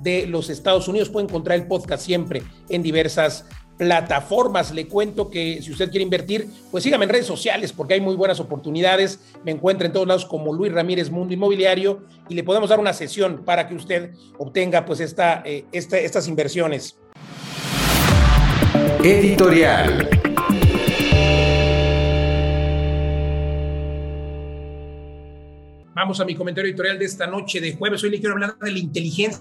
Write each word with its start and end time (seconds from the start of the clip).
de 0.00 0.26
los 0.26 0.50
Estados 0.50 0.88
Unidos. 0.88 1.08
Puede 1.08 1.26
encontrar 1.26 1.58
el 1.58 1.66
podcast 1.66 2.04
siempre 2.04 2.42
en 2.68 2.82
diversas 2.82 3.46
plataformas. 3.76 4.72
Le 4.72 4.86
cuento 4.86 5.30
que 5.30 5.60
si 5.62 5.72
usted 5.72 5.90
quiere 5.90 6.04
invertir, 6.04 6.48
pues 6.70 6.84
sígame 6.84 7.04
en 7.04 7.10
redes 7.10 7.26
sociales 7.26 7.72
porque 7.72 7.94
hay 7.94 8.00
muy 8.00 8.14
buenas 8.14 8.40
oportunidades. 8.40 9.20
Me 9.44 9.50
encuentra 9.50 9.86
en 9.86 9.92
todos 9.92 10.06
lados 10.06 10.24
como 10.24 10.52
Luis 10.52 10.72
Ramírez 10.72 11.10
Mundo 11.10 11.34
Inmobiliario 11.34 12.04
y 12.28 12.34
le 12.34 12.44
podemos 12.44 12.70
dar 12.70 12.80
una 12.80 12.92
sesión 12.92 13.44
para 13.44 13.68
que 13.68 13.74
usted 13.74 14.12
obtenga 14.38 14.84
pues 14.84 15.00
esta, 15.00 15.42
eh, 15.44 15.64
esta, 15.72 15.98
estas 15.98 16.28
inversiones. 16.28 16.98
Editorial. 19.02 20.08
Vamos 25.94 26.18
a 26.20 26.24
mi 26.24 26.34
comentario 26.34 26.68
editorial 26.68 26.98
de 26.98 27.04
esta 27.04 27.26
noche 27.26 27.60
de 27.60 27.76
jueves. 27.76 28.02
Hoy 28.02 28.10
le 28.10 28.18
quiero 28.18 28.34
hablar 28.34 28.58
de 28.58 28.72
la 28.72 28.78
inteligencia 28.78 29.40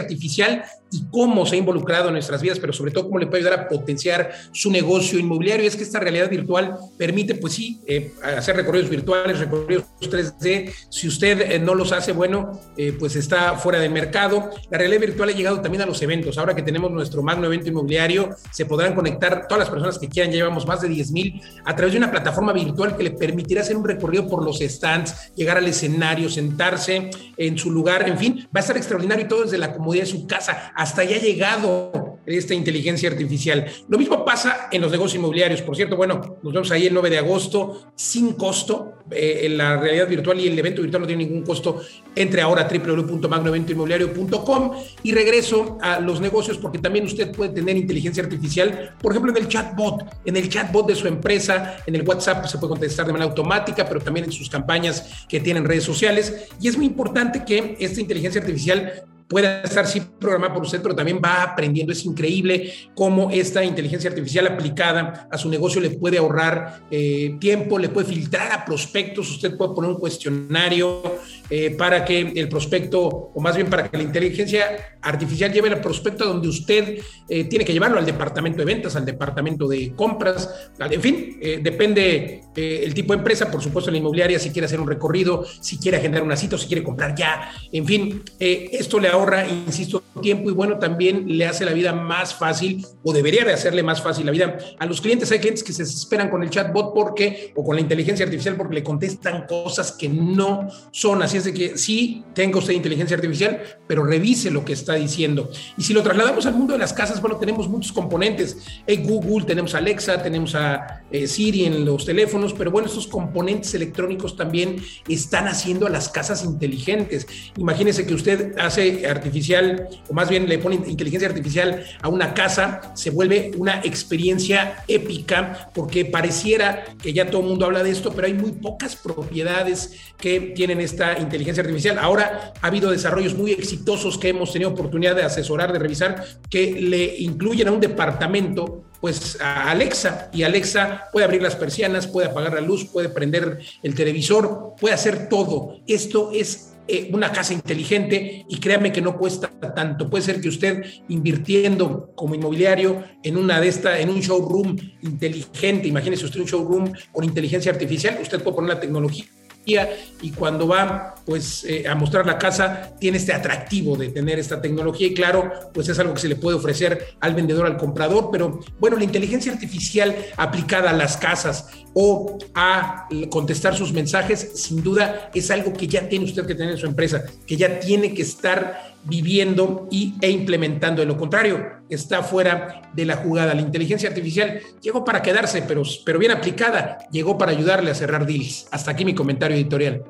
artificial 0.00 0.64
y 0.94 1.04
cómo 1.10 1.44
se 1.44 1.56
ha 1.56 1.58
involucrado 1.58 2.06
en 2.08 2.14
nuestras 2.14 2.40
vidas, 2.40 2.60
pero 2.60 2.72
sobre 2.72 2.92
todo 2.92 3.04
cómo 3.04 3.18
le 3.18 3.26
puede 3.26 3.42
ayudar 3.42 3.60
a 3.60 3.68
potenciar 3.68 4.30
su 4.52 4.70
negocio 4.70 5.18
inmobiliario. 5.18 5.66
Es 5.66 5.74
que 5.74 5.82
esta 5.82 5.98
realidad 5.98 6.30
virtual 6.30 6.76
permite, 6.96 7.34
pues 7.34 7.54
sí, 7.54 7.80
eh, 7.86 8.12
hacer 8.36 8.54
recorridos 8.54 8.88
virtuales, 8.88 9.40
recorridos 9.40 9.86
3D. 10.00 10.72
Si 10.90 11.08
usted 11.08 11.52
eh, 11.52 11.58
no 11.58 11.74
los 11.74 11.90
hace, 11.90 12.12
bueno, 12.12 12.60
eh, 12.76 12.92
pues 12.96 13.16
está 13.16 13.54
fuera 13.54 13.80
del 13.80 13.90
mercado. 13.90 14.50
La 14.70 14.78
realidad 14.78 15.00
virtual 15.00 15.30
ha 15.30 15.32
llegado 15.32 15.60
también 15.60 15.82
a 15.82 15.86
los 15.86 16.00
eventos. 16.00 16.38
Ahora 16.38 16.54
que 16.54 16.62
tenemos 16.62 16.92
nuestro 16.92 17.22
magno 17.22 17.46
evento 17.46 17.68
inmobiliario, 17.68 18.30
se 18.52 18.64
podrán 18.64 18.94
conectar 18.94 19.48
todas 19.48 19.60
las 19.60 19.70
personas 19.70 19.98
que 19.98 20.08
quieran. 20.08 20.30
Ya 20.30 20.38
llevamos 20.38 20.64
más 20.64 20.80
de 20.80 20.88
10 20.88 21.10
mil 21.10 21.42
a 21.64 21.74
través 21.74 21.92
de 21.94 21.98
una 21.98 22.10
plataforma 22.10 22.52
virtual 22.52 22.96
que 22.96 23.02
le 23.02 23.10
permitirá 23.10 23.62
hacer 23.62 23.76
un 23.76 23.84
recorrido 23.84 24.28
por 24.28 24.44
los 24.44 24.60
stands, 24.60 25.34
llegar 25.34 25.56
al 25.56 25.66
escenario, 25.66 26.30
sentarse 26.30 27.10
en 27.36 27.58
su 27.58 27.72
lugar. 27.72 28.08
En 28.08 28.16
fin, 28.16 28.48
va 28.54 28.58
a 28.58 28.60
estar 28.60 28.76
extraordinario 28.76 29.24
y 29.24 29.28
todo 29.28 29.42
desde 29.42 29.58
la 29.58 29.73
comodidad 29.74 30.04
de 30.04 30.10
su 30.10 30.26
casa. 30.26 30.72
Hasta 30.74 31.04
ya 31.04 31.16
ha 31.16 31.20
llegado 31.20 32.14
esta 32.26 32.54
inteligencia 32.54 33.10
artificial. 33.10 33.66
Lo 33.88 33.98
mismo 33.98 34.24
pasa 34.24 34.68
en 34.70 34.80
los 34.80 34.90
negocios 34.90 35.16
inmobiliarios. 35.16 35.62
Por 35.62 35.76
cierto, 35.76 35.96
bueno, 35.96 36.38
nos 36.42 36.52
vemos 36.52 36.70
ahí 36.70 36.86
el 36.86 36.94
9 36.94 37.10
de 37.10 37.18
agosto 37.18 37.92
sin 37.94 38.34
costo. 38.34 38.92
Eh, 39.10 39.40
en 39.44 39.58
la 39.58 39.76
realidad 39.76 40.08
virtual 40.08 40.40
y 40.40 40.46
el 40.46 40.58
evento 40.58 40.80
virtual 40.80 41.02
no 41.02 41.06
tiene 41.06 41.24
ningún 41.24 41.42
costo. 41.42 41.82
Entre 42.14 42.40
ahora 42.40 42.62
a 42.62 42.68
www.magnoeventoinmobiliario.com 42.68 44.72
y 45.02 45.12
regreso 45.12 45.78
a 45.82 46.00
los 46.00 46.20
negocios 46.20 46.56
porque 46.56 46.78
también 46.78 47.04
usted 47.04 47.30
puede 47.30 47.52
tener 47.52 47.76
inteligencia 47.76 48.22
artificial, 48.22 48.94
por 49.00 49.12
ejemplo, 49.12 49.32
en 49.32 49.38
el 49.38 49.48
chatbot, 49.48 50.04
en 50.24 50.36
el 50.36 50.48
chatbot 50.48 50.86
de 50.86 50.94
su 50.94 51.06
empresa, 51.06 51.76
en 51.86 51.94
el 51.94 52.02
WhatsApp 52.02 52.46
se 52.46 52.58
puede 52.58 52.70
contestar 52.70 53.06
de 53.06 53.12
manera 53.12 53.30
automática, 53.30 53.86
pero 53.86 54.00
también 54.00 54.24
en 54.24 54.32
sus 54.32 54.48
campañas 54.48 55.26
que 55.28 55.40
tienen 55.40 55.64
redes 55.64 55.84
sociales. 55.84 56.48
Y 56.60 56.68
es 56.68 56.76
muy 56.76 56.86
importante 56.86 57.44
que 57.44 57.76
esta 57.78 58.00
inteligencia 58.00 58.40
artificial 58.40 59.04
pueda 59.28 59.62
estar 59.62 59.86
sí 59.86 60.02
programada 60.18 60.54
por 60.54 60.62
usted, 60.64 60.82
pero 60.82 60.94
también 60.94 61.20
va 61.24 61.42
aprendiendo. 61.42 61.92
Es 61.92 62.04
increíble 62.04 62.72
cómo 62.94 63.30
esta 63.30 63.64
inteligencia 63.64 64.10
artificial 64.10 64.46
aplicada 64.46 65.28
a 65.30 65.38
su 65.38 65.48
negocio 65.48 65.80
le 65.80 65.90
puede 65.90 66.18
ahorrar 66.18 66.82
eh, 66.90 67.36
tiempo, 67.40 67.78
le 67.78 67.88
puede 67.88 68.06
filtrar 68.06 68.52
a 68.52 68.64
prospectos. 68.64 69.30
Usted 69.30 69.56
puede 69.56 69.74
poner 69.74 69.90
un 69.90 69.98
cuestionario 69.98 71.02
eh, 71.50 71.70
para 71.70 72.04
que 72.04 72.20
el 72.20 72.48
prospecto, 72.48 73.30
o 73.34 73.40
más 73.40 73.56
bien 73.56 73.68
para 73.68 73.90
que 73.90 73.96
la 73.96 74.02
inteligencia 74.02 74.96
artificial 75.02 75.52
lleve 75.52 75.68
el 75.68 75.80
prospecto 75.80 76.24
a 76.24 76.26
donde 76.28 76.48
usted 76.48 76.98
eh, 77.28 77.44
tiene 77.44 77.64
que 77.64 77.72
llevarlo, 77.72 77.98
al 77.98 78.06
departamento 78.06 78.58
de 78.58 78.64
ventas, 78.64 78.96
al 78.96 79.04
departamento 79.04 79.68
de 79.68 79.92
compras, 79.94 80.70
en 80.78 81.00
fin, 81.00 81.38
depende 81.62 82.42
el 82.54 82.94
tipo 82.94 83.12
de 83.12 83.18
empresa, 83.18 83.50
por 83.50 83.62
supuesto, 83.62 83.90
la 83.90 83.98
inmobiliaria, 83.98 84.38
si 84.38 84.50
quiere 84.50 84.66
hacer 84.66 84.80
un 84.80 84.88
recorrido, 84.88 85.44
si 85.60 85.78
quiere 85.78 85.98
agendar 85.98 86.22
una 86.22 86.36
cita 86.36 86.56
o 86.56 86.58
si 86.58 86.66
quiere 86.66 86.82
comprar 86.82 87.14
ya, 87.14 87.50
en 87.72 87.84
fin, 87.84 88.22
esto 88.38 88.98
le 88.98 89.08
ahorra, 89.08 89.46
insisto, 89.46 90.02
tiempo 90.20 90.50
y 90.50 90.52
bueno, 90.52 90.78
también 90.78 91.24
le 91.26 91.46
hace 91.46 91.64
la 91.64 91.72
vida 91.72 91.92
más 91.92 92.34
fácil 92.34 92.86
o 93.02 93.12
debería 93.12 93.44
de 93.44 93.52
hacerle 93.52 93.82
más 93.82 94.02
fácil 94.02 94.26
la 94.26 94.32
vida 94.32 94.56
a 94.78 94.86
los 94.86 95.00
clientes. 95.00 95.30
Hay 95.32 95.38
clientes 95.38 95.62
que 95.62 95.72
se 95.72 95.82
desesperan 95.82 96.30
con 96.30 96.42
el 96.42 96.50
chatbot 96.50 96.94
porque 96.94 97.52
o 97.56 97.64
con 97.64 97.76
la 97.76 97.82
inteligencia 97.82 98.24
artificial 98.24 98.56
porque 98.56 98.76
le 98.76 98.82
contestan 98.82 99.46
cosas 99.46 99.92
que 99.92 100.08
no 100.08 100.68
son. 100.90 101.22
Así 101.22 101.33
es 101.38 101.44
de 101.44 101.54
que 101.54 101.78
sí, 101.78 102.24
tenga 102.34 102.58
usted 102.58 102.72
inteligencia 102.72 103.16
artificial, 103.16 103.60
pero 103.86 104.04
revise 104.04 104.50
lo 104.50 104.64
que 104.64 104.72
está 104.72 104.94
diciendo. 104.94 105.50
Y 105.76 105.82
si 105.82 105.92
lo 105.92 106.02
trasladamos 106.02 106.46
al 106.46 106.54
mundo 106.54 106.74
de 106.74 106.78
las 106.78 106.92
casas, 106.92 107.20
bueno, 107.20 107.36
tenemos 107.36 107.68
muchos 107.68 107.92
componentes. 107.92 108.58
Google, 109.04 109.46
tenemos 109.46 109.74
Alexa, 109.74 110.22
tenemos 110.22 110.54
a 110.54 111.02
eh, 111.10 111.26
Siri 111.26 111.64
en 111.64 111.84
los 111.84 112.04
teléfonos, 112.04 112.54
pero 112.54 112.70
bueno, 112.70 112.88
estos 112.88 113.06
componentes 113.06 113.74
electrónicos 113.74 114.36
también 114.36 114.76
están 115.08 115.46
haciendo 115.46 115.86
a 115.86 115.90
las 115.90 116.08
casas 116.08 116.44
inteligentes. 116.44 117.26
Imagínese 117.56 118.06
que 118.06 118.14
usted 118.14 118.58
hace 118.58 119.06
artificial, 119.06 119.88
o 120.08 120.14
más 120.14 120.28
bien 120.28 120.48
le 120.48 120.58
pone 120.58 120.76
inteligencia 120.76 121.28
artificial 121.28 121.84
a 122.00 122.08
una 122.08 122.34
casa, 122.34 122.92
se 122.94 123.10
vuelve 123.10 123.52
una 123.56 123.80
experiencia 123.84 124.84
épica, 124.88 125.70
porque 125.74 126.04
pareciera 126.04 126.84
que 127.02 127.12
ya 127.12 127.30
todo 127.30 127.42
el 127.42 127.48
mundo 127.48 127.66
habla 127.66 127.82
de 127.82 127.90
esto, 127.90 128.12
pero 128.12 128.26
hay 128.26 128.34
muy 128.34 128.52
pocas 128.52 128.96
propiedades 128.96 129.92
que 130.18 130.40
tienen 130.40 130.80
esta 130.80 131.18
inteligencia 131.24 131.62
artificial. 131.62 131.98
Ahora 131.98 132.52
ha 132.60 132.66
habido 132.66 132.90
desarrollos 132.90 133.34
muy 133.34 133.52
exitosos 133.52 134.18
que 134.18 134.28
hemos 134.28 134.52
tenido 134.52 134.70
oportunidad 134.70 135.16
de 135.16 135.22
asesorar, 135.22 135.72
de 135.72 135.78
revisar, 135.78 136.24
que 136.48 136.72
le 136.72 137.16
incluyen 137.18 137.68
a 137.68 137.72
un 137.72 137.80
departamento 137.80 138.84
pues 139.00 139.38
a 139.38 139.70
Alexa 139.70 140.30
y 140.32 140.44
Alexa 140.44 141.10
puede 141.12 141.26
abrir 141.26 141.42
las 141.42 141.56
persianas, 141.56 142.06
puede 142.06 142.28
apagar 142.28 142.54
la 142.54 142.62
luz, 142.62 142.86
puede 142.86 143.10
prender 143.10 143.58
el 143.82 143.94
televisor, 143.94 144.76
puede 144.80 144.94
hacer 144.94 145.28
todo. 145.28 145.76
Esto 145.86 146.30
es 146.32 146.74
eh, 146.88 147.10
una 147.12 147.30
casa 147.32 147.52
inteligente 147.52 148.46
y 148.48 148.60
créame 148.60 148.92
que 148.92 149.02
no 149.02 149.18
cuesta 149.18 149.50
tanto. 149.74 150.08
Puede 150.08 150.24
ser 150.24 150.40
que 150.40 150.48
usted 150.48 150.84
invirtiendo 151.08 152.12
como 152.14 152.34
inmobiliario 152.34 153.04
en 153.22 153.36
una 153.36 153.60
de 153.60 153.68
estas, 153.68 154.00
en 154.00 154.08
un 154.08 154.20
showroom 154.20 154.76
inteligente, 155.02 155.88
imagínese 155.88 156.24
usted 156.24 156.40
un 156.40 156.46
showroom 156.46 156.92
con 157.12 157.24
inteligencia 157.24 157.72
artificial, 157.72 158.18
usted 158.22 158.42
puede 158.42 158.56
poner 158.56 158.74
la 158.74 158.80
tecnología 158.80 159.26
y 159.66 160.30
cuando 160.30 160.68
va 160.68 161.14
pues 161.24 161.64
eh, 161.64 161.88
a 161.88 161.94
mostrar 161.94 162.26
la 162.26 162.38
casa 162.38 162.92
tiene 163.00 163.16
este 163.16 163.32
atractivo 163.32 163.96
de 163.96 164.10
tener 164.10 164.38
esta 164.38 164.60
tecnología 164.60 165.06
y 165.06 165.14
claro 165.14 165.50
pues 165.72 165.88
es 165.88 165.98
algo 165.98 166.14
que 166.14 166.20
se 166.20 166.28
le 166.28 166.36
puede 166.36 166.56
ofrecer 166.56 167.16
al 167.20 167.34
vendedor 167.34 167.66
al 167.66 167.78
comprador 167.78 168.28
pero 168.30 168.60
bueno 168.78 168.96
la 168.96 169.04
inteligencia 169.04 169.52
artificial 169.52 170.14
aplicada 170.36 170.90
a 170.90 170.92
las 170.92 171.16
casas 171.16 171.68
o 171.94 172.38
a 172.54 173.08
contestar 173.30 173.74
sus 173.74 173.92
mensajes 173.92 174.52
sin 174.54 174.82
duda 174.82 175.30
es 175.34 175.50
algo 175.50 175.72
que 175.72 175.86
ya 175.86 176.08
tiene 176.08 176.26
usted 176.26 176.46
que 176.46 176.54
tener 176.54 176.72
en 176.72 176.78
su 176.78 176.86
empresa 176.86 177.24
que 177.46 177.56
ya 177.56 177.80
tiene 177.80 178.12
que 178.12 178.22
estar 178.22 178.93
viviendo 179.04 179.88
y, 179.90 180.14
e 180.20 180.30
implementando. 180.30 181.00
De 181.02 181.06
lo 181.06 181.16
contrario, 181.16 181.64
está 181.88 182.22
fuera 182.22 182.82
de 182.92 183.04
la 183.04 183.16
jugada. 183.16 183.54
La 183.54 183.60
inteligencia 183.60 184.08
artificial 184.08 184.60
llegó 184.80 185.04
para 185.04 185.22
quedarse, 185.22 185.62
pero, 185.62 185.82
pero 186.04 186.18
bien 186.18 186.32
aplicada, 186.32 186.98
llegó 187.10 187.38
para 187.38 187.52
ayudarle 187.52 187.90
a 187.90 187.94
cerrar 187.94 188.26
deals. 188.26 188.66
Hasta 188.70 188.90
aquí 188.90 189.04
mi 189.04 189.14
comentario 189.14 189.56
editorial. 189.56 190.02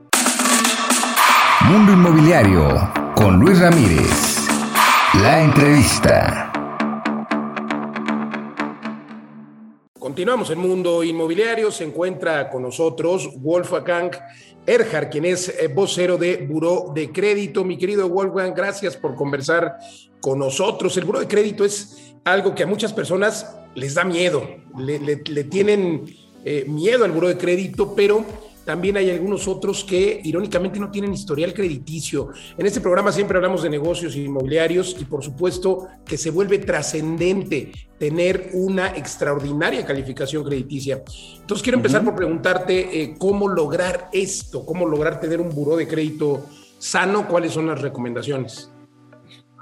Mundo 1.62 1.92
Inmobiliario 1.92 2.92
con 3.14 3.38
Luis 3.38 3.58
Ramírez. 3.58 4.46
La 5.14 5.42
entrevista. 5.42 6.53
Continuamos 10.04 10.50
en 10.50 10.58
Mundo 10.58 11.02
Inmobiliario. 11.02 11.70
Se 11.70 11.82
encuentra 11.82 12.50
con 12.50 12.60
nosotros 12.60 13.30
Wolfgang 13.36 14.10
Erhard, 14.66 15.08
quien 15.08 15.24
es 15.24 15.48
eh, 15.48 15.68
vocero 15.68 16.18
de 16.18 16.46
Buró 16.46 16.92
de 16.94 17.10
Crédito. 17.10 17.64
Mi 17.64 17.78
querido 17.78 18.06
Wolfgang, 18.10 18.52
gracias 18.54 18.98
por 18.98 19.14
conversar 19.14 19.78
con 20.20 20.40
nosotros. 20.40 20.94
El 20.98 21.06
Buró 21.06 21.20
de 21.20 21.26
Crédito 21.26 21.64
es 21.64 22.14
algo 22.22 22.54
que 22.54 22.64
a 22.64 22.66
muchas 22.66 22.92
personas 22.92 23.56
les 23.74 23.94
da 23.94 24.04
miedo, 24.04 24.46
le, 24.76 25.16
tienen 25.44 26.04
eh, 26.44 26.66
miedo 26.68 27.06
al 27.06 27.12
Buró 27.12 27.28
de 27.28 27.38
Crédito, 27.38 27.94
pero 27.94 28.26
también 28.64 28.96
hay 28.96 29.10
algunos 29.10 29.46
otros 29.46 29.84
que 29.84 30.20
irónicamente 30.24 30.80
no 30.80 30.90
tienen 30.90 31.12
historial 31.12 31.52
crediticio. 31.52 32.30
En 32.56 32.66
este 32.66 32.80
programa 32.80 33.12
siempre 33.12 33.36
hablamos 33.36 33.62
de 33.62 33.70
negocios 33.70 34.16
inmobiliarios 34.16 34.96
y 34.98 35.04
por 35.04 35.22
supuesto 35.22 35.88
que 36.04 36.16
se 36.16 36.30
vuelve 36.30 36.58
trascendente 36.58 37.72
tener 37.98 38.50
una 38.54 38.88
extraordinaria 38.96 39.84
calificación 39.84 40.44
crediticia. 40.44 41.02
Entonces 41.40 41.62
quiero 41.62 41.78
empezar 41.78 42.04
por 42.04 42.14
preguntarte 42.14 43.02
eh, 43.02 43.14
cómo 43.18 43.48
lograr 43.48 44.08
esto, 44.12 44.64
cómo 44.64 44.86
lograr 44.86 45.20
tener 45.20 45.40
un 45.40 45.50
buró 45.50 45.76
de 45.76 45.86
crédito 45.86 46.46
sano, 46.78 47.28
cuáles 47.28 47.52
son 47.52 47.66
las 47.66 47.80
recomendaciones. 47.80 48.70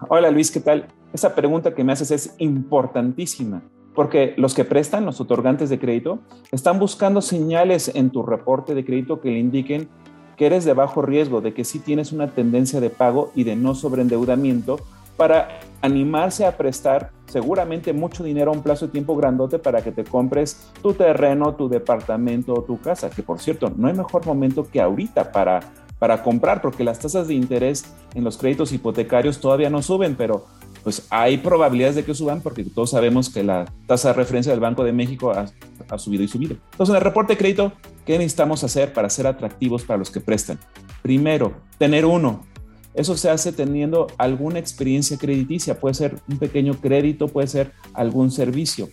Hola 0.09 0.31
Luis, 0.31 0.51
¿qué 0.51 0.61
tal? 0.61 0.89
Esa 1.13 1.35
pregunta 1.35 1.75
que 1.75 1.85
me 1.85 1.93
haces 1.93 2.11
es 2.11 2.35
importantísima 2.39 3.63
porque 3.95 4.35
los 4.37 4.55
que 4.55 4.65
prestan, 4.65 5.05
los 5.05 5.21
otorgantes 5.21 5.71
de 5.71 5.79
crédito, 5.79 6.21
están 6.51 6.79
buscando 6.79 7.21
señales 7.21 7.91
en 7.95 8.11
tu 8.11 8.23
reporte 8.23 8.75
de 8.75 8.85
crédito 8.85 9.21
que 9.21 9.31
le 9.31 9.39
indiquen 9.39 9.89
que 10.37 10.47
eres 10.47 10.65
de 10.65 10.73
bajo 10.73 11.03
riesgo, 11.03 11.41
de 11.41 11.53
que 11.53 11.65
sí 11.65 11.79
tienes 11.79 12.13
una 12.13 12.29
tendencia 12.29 12.81
de 12.81 12.91
pago 12.91 13.33
y 13.35 13.45
de 13.45 13.55
no 13.55 13.75
sobreendeudamiento 13.75 14.79
para 15.17 15.61
animarse 15.83 16.47
a 16.47 16.57
prestar 16.57 17.11
seguramente 17.27 17.93
mucho 17.93 18.25
dinero 18.25 18.51
a 18.51 18.55
un 18.55 18.63
plazo 18.63 18.87
de 18.87 18.93
tiempo 18.93 19.15
grandote 19.15 19.59
para 19.59 19.83
que 19.83 19.93
te 19.93 20.05
compres 20.05 20.71
tu 20.83 20.95
terreno, 20.95 21.55
tu 21.55 21.69
departamento 21.69 22.55
o 22.55 22.63
tu 22.63 22.81
casa, 22.81 23.11
que 23.11 23.23
por 23.23 23.41
cierto, 23.41 23.73
no 23.77 23.89
hay 23.89 23.95
mejor 23.95 24.27
momento 24.27 24.67
que 24.69 24.81
ahorita 24.81 25.33
para, 25.33 25.61
para 25.99 26.23
comprar, 26.23 26.63
porque 26.63 26.83
las 26.83 26.99
tasas 26.99 27.29
de 27.29 27.35
interés 27.35 27.85
en 28.15 28.25
los 28.25 28.39
créditos 28.39 28.73
hipotecarios 28.73 29.39
todavía 29.39 29.71
no 29.71 29.83
suben, 29.83 30.17
pero 30.17 30.47
pues 30.83 31.07
hay 31.11 31.39
probabilidades 31.39 31.97
de 31.97 32.05
que 32.05 32.15
suban 32.15 32.41
porque 32.41 32.65
todos 32.65 32.91
sabemos 32.91 33.31
que 33.31 33.43
la 33.43 33.73
tasa 33.87 34.09
de 34.09 34.15
referencia 34.15 34.53
del 34.53 34.61
Banco 34.61 34.85
de 34.85 34.93
México 34.93 35.33
ha, 35.33 35.99
subido 35.99 36.23
y 36.25 36.29
subido. 36.29 36.57
Entonces, 36.73 36.91
en 36.91 36.97
el 36.97 37.03
reporte 37.03 37.35
de 37.35 37.39
crédito, 37.39 37.73
¿qué 38.05 38.19
necesitamos 38.19 38.65
hacer 38.65 38.93
para 38.93 39.09
ser 39.11 39.27
atractivos 39.27 39.85
para 39.85 39.99
los 39.99 40.11
que 40.11 40.21
prestan? 40.21 40.59
Primero, 41.03 41.55
tener 41.79 42.05
uno. 42.05 42.45
Eso 42.95 43.17
se 43.17 43.31
hace 43.31 43.53
teniendo 43.53 44.07
alguna 44.19 44.59
experiencia 44.59 45.17
crediticia. 45.17 45.79
Puede 45.79 45.95
ser 45.95 46.17
un 46.29 46.39
pequeño 46.39 46.75
crédito, 46.75 47.29
puede 47.29 47.47
ser 47.47 47.73
algún 47.95 48.31
servicio. 48.31 48.89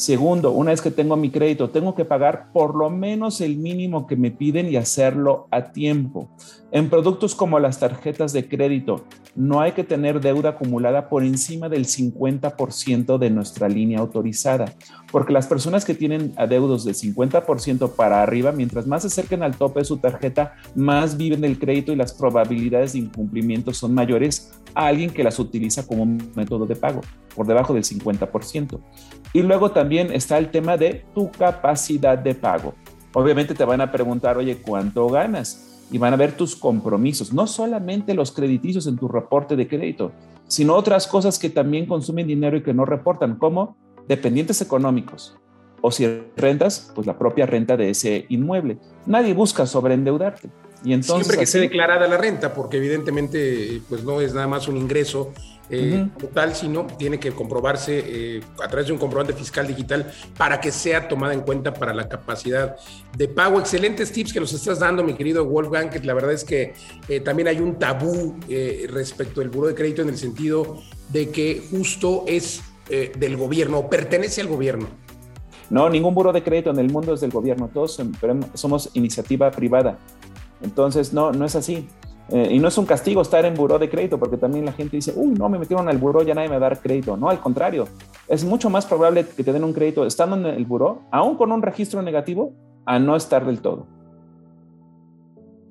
Segundo, 0.00 0.52
una 0.52 0.70
vez 0.70 0.80
que 0.80 0.90
tengo 0.90 1.14
mi 1.14 1.28
crédito, 1.28 1.68
tengo 1.68 1.94
que 1.94 2.06
pagar 2.06 2.52
por 2.54 2.74
lo 2.74 2.88
menos 2.88 3.42
el 3.42 3.58
mínimo 3.58 4.06
que 4.06 4.16
me 4.16 4.30
piden 4.30 4.70
y 4.70 4.76
hacerlo 4.76 5.46
a 5.50 5.72
tiempo. 5.72 6.30
En 6.72 6.88
productos 6.88 7.34
como 7.34 7.58
las 7.58 7.80
tarjetas 7.80 8.32
de 8.32 8.48
crédito, 8.48 9.04
no 9.36 9.60
hay 9.60 9.72
que 9.72 9.84
tener 9.84 10.22
deuda 10.22 10.50
acumulada 10.50 11.10
por 11.10 11.22
encima 11.22 11.68
del 11.68 11.84
50% 11.84 13.18
de 13.18 13.28
nuestra 13.28 13.68
línea 13.68 13.98
autorizada, 13.98 14.72
porque 15.12 15.34
las 15.34 15.46
personas 15.46 15.84
que 15.84 15.94
tienen 15.94 16.32
adeudos 16.36 16.86
del 16.86 16.94
50% 16.94 17.90
para 17.90 18.22
arriba, 18.22 18.52
mientras 18.52 18.86
más 18.86 19.02
se 19.02 19.08
acerquen 19.08 19.42
al 19.42 19.56
tope 19.56 19.80
de 19.80 19.84
su 19.84 19.98
tarjeta, 19.98 20.54
más 20.74 21.18
viven 21.18 21.42
del 21.42 21.58
crédito 21.58 21.92
y 21.92 21.96
las 21.96 22.14
probabilidades 22.14 22.94
de 22.94 23.00
incumplimiento 23.00 23.74
son 23.74 23.92
mayores 23.92 24.50
a 24.74 24.86
alguien 24.86 25.10
que 25.10 25.24
las 25.24 25.38
utiliza 25.38 25.86
como 25.86 26.06
método 26.34 26.66
de 26.66 26.76
pago, 26.76 27.00
por 27.34 27.46
debajo 27.46 27.74
del 27.74 27.84
50%. 27.84 28.80
Y 29.32 29.42
luego 29.42 29.70
también 29.70 30.12
está 30.12 30.38
el 30.38 30.50
tema 30.50 30.76
de 30.76 31.04
tu 31.14 31.30
capacidad 31.30 32.18
de 32.18 32.34
pago. 32.34 32.74
Obviamente 33.12 33.54
te 33.54 33.64
van 33.64 33.80
a 33.80 33.90
preguntar, 33.90 34.36
oye, 34.38 34.58
¿cuánto 34.58 35.08
ganas? 35.08 35.66
y 35.92 35.98
van 35.98 36.14
a 36.14 36.16
ver 36.16 36.32
tus 36.32 36.54
compromisos, 36.56 37.32
no 37.32 37.46
solamente 37.46 38.14
los 38.14 38.32
crediticios 38.32 38.86
en 38.86 38.96
tu 38.96 39.08
reporte 39.08 39.56
de 39.56 39.66
crédito, 39.66 40.12
sino 40.46 40.74
otras 40.74 41.06
cosas 41.06 41.38
que 41.38 41.50
también 41.50 41.86
consumen 41.86 42.26
dinero 42.26 42.56
y 42.56 42.62
que 42.62 42.74
no 42.74 42.84
reportan, 42.84 43.36
como 43.36 43.76
dependientes 44.08 44.60
económicos. 44.60 45.36
O 45.82 45.90
si 45.90 46.06
rentas, 46.36 46.92
pues 46.94 47.06
la 47.06 47.18
propia 47.18 47.46
renta 47.46 47.76
de 47.76 47.90
ese 47.90 48.26
inmueble. 48.28 48.78
Nadie 49.06 49.32
busca 49.32 49.66
sobreendeudarte. 49.66 50.50
Y 50.84 50.92
entonces, 50.94 51.26
Siempre 51.26 51.38
que 51.38 51.44
esté 51.44 51.60
declarada 51.60 52.08
la 52.08 52.16
renta, 52.16 52.54
porque 52.54 52.78
evidentemente 52.78 53.82
pues 53.88 54.02
no 54.02 54.20
es 54.20 54.32
nada 54.32 54.46
más 54.46 54.66
un 54.66 54.76
ingreso 54.76 55.32
eh, 55.72 56.08
tal, 56.34 56.56
sino 56.56 56.86
tiene 56.98 57.20
que 57.20 57.30
comprobarse 57.30 58.02
eh, 58.04 58.40
a 58.60 58.66
través 58.66 58.88
de 58.88 58.92
un 58.92 58.98
comprobante 58.98 59.34
fiscal 59.34 59.68
digital 59.68 60.12
para 60.36 60.60
que 60.60 60.72
sea 60.72 61.06
tomada 61.06 61.32
en 61.32 61.42
cuenta 61.42 61.72
para 61.72 61.94
la 61.94 62.08
capacidad 62.08 62.76
de 63.16 63.28
pago. 63.28 63.60
Excelentes 63.60 64.10
tips 64.10 64.32
que 64.32 64.40
nos 64.40 64.52
estás 64.52 64.80
dando, 64.80 65.04
mi 65.04 65.14
querido 65.14 65.44
Wolfgang, 65.44 65.88
que 65.88 66.00
la 66.00 66.14
verdad 66.14 66.32
es 66.32 66.42
que 66.42 66.74
eh, 67.08 67.20
también 67.20 67.46
hay 67.46 67.60
un 67.60 67.78
tabú 67.78 68.36
respecto 68.88 69.40
del 69.40 69.50
buro 69.50 69.68
de 69.68 69.76
crédito 69.76 70.02
en 70.02 70.08
el 70.08 70.16
sentido 70.16 70.82
de 71.08 71.30
que 71.30 71.62
justo 71.70 72.24
es 72.26 72.62
del 72.88 73.36
gobierno 73.36 73.78
o 73.78 73.88
pertenece 73.88 74.40
al 74.40 74.48
gobierno. 74.48 74.88
No, 75.68 75.88
ningún 75.88 76.12
buro 76.12 76.32
de 76.32 76.42
crédito 76.42 76.70
en 76.70 76.80
el 76.80 76.90
mundo 76.90 77.14
es 77.14 77.20
del 77.20 77.30
gobierno, 77.30 77.70
todos 77.72 78.00
somos 78.54 78.90
iniciativa 78.94 79.48
privada. 79.52 79.98
Entonces, 80.62 81.12
no, 81.12 81.32
no 81.32 81.44
es 81.44 81.56
así. 81.56 81.88
Eh, 82.28 82.48
y 82.52 82.58
no 82.60 82.68
es 82.68 82.78
un 82.78 82.86
castigo 82.86 83.22
estar 83.22 83.44
en 83.44 83.54
buró 83.54 83.78
de 83.78 83.90
crédito, 83.90 84.18
porque 84.18 84.36
también 84.36 84.64
la 84.64 84.72
gente 84.72 84.96
dice, 84.96 85.12
uy, 85.16 85.34
no, 85.36 85.48
me 85.48 85.58
metieron 85.58 85.88
al 85.88 85.98
buró, 85.98 86.22
ya 86.22 86.34
nadie 86.34 86.48
me 86.48 86.58
va 86.58 86.66
a 86.66 86.70
dar 86.70 86.80
crédito. 86.80 87.16
No, 87.16 87.28
al 87.28 87.40
contrario, 87.40 87.86
es 88.28 88.44
mucho 88.44 88.70
más 88.70 88.86
probable 88.86 89.26
que 89.26 89.42
te 89.42 89.52
den 89.52 89.64
un 89.64 89.72
crédito 89.72 90.06
estando 90.06 90.36
en 90.36 90.46
el 90.46 90.64
buró, 90.64 91.02
aún 91.10 91.36
con 91.36 91.50
un 91.50 91.60
registro 91.60 92.02
negativo, 92.02 92.52
a 92.86 92.98
no 92.98 93.16
estar 93.16 93.44
del 93.44 93.60
todo. 93.60 93.86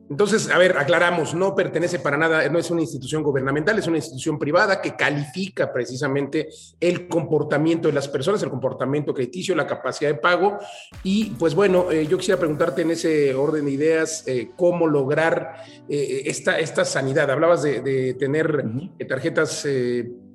Entonces, 0.09 0.49
a 0.49 0.57
ver, 0.57 0.77
aclaramos, 0.77 1.35
no 1.35 1.53
pertenece 1.53 1.99
para 1.99 2.17
nada, 2.17 2.49
no 2.49 2.57
es 2.57 2.71
una 2.71 2.81
institución 2.81 3.21
gubernamental, 3.21 3.77
es 3.77 3.87
una 3.87 3.97
institución 3.97 4.39
privada 4.39 4.81
que 4.81 4.95
califica 4.95 5.71
precisamente 5.71 6.49
el 6.79 7.07
comportamiento 7.07 7.87
de 7.87 7.93
las 7.93 8.07
personas, 8.07 8.41
el 8.41 8.49
comportamiento 8.49 9.13
crediticio, 9.13 9.55
la 9.55 9.67
capacidad 9.67 10.09
de 10.09 10.17
pago. 10.17 10.57
Y 11.03 11.31
pues 11.31 11.53
bueno, 11.53 11.91
eh, 11.91 12.07
yo 12.07 12.17
quisiera 12.17 12.39
preguntarte 12.39 12.81
en 12.81 12.91
ese 12.91 13.35
orden 13.35 13.65
de 13.65 13.71
ideas, 13.71 14.23
eh, 14.27 14.49
cómo 14.57 14.87
lograr 14.87 15.53
eh, 15.87 16.23
esta, 16.25 16.57
esta 16.57 16.85
sanidad. 16.85 17.29
Hablabas 17.29 17.61
de, 17.61 18.15
tener 18.19 18.65
tarjetas 19.07 19.65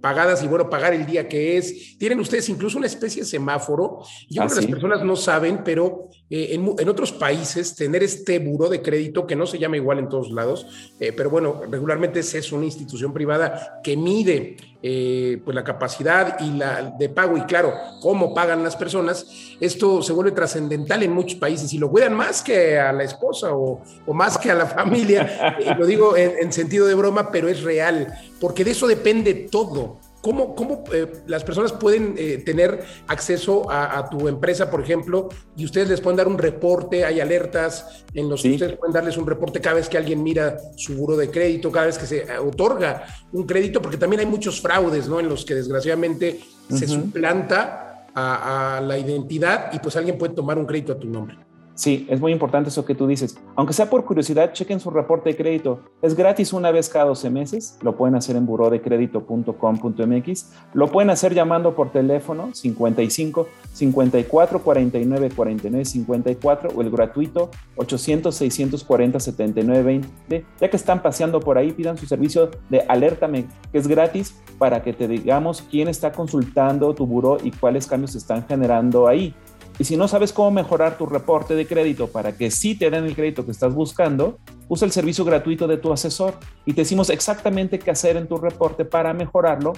pagadas 0.05 0.43
y 0.45 0.47
bueno, 0.47 0.69
pagar 0.69 0.93
el 0.93 1.07
día 1.07 1.27
que 1.27 1.57
es. 1.57 1.97
Tienen 1.97 2.21
ustedes 2.21 2.51
incluso 2.51 2.77
una 2.77 2.87
especie 2.87 3.23
de 3.23 3.27
semáforo. 3.27 4.01
Yo 4.29 4.43
creo 4.43 4.49
que 4.51 4.57
las 4.57 4.67
personas 4.67 5.03
no 5.03 5.17
saben, 5.17 5.63
pero 5.65 6.11
eh, 6.29 6.51
en, 6.53 6.89
otros 6.91 7.11
países 7.11 7.75
tener 7.75 8.03
este 8.03 8.39
buro 8.39 8.69
de 8.69 8.83
crédito, 8.83 9.27
que 9.27 9.35
no 9.35 9.47
se 9.47 9.59
llama 9.59 9.79
igual 9.79 9.99
en 9.99 10.11
todos 10.11 10.31
lados, 10.31 10.67
eh, 11.01 11.15
pero 11.17 11.31
bueno, 11.31 11.63
regularmente 11.71 12.21
es, 12.21 12.53
una 12.53 12.67
institución 12.67 13.15
privada 13.15 13.81
que 13.83 13.97
mide 13.97 14.59
eh, 14.87 15.41
pues 15.43 15.55
la 15.55 15.65
capacidad 15.65 16.39
y 16.41 16.51
la 16.59 16.95
de 16.99 17.09
pago 17.09 17.39
y 17.39 17.41
claro, 17.45 17.73
cómo 18.03 18.35
pagan 18.35 18.63
las 18.63 18.77
personas, 18.77 19.27
esto 19.59 20.03
se 20.03 20.13
vuelve 20.13 20.33
trascendental 20.33 21.03
en 21.03 21.11
muchos 21.11 21.39
países 21.39 21.73
y 21.73 21.79
lo 21.79 21.89
cuidan 21.89 22.13
más 22.13 22.43
que 22.43 22.79
a 22.79 22.93
la 22.93 23.03
esposa 23.03 23.55
o, 23.55 23.81
más 24.13 24.37
que 24.37 24.51
a 24.51 24.55
la 24.55 24.67
familia. 24.67 25.57
lo 25.79 25.87
digo 25.87 26.19
en 26.19 26.53
sentido 26.53 26.87
de 26.87 26.95
broma, 26.95 27.33
pero 27.33 27.49
es 27.49 27.63
real 27.63 28.13
porque 28.39 28.63
de 28.63 28.73
eso 28.73 28.87
depende 28.87 29.33
todo. 29.51 29.97
¿Cómo, 30.25 30.55
cómo 30.55 30.85
eh, 30.91 31.13
las 31.27 31.45
personas 31.45 31.71
pueden 31.73 32.15
eh, 32.17 32.39
tener 32.39 32.83
acceso 33.09 33.71
a, 33.71 34.09
tu 34.09 34.27
empresa, 34.27 34.71
por 34.71 34.81
ejemplo, 34.81 35.29
y 35.55 35.67
ustedes 35.67 35.91
les 35.91 36.01
pueden 36.01 36.17
dar 36.17 36.29
un 36.29 36.39
reporte, 36.39 37.05
hay 37.05 37.21
alertas 37.21 38.07
en 38.15 38.31
los 38.31 38.41
que 38.41 38.53
ustedes 38.53 38.79
pueden 38.79 38.95
darles 38.95 39.19
un 39.19 39.27
reporte 39.27 39.61
cada 39.61 39.77
vez 39.77 39.87
que 39.91 39.99
alguien 39.99 40.23
mira 40.23 40.57
su 40.77 40.97
buro 40.97 41.15
de 41.15 41.31
crédito, 41.31 41.71
cada 41.71 41.85
vez 41.85 41.99
que 41.99 42.07
se 42.07 42.27
otorga 42.39 43.05
un 43.33 43.45
crédito, 43.45 43.83
porque 43.83 43.99
también 43.99 44.21
hay 44.21 44.27
muchos 44.27 44.63
fraudes, 44.63 45.09
¿no? 45.09 45.21
En 45.21 45.29
los 45.29 45.45
que 45.45 45.57
desgraciadamente 45.57 46.41
se 46.71 46.89
suplanta 46.89 48.07
a, 48.15 48.79
a 48.79 48.81
la 48.81 48.97
identidad 48.97 49.75
y 49.75 49.79
pues 49.79 49.95
alguien 49.97 50.17
puede 50.17 50.33
tomar 50.33 50.57
un 50.57 50.65
crédito 50.65 50.95
a 50.95 50.99
tu 50.99 51.07
nombre. 51.07 51.37
Sí, 51.75 52.07
es 52.09 52.21
muy 52.21 52.31
importante 52.31 52.69
eso 52.69 52.85
que 52.85 52.95
tú 52.95 53.09
dices. 53.09 53.37
Aunque 53.57 53.73
sea 53.73 53.91
por 53.91 54.05
curiosidad, 54.05 54.53
chequen 54.53 54.79
su 54.79 54.91
reporte 54.91 55.31
de 55.31 55.37
crédito. 55.37 55.81
Es 56.03 56.15
gratis 56.15 56.53
una 56.53 56.71
vez 56.71 56.89
cada 56.89 57.07
12 57.07 57.31
meses. 57.31 57.77
Lo 57.83 57.97
pueden 57.97 58.15
hacer 58.15 58.37
en 58.37 58.47
burodecredito.com.mx. 58.47 60.53
Lo 60.73 60.87
pueden 60.87 61.11
hacer 61.11 61.35
llamando 61.35 61.75
por 61.75 61.91
teléfono 61.91 62.55
55 62.55 63.49
54 63.73 64.63
49 64.63 65.31
49 65.35 65.85
54 65.85 66.71
o 66.77 66.81
el 66.81 66.91
gratuito 66.91 67.51
800 67.75 68.33
640 68.33 69.19
79 69.19 69.83
20. 69.83 70.45
Ya 70.61 70.71
que 70.71 70.77
están 70.77 71.03
paseando 71.03 71.41
por 71.41 71.59
ahí, 71.59 71.73
pidan 71.73 71.99
su 71.99 72.07
servicio 72.07 72.53
de 72.71 72.85
Alértame, 72.87 73.47
que 73.73 73.79
es 73.79 73.89
gratis 73.89 74.41
para 74.59 74.85
que 74.85 74.93
te 74.93 75.09
digamos 75.09 75.63
quién 75.63 75.89
está 75.89 76.13
consultando 76.13 76.95
tu 76.95 77.05
buró 77.05 77.39
y 77.43 77.51
cuáles 77.51 77.89
cambios 77.89 78.13
se 78.13 78.19
están 78.19 78.47
generando 78.47 79.09
ahí. 79.09 79.35
Y 79.79 79.85
si 79.85 79.97
no 79.97 80.07
sabes 80.07 80.33
cómo 80.33 80.51
mejorar 80.53 80.97
tu 80.97 81.07
reporte 81.07 81.55
de 81.55 81.67
crédito 81.67 82.07
para 82.07 82.37
que 82.37 82.51
sí 82.51 82.77
te 82.77 82.91
den 82.91 83.05
el 83.05 83.17
crédito 83.17 83.45
que 83.45 83.51
estás 83.51 83.75
buscando, 83.75 84.39
usa 84.69 84.87
el 84.87 84.93
servicio 84.93 85.25
gratuito 85.25 85.67
de 85.67 85.79
tu 85.79 85.93
asesor 85.93 86.35
y 86.65 86.73
te 86.75 86.83
decimos 86.83 87.11
exactamente 87.11 87.79
qué 87.79 87.91
hacer 87.91 88.17
en 88.17 88.29
tu 88.29 88.37
reporte 88.37 88.85
para 88.85 89.13
mejorarlo 89.13 89.73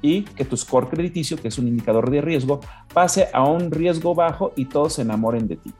y 0.00 0.22
que 0.22 0.44
tu 0.44 0.56
score 0.56 0.88
crediticio, 0.88 1.36
que 1.36 1.48
es 1.48 1.58
un 1.58 1.68
indicador 1.68 2.10
de 2.10 2.20
riesgo, 2.20 2.60
pase 2.94 3.28
a 3.32 3.44
un 3.44 3.70
riesgo 3.70 4.14
bajo 4.14 4.52
y 4.56 4.64
todos 4.64 4.94
se 4.94 5.02
enamoren 5.02 5.46
de 5.46 5.56
ti. 5.56 5.74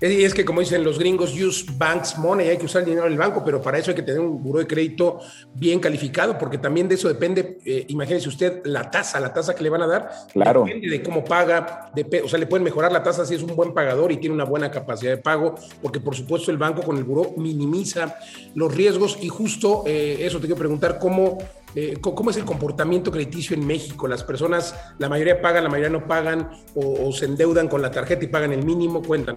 Y 0.00 0.24
es 0.24 0.32
que, 0.32 0.46
como 0.46 0.60
dicen 0.60 0.82
los 0.82 0.98
gringos, 0.98 1.34
use 1.38 1.66
banks 1.76 2.16
money, 2.16 2.48
hay 2.48 2.56
que 2.56 2.64
usar 2.64 2.80
el 2.80 2.86
dinero 2.86 3.04
del 3.04 3.18
banco, 3.18 3.42
pero 3.44 3.60
para 3.60 3.76
eso 3.76 3.90
hay 3.90 3.96
que 3.96 4.02
tener 4.02 4.20
un 4.20 4.42
buro 4.42 4.58
de 4.58 4.66
crédito 4.66 5.20
bien 5.54 5.78
calificado, 5.78 6.38
porque 6.38 6.56
también 6.56 6.88
de 6.88 6.94
eso 6.94 7.08
depende, 7.08 7.58
eh, 7.66 7.84
imagínese 7.88 8.28
usted, 8.30 8.62
la 8.64 8.90
tasa, 8.90 9.20
la 9.20 9.34
tasa 9.34 9.54
que 9.54 9.62
le 9.62 9.68
van 9.68 9.82
a 9.82 9.86
dar. 9.86 10.10
Claro. 10.32 10.64
Depende 10.64 10.88
de 10.88 11.02
cómo 11.02 11.22
paga, 11.22 11.92
o 12.24 12.28
sea, 12.28 12.38
le 12.38 12.46
pueden 12.46 12.64
mejorar 12.64 12.92
la 12.92 13.02
tasa 13.02 13.26
si 13.26 13.34
es 13.34 13.42
un 13.42 13.54
buen 13.54 13.74
pagador 13.74 14.10
y 14.10 14.16
tiene 14.16 14.34
una 14.34 14.44
buena 14.44 14.70
capacidad 14.70 15.10
de 15.12 15.18
pago, 15.18 15.56
porque 15.82 16.00
por 16.00 16.16
supuesto 16.16 16.50
el 16.50 16.56
banco 16.56 16.82
con 16.82 16.96
el 16.96 17.04
buró 17.04 17.34
minimiza 17.36 18.16
los 18.54 18.74
riesgos 18.74 19.18
y 19.20 19.28
justo 19.28 19.84
eh, 19.86 20.18
eso 20.20 20.38
te 20.38 20.46
quiero 20.46 20.58
preguntar, 20.58 20.98
¿cómo, 20.98 21.36
eh, 21.74 21.98
¿cómo 22.00 22.30
es 22.30 22.38
el 22.38 22.46
comportamiento 22.46 23.10
crediticio 23.10 23.54
en 23.54 23.66
México? 23.66 24.08
Las 24.08 24.24
personas, 24.24 24.74
la 24.98 25.10
mayoría 25.10 25.42
pagan, 25.42 25.64
la 25.64 25.70
mayoría 25.70 25.90
no 25.90 26.06
pagan 26.06 26.50
o, 26.74 27.08
o 27.08 27.12
se 27.12 27.26
endeudan 27.26 27.68
con 27.68 27.82
la 27.82 27.90
tarjeta 27.90 28.24
y 28.24 28.28
pagan 28.28 28.52
el 28.52 28.64
mínimo, 28.64 29.02
cuentan. 29.02 29.36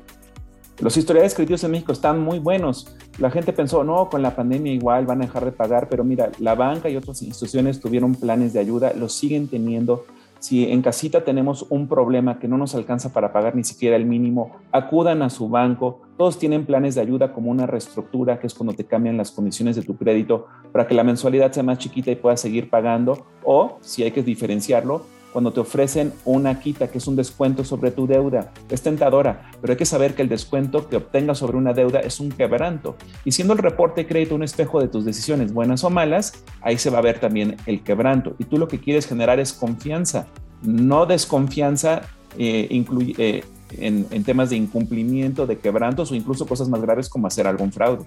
Los 0.79 0.97
historiales 0.97 1.35
críticos 1.35 1.63
en 1.63 1.71
México 1.71 1.91
están 1.91 2.19
muy 2.19 2.39
buenos. 2.39 2.87
La 3.19 3.29
gente 3.29 3.53
pensó, 3.53 3.83
no, 3.83 4.09
con 4.09 4.21
la 4.21 4.35
pandemia 4.35 4.73
igual 4.73 5.05
van 5.05 5.21
a 5.21 5.25
dejar 5.25 5.45
de 5.45 5.51
pagar, 5.51 5.87
pero 5.87 6.03
mira, 6.03 6.31
la 6.39 6.55
banca 6.55 6.89
y 6.89 6.97
otras 6.97 7.21
instituciones 7.21 7.79
tuvieron 7.79 8.15
planes 8.15 8.53
de 8.53 8.59
ayuda, 8.59 8.91
los 8.93 9.13
siguen 9.13 9.47
teniendo. 9.47 10.05
Si 10.39 10.69
en 10.69 10.81
casita 10.81 11.23
tenemos 11.23 11.65
un 11.69 11.87
problema 11.87 12.37
que 12.37 12.49
no 12.49 12.57
nos 12.57 12.75
alcanza 12.75 13.13
para 13.13 13.31
pagar 13.31 13.55
ni 13.55 13.63
siquiera 13.63 13.95
el 13.95 14.05
mínimo, 14.05 14.57
acudan 14.73 15.21
a 15.21 15.29
su 15.29 15.47
banco. 15.47 16.01
Todos 16.17 16.37
tienen 16.37 16.65
planes 16.65 16.95
de 16.95 17.01
ayuda 17.01 17.31
como 17.31 17.49
una 17.49 17.65
reestructura, 17.65 18.39
que 18.39 18.47
es 18.47 18.53
cuando 18.53 18.73
te 18.73 18.83
cambian 18.83 19.15
las 19.15 19.31
condiciones 19.31 19.77
de 19.77 19.83
tu 19.83 19.95
crédito 19.95 20.47
para 20.73 20.85
que 20.85 20.95
la 20.95 21.05
mensualidad 21.05 21.53
sea 21.53 21.63
más 21.63 21.77
chiquita 21.77 22.11
y 22.11 22.15
puedas 22.15 22.41
seguir 22.41 22.69
pagando. 22.69 23.25
O, 23.45 23.77
si 23.79 24.03
hay 24.03 24.11
que 24.11 24.21
diferenciarlo, 24.21 25.05
cuando 25.33 25.51
te 25.51 25.59
ofrecen 25.59 26.13
una 26.23 26.59
quita, 26.59 26.89
que 26.89 26.99
es 26.99 27.07
un 27.07 27.15
descuento 27.15 27.65
sobre 27.65 27.91
tu 27.91 28.05
deuda. 28.05 28.53
Es 28.69 28.83
tentadora, 28.83 29.51
pero 29.59 29.73
hay 29.73 29.77
que 29.77 29.85
saber 29.85 30.13
que 30.13 30.21
el 30.21 30.29
descuento 30.29 30.87
que 30.87 30.97
obtengas 30.97 31.39
sobre 31.39 31.57
una 31.57 31.73
deuda 31.73 31.99
es 31.99 32.19
un 32.19 32.29
quebranto. 32.29 32.95
Y 33.25 33.31
siendo 33.31 33.53
el 33.53 33.59
reporte 33.59 34.01
de 34.01 34.07
crédito 34.07 34.35
un 34.35 34.43
espejo 34.43 34.79
de 34.79 34.87
tus 34.87 35.03
decisiones 35.03 35.51
buenas 35.51 35.83
o 35.83 35.89
malas, 35.89 36.43
ahí 36.61 36.77
se 36.77 36.91
va 36.91 36.99
a 36.99 37.01
ver 37.01 37.19
también 37.19 37.57
el 37.65 37.83
quebranto. 37.83 38.35
Y 38.37 38.45
tú 38.45 38.57
lo 38.57 38.67
que 38.67 38.79
quieres 38.79 39.07
generar 39.07 39.39
es 39.39 39.51
confianza, 39.51 40.27
no 40.61 41.07
desconfianza 41.07 42.03
eh, 42.37 42.67
eh, 43.17 43.43
en, 43.77 44.05
en 44.11 44.23
temas 44.23 44.51
de 44.51 44.57
incumplimiento, 44.57 45.47
de 45.47 45.57
quebrantos 45.57 46.11
o 46.11 46.15
incluso 46.15 46.45
cosas 46.45 46.69
más 46.69 46.81
graves 46.81 47.09
como 47.09 47.25
hacer 47.25 47.47
algún 47.47 47.71
fraude. 47.71 48.05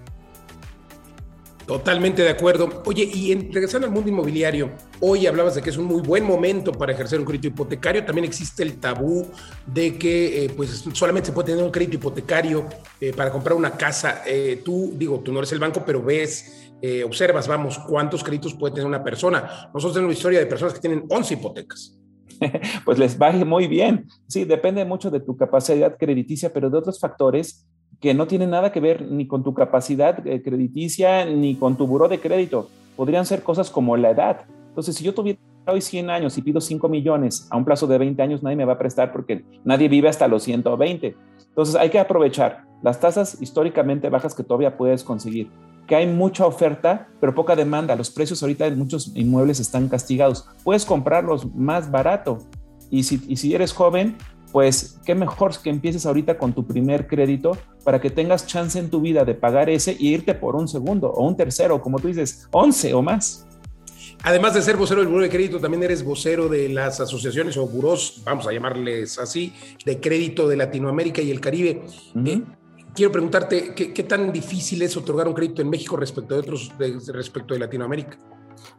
Totalmente 1.67 2.23
de 2.23 2.31
acuerdo. 2.31 2.83
Oye, 2.85 3.11
y 3.13 3.33
en, 3.33 3.53
regresando 3.53 3.89
al 3.89 3.93
mundo 3.93 4.09
inmobiliario, 4.09 4.71
hoy 5.01 5.27
hablabas 5.27 5.57
de 5.57 5.63
que 5.63 5.71
es 5.71 5.77
un 5.77 5.87
muy 5.87 6.01
buen 6.01 6.25
momento 6.25 6.71
para 6.71 6.93
ejercer 6.93 7.19
un 7.19 7.27
crédito 7.27 7.49
hipotecario. 7.49 8.05
También 8.05 8.25
existe 8.25 8.63
el 8.63 8.79
tabú 8.79 9.27
de 9.67 9.99
que 9.99 10.45
eh, 10.45 10.51
pues 10.57 10.85
solamente 10.93 11.27
se 11.27 11.33
puede 11.33 11.49
tener 11.49 11.65
un 11.65 11.73
crédito 11.73 11.97
hipotecario 11.97 12.67
eh, 13.01 13.13
para 13.13 13.33
comprar 13.33 13.57
una 13.57 13.73
casa. 13.73 14.23
Eh, 14.25 14.63
tú, 14.65 14.93
digo, 14.95 15.19
tú 15.21 15.33
no 15.33 15.41
eres 15.41 15.51
el 15.53 15.59
banco, 15.59 15.83
pero 15.85 16.01
ves, 16.01 16.71
observas, 17.05 17.49
vamos, 17.49 17.81
cuántos 17.81 18.23
créditos 18.23 18.55
puede 18.55 18.75
tener 18.75 18.87
una 18.87 19.03
persona. 19.03 19.69
Nosotros 19.75 19.95
tenemos 19.95 20.11
una 20.11 20.17
historia 20.17 20.39
de 20.39 20.47
personas 20.47 20.73
que 20.73 20.79
tienen 20.79 21.05
11 21.09 21.35
hipotecas. 21.35 21.99
Pues 22.85 22.99
les 22.99 23.21
va 23.21 23.33
muy 23.33 23.67
bien. 23.67 24.07
Sí, 24.29 24.45
depende 24.45 24.85
mucho 24.85 25.11
de 25.11 25.21
tu 25.21 25.37
capacidad 25.37 25.97
crediticia, 25.99 26.53
pero 26.53 26.71
de 26.71 26.79
otros 26.79 27.01
factores 27.01 27.67
que 28.01 28.15
no 28.15 28.27
tienen 28.27 28.51
nada 28.51 28.73
que 28.73 28.81
ver 28.81 29.03
ni 29.03 29.27
con 29.27 29.43
tu 29.43 29.55
capacidad 29.55 30.27
eh, 30.27 30.43
crediticia 30.43 31.25
ni 31.25 31.57
con 31.57 31.77
tu 31.77 31.87
buro 31.87 32.09
de 32.09 32.21
crédito. 32.21 32.69
Podrían 32.97 33.27
ser 33.27 33.43
cosas 33.43 33.71
como 33.71 33.97
la 33.97 34.11
edad. 34.11 34.45
Entonces, 34.69 34.97
si 34.97 35.05
yo 35.05 35.15
tuviera 35.15 35.39
hoy 35.67 35.81
100 35.81 36.11
años 36.11 36.37
y 36.39 36.43
pido 36.43 36.61
5 36.61 36.89
millones 36.89 37.49
a 37.51 37.57
un 37.57 37.65
plazo 37.65 37.87
de 37.87 37.99
20 37.99 38.23
años, 38.23 38.43
nadie 38.43 38.57
me 38.57 38.65
va 38.65 38.75
a 38.75 38.79
prestar 38.79 39.13
porque 39.13 39.45
nadie 39.65 39.89
vive 39.89 40.09
hasta 40.09 40.29
los 40.29 40.43
120. 40.43 41.17
Entonces, 41.49 41.75
hay 41.75 41.91
que 41.91 41.99
aprovechar 41.99 42.65
las 42.83 43.01
tasas 43.01 43.41
históricamente 43.41 44.11
bajas 44.11 44.35
que 44.35 44.45
todavía 44.45 44.77
puedes 44.77 45.03
conseguir, 45.03 45.51
que 45.87 45.97
hay 45.97 46.07
mucha 46.07 46.47
oferta, 46.47 47.09
pero 47.21 47.35
poca 47.35 47.57
demanda. 47.57 47.97
Los 47.97 48.11
precios 48.11 48.43
ahorita 48.43 48.67
en 48.67 48.79
muchos 48.79 49.17
inmuebles 49.17 49.61
están 49.61 49.89
castigados. 49.89 50.49
Puedes 50.63 50.85
comprarlos 50.85 51.55
más 51.55 51.91
barato. 51.91 52.39
Y 52.91 53.05
si, 53.05 53.23
y 53.27 53.37
si 53.37 53.55
eres 53.55 53.73
joven, 53.73 54.17
pues 54.53 54.99
qué 55.05 55.15
mejor 55.15 55.53
que 55.63 55.71
empieces 55.71 56.07
ahorita 56.07 56.39
con 56.39 56.53
tu 56.53 56.67
primer 56.67 57.07
crédito 57.07 57.57
para 57.85 58.01
que 58.01 58.11
tengas 58.11 58.47
chance 58.47 58.79
en 58.79 58.91
tu 58.91 59.01
vida 59.01 59.25
de 59.25 59.35
pagar 59.35 59.71
ese 59.71 59.97
y 59.99 60.09
irte 60.09 60.35
por 60.35 60.57
un 60.57 60.69
segundo 60.69 61.11
o 61.11 61.27
un 61.27 61.37
tercero, 61.37 61.81
como 61.81 61.99
tú 61.99 62.09
dices, 62.09 62.49
11 62.51 62.95
o 62.95 63.03
más. 63.03 63.47
Además 64.23 64.55
de 64.55 64.63
ser 64.63 64.77
vocero 64.77 65.01
del 65.01 65.09
Buró 65.09 65.23
de 65.23 65.29
Crédito, 65.29 65.61
también 65.61 65.83
eres 65.83 66.03
vocero 66.03 66.49
de 66.49 66.69
las 66.69 67.01
asociaciones 67.01 67.57
o 67.57 67.67
buros, 67.67 68.23
vamos 68.25 68.47
a 68.47 68.53
llamarles 68.53 69.19
así, 69.19 69.53
de 69.85 70.01
crédito 70.01 70.49
de 70.49 70.57
Latinoamérica 70.57 71.23
y 71.23 71.31
el 71.31 71.41
Caribe. 71.41 71.83
Eh, 72.25 72.43
quiero 72.95 73.13
preguntarte, 73.13 73.75
¿qué, 73.75 74.03
tan 74.03 74.33
difícil 74.33 74.83
es 74.83 74.97
otorgar 74.97 75.29
un 75.29 75.35
crédito 75.35 75.63
en 75.63 75.69
México 75.69 75.97
respecto 75.97 76.35
de 76.35 76.41
otros, 76.41 76.73
respecto 77.09 77.55
de 77.55 77.61
Latinoamérica? 77.61 78.19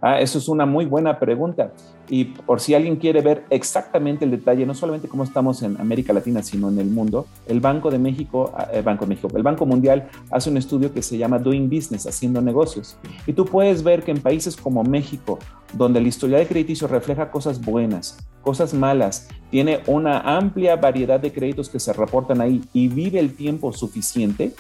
Ah, 0.02 0.20
eso 0.20 0.38
es 0.38 0.48
una 0.48 0.66
muy 0.66 0.86
buena 0.86 1.20
pregunta. 1.20 1.72
Y 2.10 2.26
por 2.26 2.62
si 2.62 2.74
alguien 2.74 2.96
quiere 2.96 3.22
ver 3.22 3.44
exactamente 3.50 4.24
el 4.26 4.32
detalle, 4.32 4.66
no 4.66 4.74
solamente 4.74 5.08
cómo 5.08 5.24
estamos 5.24 5.62
en 5.64 5.80
América 5.80 6.14
Latina, 6.14 6.42
sino 6.42 6.70
en 6.70 6.80
el 6.80 6.88
mundo, 6.88 7.28
el 7.48 7.60
Banco 7.60 7.92
de 7.92 8.00
México, 8.00 8.54
ah, 8.56 8.70
el 8.72 8.84
Banco 8.84 9.06
de 9.06 9.10
México, 9.10 9.30
el 9.36 9.44
Banco 9.44 9.66
Mundial 9.66 10.08
hace 10.32 10.50
un 10.50 10.58
estudio 10.58 10.94
que 10.94 11.02
se 11.02 11.18
llama 11.18 11.40
Doing 11.40 11.70
Business, 11.70 12.08
haciendo 12.08 12.42
negocios. 12.42 12.98
Y 13.26 13.34
tú 13.34 13.46
puedes 13.46 13.84
ver 13.84 14.04
que 14.04 14.12
en 14.12 14.22
países 14.22 14.56
como 14.56 14.84
México, 14.84 15.40
donde 15.74 16.00
la 16.00 16.08
historia 16.08 16.38
de 16.38 16.48
crediticio 16.48 16.88
refleja 16.88 17.30
cosas 17.30 17.64
buenas, 17.64 18.18
cosas 18.42 18.74
malas, 18.74 19.28
tiene 19.52 19.82
una 19.88 20.20
amplia 20.20 20.76
variedad 20.78 21.20
de 21.20 21.32
créditos 21.32 21.70
que 21.70 21.80
se 21.80 21.92
reportan 21.92 22.40
ahí 22.40 22.62
y 22.74 22.88
vive 22.88 23.20
el 23.20 23.36
tiempo 23.36 23.74
suficiente, 23.74 24.54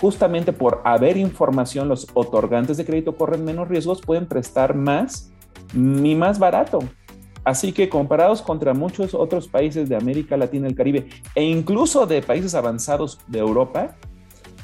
justamente 0.00 0.52
por 0.52 0.80
haber 0.84 1.16
información, 1.16 1.88
los 1.88 2.06
otorgantes 2.14 2.76
de 2.76 2.84
crédito 2.84 3.16
corren 3.16 3.44
menos 3.44 3.68
riesgos, 3.68 4.00
pueden 4.00 4.26
prestar 4.26 4.74
más 4.74 5.30
y 5.74 6.14
más 6.14 6.38
barato. 6.38 6.80
Así 7.44 7.72
que 7.72 7.88
comparados 7.88 8.42
contra 8.42 8.74
muchos 8.74 9.14
otros 9.14 9.48
países 9.48 9.88
de 9.88 9.96
América 9.96 10.36
Latina 10.36 10.68
el 10.68 10.74
Caribe 10.74 11.08
e 11.34 11.44
incluso 11.44 12.06
de 12.06 12.22
países 12.22 12.54
avanzados 12.54 13.18
de 13.26 13.38
Europa, 13.38 13.96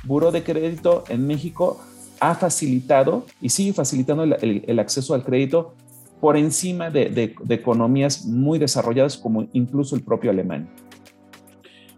Buro 0.05 0.31
de 0.31 0.43
Crédito 0.43 1.05
en 1.09 1.26
México 1.26 1.81
ha 2.21 2.35
facilitado 2.35 3.26
y 3.40 3.50
sigue 3.50 3.73
facilitando 3.73 4.25
el, 4.25 4.78
acceso 4.78 5.14
al 5.14 5.25
crédito 5.25 5.75
por 6.21 6.37
encima 6.37 6.90
de, 6.90 7.11
de 7.11 7.55
economías 7.55 8.25
muy 8.25 8.59
desarrolladas 8.59 9.16
como 9.16 9.49
incluso 9.52 9.97
el 9.97 10.02
propio 10.02 10.31
Alemania. 10.31 10.69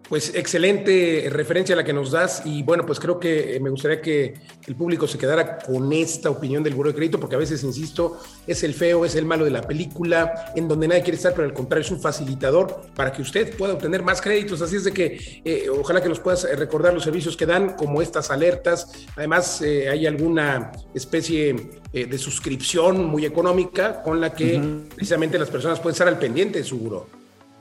Pues 0.08 0.34
excelente 0.34 1.28
referencia 1.30 1.76
la 1.76 1.84
que 1.84 1.92
nos 1.92 2.10
das 2.10 2.40
y 2.46 2.62
bueno, 2.62 2.86
pues 2.86 2.98
creo 2.98 3.20
que 3.20 3.56
eh, 3.56 3.60
me 3.60 3.68
gustaría 3.68 4.00
que 4.00 4.34
el 4.66 4.74
público 4.74 5.06
se 5.06 5.18
quedara 5.18 5.58
con 5.58 5.92
esta 5.92 6.30
opinión 6.30 6.62
del 6.62 6.74
Buró 6.74 6.88
de 6.88 6.94
Crédito 6.94 7.20
porque 7.20 7.36
a 7.36 7.38
veces, 7.38 7.62
insisto, 7.62 8.18
es 8.46 8.62
el 8.62 8.72
feo, 8.72 9.04
es 9.04 9.16
el 9.16 9.26
malo 9.26 9.44
de 9.44 9.50
la 9.50 9.60
película, 9.60 10.52
en 10.56 10.66
donde 10.66 10.88
nadie 10.88 11.02
quiere 11.02 11.18
estar, 11.18 11.34
pero 11.34 11.46
al 11.46 11.52
contrario 11.52 11.84
es 11.84 11.90
un 11.90 12.00
facilitador 12.00 12.80
para 12.96 13.12
que 13.12 13.20
usted 13.20 13.54
pueda 13.54 13.74
obtener 13.74 14.02
más 14.02 14.22
créditos. 14.22 14.62
Así 14.62 14.76
es 14.76 14.84
de 14.84 14.92
que 14.92 15.42
eh, 15.44 15.68
ojalá 15.68 16.00
que 16.00 16.08
nos 16.08 16.20
puedas 16.20 16.44
eh, 16.44 16.56
recordar 16.56 16.94
los 16.94 17.04
servicios 17.04 17.36
que 17.36 17.44
dan, 17.44 17.76
como 17.76 18.00
estas 18.00 18.30
alertas. 18.30 18.90
Además, 19.14 19.60
hay 19.60 20.06
alguna 20.06 20.72
especie 20.94 21.54
de 21.92 22.18
suscripción 22.18 23.04
muy 23.04 23.26
económica 23.26 24.02
con 24.02 24.20
la 24.20 24.32
que 24.32 24.60
precisamente 24.94 25.38
las 25.38 25.50
personas 25.50 25.80
pueden 25.80 25.94
estar 25.94 26.08
al 26.08 26.18
pendiente 26.18 26.60
de 26.60 26.64
su 26.64 26.78
buró. 26.78 27.06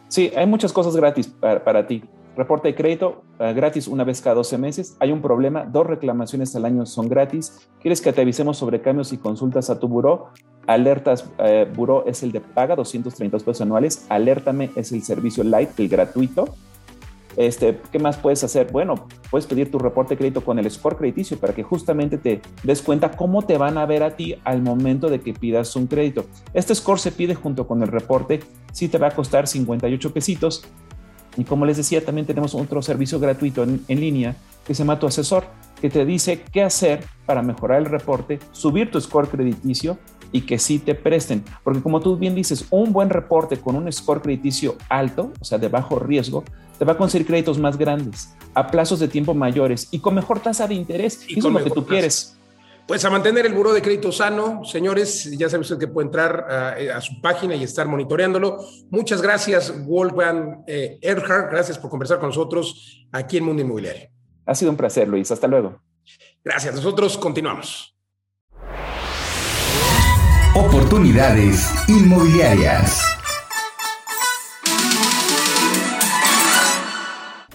Sí, 0.08 0.32
hay 0.36 0.46
muchas 0.46 0.72
cosas 0.72 0.96
gratis 0.96 1.28
para, 1.28 1.64
para 1.64 1.86
ti. 1.86 2.04
Reporte 2.38 2.68
de 2.68 2.76
crédito 2.76 3.24
eh, 3.40 3.52
gratis 3.54 3.88
una 3.88 4.04
vez 4.04 4.22
cada 4.22 4.36
12 4.36 4.60
meses. 4.60 4.96
Hay 5.00 5.12
un 5.12 5.24
problema, 5.24 5.66
dos 5.66 5.88
reclamaciones 5.88 6.56
al 6.56 6.66
año 6.66 6.86
son 6.86 7.10
gratis. 7.10 7.68
¿Quieres 7.82 8.00
que 8.00 8.14
te 8.14 8.22
avisemos 8.22 8.58
sobre 8.58 8.80
cambios 8.80 9.12
y 9.12 9.18
consultas 9.18 9.72
a 9.72 9.80
tu 9.80 9.88
buró? 9.88 10.28
Alertas 10.68 11.28
eh, 11.40 11.68
Buró 11.76 12.06
es 12.06 12.22
el 12.22 12.32
de 12.32 12.42
paga, 12.42 12.76
230 12.76 13.40
pesos 13.40 13.62
anuales. 13.62 14.06
Alértame 14.10 14.70
es 14.76 14.92
el 14.92 15.02
servicio 15.02 15.44
light, 15.44 15.80
el 15.80 15.90
gratuito. 15.90 16.54
Este, 17.38 17.80
¿Qué 17.92 17.98
más 17.98 18.18
puedes 18.18 18.44
hacer? 18.44 18.72
Bueno, 18.72 19.08
puedes 19.32 19.48
pedir 19.48 19.72
tu 19.72 19.80
reporte 19.80 20.14
de 20.14 20.20
crédito 20.20 20.42
con 20.42 20.60
el 20.60 20.70
score 20.70 20.98
crediticio 20.98 21.40
para 21.40 21.56
que 21.56 21.64
justamente 21.64 22.20
te 22.20 22.42
des 22.64 22.84
cuenta 22.84 23.12
cómo 23.12 23.44
te 23.44 23.58
van 23.58 23.80
a 23.80 23.86
ver 23.88 24.04
a 24.04 24.16
ti 24.16 24.36
al 24.44 24.62
momento 24.62 25.10
de 25.10 25.22
que 25.22 25.34
pidas 25.34 25.76
un 25.76 25.88
crédito. 25.88 26.26
Este 26.54 26.76
score 26.76 27.00
se 27.00 27.12
pide 27.12 27.34
junto 27.34 27.66
con 27.66 27.82
el 27.82 27.88
reporte, 27.88 28.42
sí 28.74 28.90
te 28.90 29.00
va 29.00 29.08
a 29.08 29.12
costar 29.12 29.48
58 29.48 30.14
pesitos 30.14 30.64
y 31.38 31.44
como 31.44 31.66
les 31.66 31.78
decía, 31.78 32.04
también 32.04 32.26
tenemos 32.26 32.56
otro 32.56 32.82
servicio 32.82 33.20
gratuito 33.20 33.64
en, 33.64 33.86
línea 33.88 34.36
que 34.66 34.74
se 34.74 34.84
llama 34.84 35.00
Tu 35.00 35.08
Asesor, 35.08 35.46
que 35.80 35.90
te 35.90 36.04
dice 36.04 36.44
qué 36.52 36.64
hacer 36.64 37.04
para 37.26 37.42
mejorar 37.42 37.78
el 37.78 37.86
reporte, 37.86 38.40
subir 38.52 38.92
tu 38.92 39.00
score 39.00 39.30
crediticio 39.30 39.98
y 40.32 40.42
que 40.42 40.58
sí 40.58 40.80
te 40.80 40.96
presten. 40.96 41.44
Porque 41.64 41.82
como 41.82 42.02
tú 42.02 42.18
bien 42.18 42.36
dices, 42.36 42.66
un 42.72 42.92
buen 42.92 43.10
reporte 43.10 43.58
con 43.58 43.76
un 43.76 43.90
score 43.92 44.22
crediticio 44.22 44.76
alto, 44.90 45.32
o 45.40 45.46
sea, 45.46 45.58
de 45.58 45.70
bajo 45.70 46.00
riesgo, 46.00 46.44
te 46.78 46.86
va 46.86 46.94
a 46.94 46.98
conseguir 46.98 47.28
créditos 47.28 47.58
más 47.60 47.78
grandes, 47.78 48.36
a 48.54 48.68
plazos 48.68 49.00
de 49.00 49.08
tiempo 49.08 49.34
mayores 49.34 49.88
y 49.92 50.00
con 50.00 50.16
mejor 50.16 50.40
tasa 50.40 50.68
de 50.68 50.74
interés. 50.74 51.24
Y 51.28 51.40
eso 51.40 51.48
es 51.48 51.54
lo 51.54 51.64
que 51.64 51.70
tú 51.70 51.86
quieres. 51.86 52.37
Pues 52.88 53.04
a 53.04 53.10
mantener 53.10 53.46
el 53.46 53.54
buró 53.54 53.74
de 53.74 53.82
crédito 53.82 54.14
sano, 54.14 54.64
señores, 54.64 55.30
ya 55.38 55.50
saben 55.50 55.62
ustedes 55.62 55.80
que 55.82 55.88
puede 55.88 56.06
entrar 56.06 56.48
a, 56.50 57.02
su 57.02 57.20
página 57.20 57.54
y 57.54 57.64
estar 57.64 57.86
monitoreándolo. 57.86 58.60
Muchas 58.90 59.22
gracias, 59.22 59.86
Wolfgang 59.86 60.64
eh, 60.68 60.98
Erhard, 61.02 61.50
gracias 61.52 61.78
por 61.78 61.90
conversar 61.90 62.20
con 62.20 62.30
nosotros 62.30 63.06
aquí 63.12 63.38
en 63.38 63.44
Mundo 63.44 63.62
Inmobiliario. 63.62 64.10
Ha 64.46 64.56
sido 64.56 64.72
un 64.72 64.78
placer, 64.78 65.08
Luis. 65.08 65.30
Hasta 65.30 65.48
luego. 65.48 65.82
Gracias. 66.44 66.74
Nosotros 66.74 67.18
continuamos. 67.18 67.94
Oportunidades 70.56 71.70
inmobiliarias. 71.90 73.17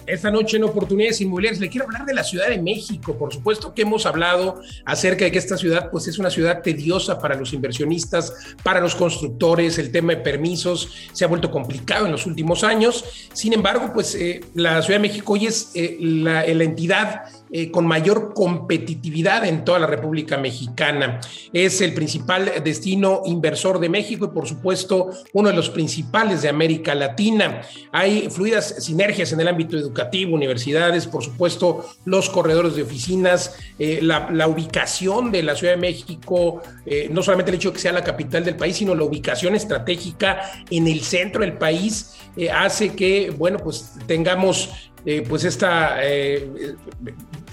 Esta 0.05 0.29
noche 0.29 0.57
en 0.57 0.63
Oportunidades 0.65 1.21
Inmobiliarias 1.21 1.61
le 1.61 1.69
quiero 1.69 1.85
hablar 1.85 2.05
de 2.05 2.13
la 2.13 2.23
Ciudad 2.23 2.49
de 2.49 2.61
México. 2.61 3.17
Por 3.17 3.33
supuesto 3.33 3.73
que 3.73 3.83
hemos 3.83 4.05
hablado 4.05 4.61
acerca 4.85 5.23
de 5.25 5.31
que 5.31 5.37
esta 5.37 5.57
ciudad 5.57 5.89
pues 5.91 6.07
es 6.07 6.19
una 6.19 6.29
ciudad 6.29 6.61
tediosa 6.61 7.19
para 7.19 7.35
los 7.35 7.53
inversionistas, 7.53 8.55
para 8.63 8.81
los 8.81 8.95
constructores, 8.95 9.77
el 9.77 9.91
tema 9.91 10.13
de 10.13 10.21
permisos 10.21 10.89
se 11.13 11.23
ha 11.23 11.27
vuelto 11.27 11.49
complicado 11.49 12.05
en 12.05 12.11
los 12.11 12.25
últimos 12.25 12.63
años. 12.63 13.29
Sin 13.33 13.53
embargo, 13.53 13.91
pues 13.93 14.15
eh, 14.15 14.41
la 14.55 14.81
Ciudad 14.81 14.99
de 14.99 15.07
México 15.07 15.33
hoy 15.33 15.45
es 15.45 15.71
eh, 15.73 15.97
la, 15.99 16.45
la 16.45 16.63
entidad 16.63 17.23
eh, 17.55 17.69
con 17.69 17.85
mayor 17.85 18.33
competitividad 18.33 19.45
en 19.45 19.63
toda 19.63 19.77
la 19.77 19.85
República 19.85 20.37
Mexicana. 20.37 21.21
Es 21.53 21.81
el 21.81 21.93
principal 21.93 22.51
destino 22.63 23.21
inversor 23.27 23.79
de 23.79 23.89
México 23.89 24.25
y 24.25 24.29
por 24.29 24.47
supuesto 24.47 25.11
uno 25.33 25.49
de 25.49 25.55
los 25.55 25.69
principales 25.69 26.41
de 26.41 26.49
América 26.49 26.95
Latina. 26.95 27.61
Hay 27.91 28.27
fluidas 28.31 28.83
sinergias 28.83 29.33
en 29.33 29.39
el 29.39 29.47
ámbito 29.47 29.77
educativo, 29.77 30.33
universidades, 30.33 31.05
por 31.05 31.23
supuesto 31.23 31.85
los 32.05 32.27
corredores 32.27 32.75
de 32.75 32.81
oficinas, 32.81 33.55
eh, 33.77 33.99
la, 34.01 34.47
ubicación 34.47 35.31
de 35.31 35.43
la 35.43 35.55
Ciudad 35.55 35.75
de 35.75 35.79
México, 35.79 36.63
eh, 36.87 37.07
no 37.11 37.21
solamente 37.21 37.51
el 37.51 37.57
hecho 37.57 37.69
de 37.69 37.75
que 37.75 37.81
sea 37.81 37.91
la 37.91 38.03
capital 38.03 38.43
del 38.43 38.55
país, 38.55 38.77
sino 38.77 38.95
la 38.95 39.03
ubicación 39.03 39.53
estratégica 39.53 40.41
en 40.71 40.87
el 40.87 41.01
centro 41.01 41.41
del 41.41 41.53
país 41.53 42.15
hace 42.51 42.95
que, 42.95 43.29
bueno, 43.29 43.59
pues 43.59 43.91
tengamos 44.07 44.91
pues 45.27 45.43
esta 45.43 45.97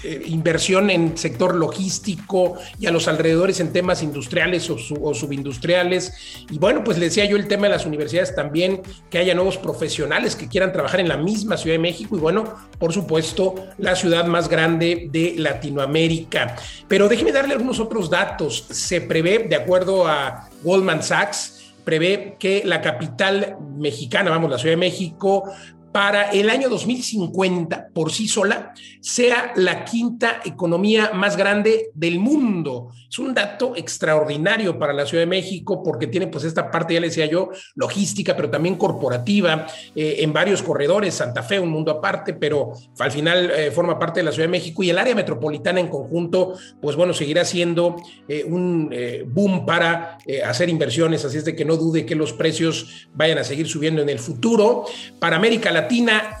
eh, 0.03 0.23
inversión 0.25 0.89
en 0.89 1.15
sector 1.15 1.53
logístico 1.53 2.57
y 2.79 2.87
a 2.87 2.91
los 2.91 3.07
alrededores 3.07 3.59
en 3.59 3.71
temas 3.71 4.01
industriales 4.01 4.67
o, 4.69 5.13
subindustriales. 5.13 6.43
Y 6.49 6.57
bueno, 6.57 6.83
pues 6.83 6.97
le 6.97 7.05
decía 7.05 7.25
yo 7.25 7.37
el 7.37 7.47
tema 7.47 7.67
de 7.67 7.73
las 7.73 7.85
universidades 7.85 8.33
también, 8.33 8.81
que 9.11 9.19
haya 9.19 9.35
nuevos 9.35 9.57
profesionales 9.57 10.35
que 10.35 10.47
quieran 10.47 10.73
trabajar 10.73 11.01
en 11.01 11.07
la 11.07 11.17
misma 11.17 11.55
Ciudad 11.55 11.75
de 11.75 11.79
México 11.79 12.17
y 12.17 12.19
bueno, 12.19 12.55
por 12.79 12.93
supuesto, 12.93 13.53
la 13.77 13.95
ciudad 13.95 14.25
más 14.25 14.49
grande 14.49 15.07
de 15.11 15.35
Latinoamérica. 15.37 16.55
Pero 16.87 17.07
déjeme 17.07 17.31
darle 17.31 17.53
algunos 17.53 17.79
otros 17.79 18.09
datos. 18.09 18.65
Se 18.71 19.01
prevé, 19.01 19.45
de 19.47 19.55
acuerdo 19.55 20.07
a 20.07 20.49
Goldman 20.63 21.03
Sachs, 21.03 21.73
prevé 21.83 22.37
que 22.39 22.63
la 22.65 22.81
capital 22.81 23.57
mexicana, 23.77 24.31
vamos, 24.31 24.49
la 24.49 24.57
Ciudad 24.57 24.73
de 24.73 24.77
México, 24.77 25.43
para 25.91 26.31
el 26.31 26.49
año 26.49 26.69
2050 26.69 27.89
por 27.93 28.11
sí 28.11 28.27
sola 28.27 28.73
sea 29.01 29.51
la 29.55 29.83
quinta 29.83 30.41
economía 30.45 31.11
más 31.13 31.35
grande 31.35 31.91
del 31.93 32.19
mundo. 32.19 32.89
Es 33.09 33.19
un 33.19 33.33
dato 33.33 33.73
extraordinario 33.75 34.79
para 34.79 34.93
la 34.93 35.05
Ciudad 35.05 35.23
de 35.23 35.27
México 35.27 35.83
porque 35.83 36.07
tiene 36.07 36.27
pues 36.27 36.45
esta 36.45 36.71
parte, 36.71 36.93
ya 36.93 37.01
le 37.01 37.07
decía 37.07 37.25
yo, 37.25 37.49
logística, 37.75 38.35
pero 38.35 38.49
también 38.49 38.75
corporativa 38.75 39.67
eh, 39.95 40.17
en 40.19 40.31
varios 40.31 40.63
corredores, 40.63 41.15
Santa 41.15 41.43
Fe, 41.43 41.59
un 41.59 41.69
mundo 41.69 41.91
aparte, 41.91 42.33
pero 42.33 42.71
al 42.99 43.11
final 43.11 43.51
eh, 43.51 43.71
forma 43.71 43.99
parte 43.99 44.21
de 44.21 44.23
la 44.23 44.31
Ciudad 44.31 44.47
de 44.47 44.51
México 44.51 44.83
y 44.83 44.89
el 44.89 44.97
área 44.97 45.15
metropolitana 45.15 45.79
en 45.79 45.87
conjunto, 45.87 46.53
pues 46.81 46.95
bueno, 46.95 47.13
seguirá 47.13 47.43
siendo 47.43 47.97
eh, 48.27 48.45
un 48.45 48.91
boom 49.27 49.65
para 49.65 50.17
hacer 50.45 50.69
inversiones, 50.69 51.25
así 51.25 51.37
es 51.37 51.45
de 51.45 51.55
que 51.55 51.65
no 51.65 51.77
dude 51.77 52.05
que 52.05 52.15
los 52.15 52.33
precios 52.33 53.07
vayan 53.13 53.37
a 53.37 53.43
seguir 53.43 53.67
subiendo 53.67 54.01
en 54.01 54.09
el 54.09 54.19
futuro. 54.19 54.85
Para 55.19 55.35
América 55.35 55.71
Latina 55.71 55.80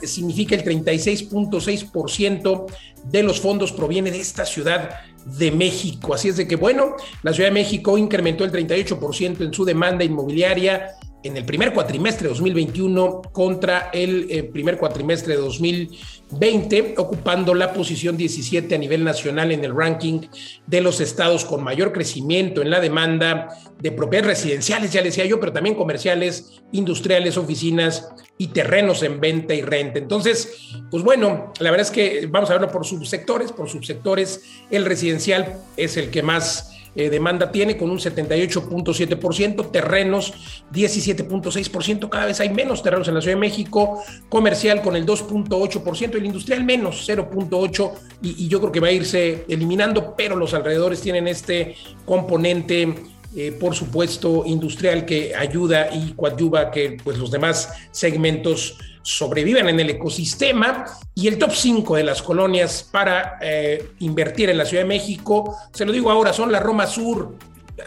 significa 0.03 0.55
el 0.55 0.63
36.6% 0.63 2.65
de 3.05 3.23
los 3.23 3.39
fondos 3.39 3.71
proviene 3.71 4.11
de 4.11 4.19
esta 4.19 4.45
ciudad 4.45 4.99
de 5.25 5.51
México. 5.51 6.13
Así 6.13 6.29
es 6.29 6.37
de 6.37 6.47
que, 6.47 6.55
bueno, 6.55 6.95
la 7.23 7.33
Ciudad 7.33 7.49
de 7.49 7.53
México 7.53 7.97
incrementó 7.97 8.43
el 8.43 8.51
38% 8.51 9.41
en 9.41 9.53
su 9.53 9.65
demanda 9.65 10.03
inmobiliaria 10.03 10.95
en 11.23 11.37
el 11.37 11.45
primer 11.45 11.73
cuatrimestre 11.73 12.23
de 12.23 12.29
2021 12.29 13.21
contra 13.31 13.89
el 13.93 14.27
eh, 14.29 14.43
primer 14.43 14.77
cuatrimestre 14.77 15.35
de 15.35 15.41
2020, 15.41 16.95
ocupando 16.97 17.53
la 17.53 17.73
posición 17.73 18.17
17 18.17 18.73
a 18.73 18.77
nivel 18.77 19.03
nacional 19.03 19.51
en 19.51 19.63
el 19.63 19.75
ranking 19.75 20.21
de 20.65 20.81
los 20.81 20.99
estados 20.99 21.45
con 21.45 21.63
mayor 21.63 21.93
crecimiento 21.93 22.61
en 22.61 22.69
la 22.69 22.79
demanda 22.79 23.49
de 23.79 23.91
propiedades 23.91 24.37
residenciales, 24.37 24.91
ya 24.91 25.01
decía 25.01 25.25
yo, 25.25 25.39
pero 25.39 25.53
también 25.53 25.75
comerciales, 25.75 26.61
industriales, 26.71 27.37
oficinas 27.37 28.09
y 28.37 28.47
terrenos 28.47 29.03
en 29.03 29.19
venta 29.19 29.53
y 29.53 29.61
renta. 29.61 29.99
Entonces, 29.99 30.71
pues 30.89 31.03
bueno, 31.03 31.53
la 31.59 31.71
verdad 31.71 31.87
es 31.87 31.91
que 31.91 32.27
vamos 32.27 32.49
a 32.49 32.53
verlo 32.53 32.71
por 32.71 32.85
subsectores, 32.85 33.51
por 33.51 33.69
subsectores, 33.69 34.43
el 34.69 34.85
residencial 34.85 35.57
es 35.77 35.97
el 35.97 36.09
que 36.09 36.23
más 36.23 36.71
eh, 36.95 37.09
demanda 37.09 37.51
tiene 37.51 37.77
con 37.77 37.89
un 37.89 37.97
78.7%, 37.99 39.71
terrenos 39.71 40.33
17.6%, 40.73 42.09
cada 42.09 42.25
vez 42.25 42.39
hay 42.39 42.49
menos 42.49 42.83
terrenos 42.83 43.07
en 43.07 43.15
la 43.15 43.21
Ciudad 43.21 43.35
de 43.35 43.41
México, 43.41 44.03
comercial 44.29 44.81
con 44.81 44.95
el 44.95 45.05
2.8%, 45.05 46.15
el 46.15 46.25
industrial 46.25 46.63
menos 46.63 47.07
0.8% 47.07 47.91
y, 48.21 48.45
y 48.45 48.47
yo 48.47 48.59
creo 48.59 48.71
que 48.71 48.79
va 48.79 48.87
a 48.87 48.91
irse 48.91 49.45
eliminando, 49.47 50.15
pero 50.15 50.35
los 50.35 50.53
alrededores 50.53 51.01
tienen 51.01 51.27
este 51.27 51.75
componente 52.05 52.93
eh, 53.35 53.51
por 53.53 53.75
supuesto, 53.75 54.43
industrial 54.45 55.05
que 55.05 55.33
ayuda 55.35 55.89
y 55.93 56.13
coadyuva 56.13 56.69
que 56.69 56.97
pues, 57.03 57.17
los 57.17 57.31
demás 57.31 57.69
segmentos 57.91 58.77
sobrevivan 59.03 59.69
en 59.69 59.79
el 59.79 59.89
ecosistema. 59.91 60.85
Y 61.15 61.27
el 61.27 61.37
top 61.37 61.51
5 61.53 61.95
de 61.95 62.03
las 62.03 62.21
colonias 62.21 62.87
para 62.91 63.37
eh, 63.41 63.91
invertir 63.99 64.49
en 64.49 64.57
la 64.57 64.65
Ciudad 64.65 64.83
de 64.83 64.89
México, 64.89 65.57
se 65.73 65.85
lo 65.85 65.91
digo 65.91 66.11
ahora, 66.11 66.33
son 66.33 66.51
la 66.51 66.59
Roma 66.59 66.87
Sur, 66.87 67.37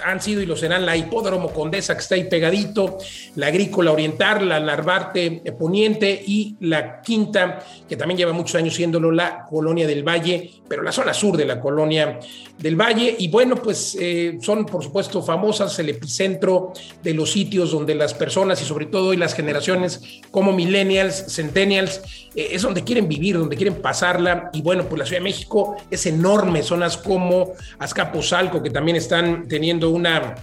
han 0.04 0.20
sido 0.20 0.40
y 0.40 0.46
lo 0.46 0.56
serán 0.56 0.86
la 0.86 0.96
Hipódromo 0.96 1.50
Condesa, 1.50 1.94
que 1.94 2.00
está 2.00 2.14
ahí 2.14 2.24
pegadito, 2.24 2.98
la 3.36 3.48
Agrícola 3.48 3.92
Oriental, 3.92 4.48
la 4.48 4.60
Narvarte 4.60 5.42
Poniente 5.58 6.22
y 6.26 6.56
la 6.60 7.00
Quinta, 7.00 7.60
que 7.88 7.96
también 7.96 8.18
lleva 8.18 8.32
muchos 8.32 8.56
años 8.56 8.74
siéndolo 8.74 9.10
la 9.10 9.46
Colonia 9.46 9.86
del 9.86 10.06
Valle, 10.06 10.50
pero 10.68 10.82
la 10.82 10.92
zona 10.92 11.14
sur 11.14 11.36
de 11.36 11.44
la 11.44 11.60
Colonia 11.60 12.18
del 12.58 12.76
Valle. 12.80 13.14
Y 13.18 13.28
bueno, 13.28 13.56
pues 13.56 13.96
eh, 14.00 14.38
son 14.40 14.66
por 14.66 14.82
supuesto 14.82 15.22
famosas 15.22 15.78
el 15.78 15.88
epicentro 15.88 16.72
de 17.02 17.14
los 17.14 17.32
sitios 17.32 17.72
donde 17.72 17.94
las 17.94 18.14
personas 18.14 18.60
y 18.62 18.64
sobre 18.64 18.86
todo 18.86 19.08
hoy 19.08 19.16
las 19.16 19.34
generaciones 19.34 20.20
como 20.30 20.52
millennials, 20.52 21.26
centennials, 21.28 22.00
eh, 22.34 22.48
es 22.52 22.62
donde 22.62 22.84
quieren 22.84 23.08
vivir, 23.08 23.38
donde 23.38 23.56
quieren 23.56 23.76
pasarla. 23.76 24.50
Y 24.52 24.62
bueno, 24.62 24.84
pues 24.84 24.98
la 24.98 25.06
Ciudad 25.06 25.20
de 25.20 25.24
México 25.24 25.76
es 25.90 26.06
enorme, 26.06 26.62
zonas 26.62 26.96
como 26.96 27.52
Azcapotzalco, 27.78 28.62
que 28.62 28.70
también 28.70 28.96
están 28.96 29.48
teniendo 29.48 29.90
una 29.90 30.34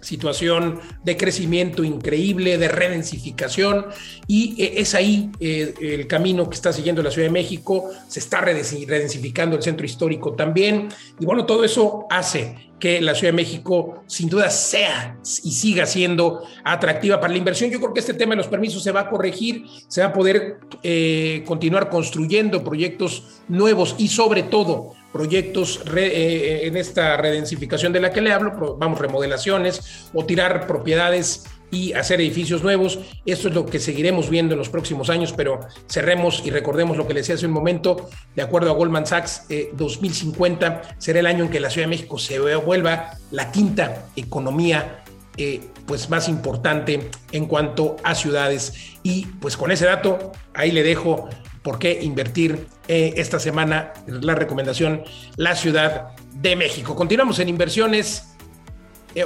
situación 0.00 0.80
de 1.04 1.16
crecimiento 1.16 1.84
increíble, 1.84 2.58
de 2.58 2.68
redensificación, 2.68 3.86
y 4.26 4.62
eh, 4.62 4.74
es 4.76 4.94
ahí 4.94 5.30
eh, 5.40 5.74
el 5.80 6.06
camino 6.06 6.48
que 6.48 6.54
está 6.54 6.72
siguiendo 6.72 7.02
la 7.02 7.10
Ciudad 7.10 7.28
de 7.28 7.32
México, 7.32 7.90
se 8.08 8.20
está 8.20 8.40
redensificando 8.40 9.56
el 9.56 9.62
centro 9.62 9.86
histórico 9.86 10.32
también, 10.32 10.88
y 11.18 11.24
bueno, 11.24 11.46
todo 11.46 11.64
eso 11.64 12.06
hace 12.10 12.70
que 12.80 13.00
la 13.00 13.14
Ciudad 13.14 13.32
de 13.32 13.36
México 13.36 14.02
sin 14.06 14.28
duda 14.28 14.50
sea 14.50 15.18
y 15.44 15.52
siga 15.52 15.86
siendo 15.86 16.42
atractiva 16.64 17.20
para 17.20 17.32
la 17.32 17.38
inversión. 17.38 17.70
Yo 17.70 17.78
creo 17.78 17.92
que 17.92 18.00
este 18.00 18.14
tema 18.14 18.32
de 18.32 18.38
los 18.38 18.48
permisos 18.48 18.82
se 18.82 18.90
va 18.90 19.00
a 19.00 19.10
corregir, 19.10 19.66
se 19.86 20.00
va 20.00 20.08
a 20.08 20.12
poder 20.12 20.58
eh, 20.82 21.44
continuar 21.46 21.90
construyendo 21.90 22.64
proyectos 22.64 23.42
nuevos 23.48 23.94
y 23.98 24.08
sobre 24.08 24.42
todo 24.42 24.94
proyectos 25.12 25.80
eh, 25.96 26.60
en 26.64 26.76
esta 26.76 27.16
redensificación 27.16 27.92
de 27.92 28.00
la 28.00 28.12
que 28.12 28.20
le 28.20 28.32
hablo, 28.32 28.76
vamos, 28.78 28.98
remodelaciones 28.98 30.08
o 30.14 30.24
tirar 30.24 30.66
propiedades 30.66 31.44
y 31.70 31.92
hacer 31.92 32.20
edificios 32.20 32.62
nuevos. 32.62 32.98
Esto 33.24 33.48
es 33.48 33.54
lo 33.54 33.66
que 33.66 33.78
seguiremos 33.78 34.28
viendo 34.28 34.54
en 34.54 34.58
los 34.58 34.68
próximos 34.68 35.08
años, 35.08 35.32
pero 35.36 35.60
cerremos 35.88 36.42
y 36.44 36.50
recordemos 36.50 36.96
lo 36.96 37.06
que 37.06 37.14
le 37.14 37.20
decía 37.20 37.36
hace 37.36 37.46
un 37.46 37.52
momento, 37.52 38.08
de 38.34 38.42
acuerdo 38.42 38.70
a 38.70 38.74
Goldman 38.74 39.06
Sachs, 39.06 39.46
2050 39.72 40.66
eh, 40.66 40.94
será 40.98 41.20
el 41.20 41.26
año 41.26 41.44
en 41.44 41.50
que 41.50 41.60
la 41.60 41.70
Ciudad 41.70 41.86
de 41.86 41.90
México 41.90 42.18
se 42.18 42.38
vuelva 42.56 43.12
la 43.30 43.52
quinta 43.52 44.06
economía 44.16 45.04
eh, 45.36 45.60
pues 45.86 46.10
más 46.10 46.28
importante 46.28 47.08
en 47.32 47.46
cuanto 47.46 47.96
a 48.02 48.14
ciudades. 48.14 48.96
Y 49.02 49.26
pues 49.40 49.56
con 49.56 49.70
ese 49.70 49.86
dato, 49.86 50.32
ahí 50.54 50.70
le 50.70 50.82
dejo 50.82 51.28
por 51.62 51.78
qué 51.78 52.00
invertir 52.02 52.66
eh, 52.88 53.14
esta 53.16 53.38
semana 53.38 53.92
la 54.06 54.34
recomendación 54.34 55.02
La 55.36 55.54
Ciudad 55.54 56.08
de 56.34 56.56
México. 56.56 56.94
Continuamos 56.94 57.38
en 57.38 57.48
inversiones. 57.48 58.24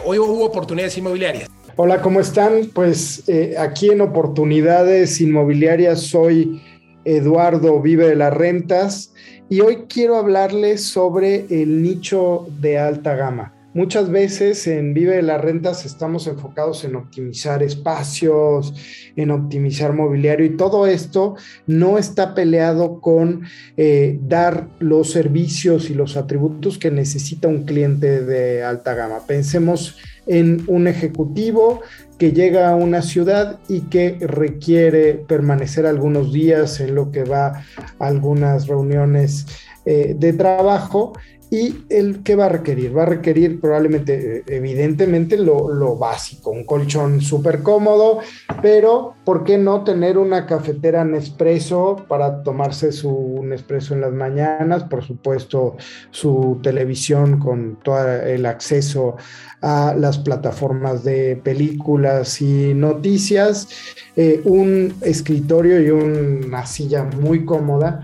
hoy 0.05 0.19
hubo 0.19 0.45
oportunidades 0.45 0.97
inmobiliarias. 0.99 1.49
Hola, 1.77 2.01
¿cómo 2.01 2.21
están? 2.21 2.71
Pues 2.73 3.29
eh, 3.29 3.57
aquí 3.59 3.91
en 3.91 4.01
Oportunidades 4.01 5.21
Inmobiliarias 5.21 6.03
soy 6.03 6.63
Eduardo 7.05 7.81
Vive 7.83 8.07
de 8.07 8.15
las 8.15 8.33
Rentas 8.33 9.13
y 9.49 9.61
hoy 9.61 9.87
quiero 9.89 10.17
hablarles 10.17 10.85
sobre 10.85 11.47
el 11.51 11.83
nicho 11.83 12.47
de 12.61 12.79
alta 12.79 13.17
gama. 13.17 13.54
Muchas 13.75 14.11
veces 14.11 14.67
en 14.67 14.95
Vive 14.95 15.17
de 15.17 15.23
las 15.23 15.41
Rentas 15.41 15.85
estamos 15.85 16.27
enfocados 16.27 16.85
en 16.85 16.97
optimizar 16.97 17.63
espacios, 17.63 18.73
en 19.17 19.31
optimizar 19.31 19.93
mobiliario 19.93 20.47
y 20.47 20.57
todo 20.57 20.87
esto 20.87 21.35
no 21.67 21.99
está 21.99 22.35
peleado 22.35 23.01
con 23.01 23.43
eh, 23.77 24.19
dar 24.23 24.69
los 24.79 25.11
servicios 25.11 25.91
y 25.91 25.95
los 25.95 26.17
atributos 26.17 26.79
que 26.79 26.91
necesita 26.91 27.49
un 27.49 27.65
cliente 27.65 28.25
de 28.25 28.63
alta 28.63 28.95
gama. 28.95 29.19
Pensemos 29.27 29.99
en 30.27 30.65
un 30.69 30.87
ejecutivo 30.87 31.83
que 32.19 32.33
llega 32.33 32.71
a 32.71 32.77
una 32.77 33.03
ciudad 33.03 33.59
y 33.69 33.83
que 33.83 34.17
requiere 34.21 35.15
permanecer 35.15 35.85
algunos 35.85 36.33
días 36.33 36.81
en 36.81 36.95
lo 36.95 37.11
que 37.11 37.25
va 37.25 37.65
a 37.99 38.07
algunas 38.07 38.67
reuniones 38.67 39.47
eh, 39.85 40.15
de 40.17 40.33
trabajo 40.33 41.13
¿Y 41.55 41.85
el 41.89 42.25
qué 42.25 42.35
va 42.35 42.47
a 42.47 42.49
requerir? 42.49 42.97
Va 42.97 43.03
a 43.03 43.07
requerir 43.07 43.61
probablemente, 43.61 44.39
eh, 44.39 44.45
evidentemente, 44.49 45.37
lo, 45.37 45.97
básico, 45.97 46.51
un 46.51 46.65
colchón 46.65 47.21
súper 47.21 47.63
cómodo, 47.63 48.19
pero 48.61 49.15
¿por 49.25 49.45
qué 49.45 49.57
no 49.57 49.85
tener 49.85 50.19
una 50.19 50.47
cafetera 50.47 51.05
Nespresso 51.05 52.05
para 52.09 52.43
tomarse 52.43 52.91
su 52.91 53.41
Nespresso 53.45 53.95
en 53.95 54.01
las 54.01 54.13
mañanas? 54.13 54.83
Por 54.83 55.05
supuesto, 55.05 55.77
su 56.11 56.59
televisión 56.61 57.39
con 57.39 57.79
todo 57.85 58.11
el 58.11 58.47
acceso 58.47 59.17
a 59.61 59.95
las 59.97 60.19
plataformas 60.19 61.05
de 61.05 61.37
películas 61.37 62.43
y 62.43 62.75
noticias, 62.75 63.69
eh, 64.17 64.41
un 64.45 64.93
escritorio 65.03 65.81
y 65.81 65.91
una 65.91 66.67
silla 66.67 67.05
muy 67.05 67.45
cómoda 67.45 68.03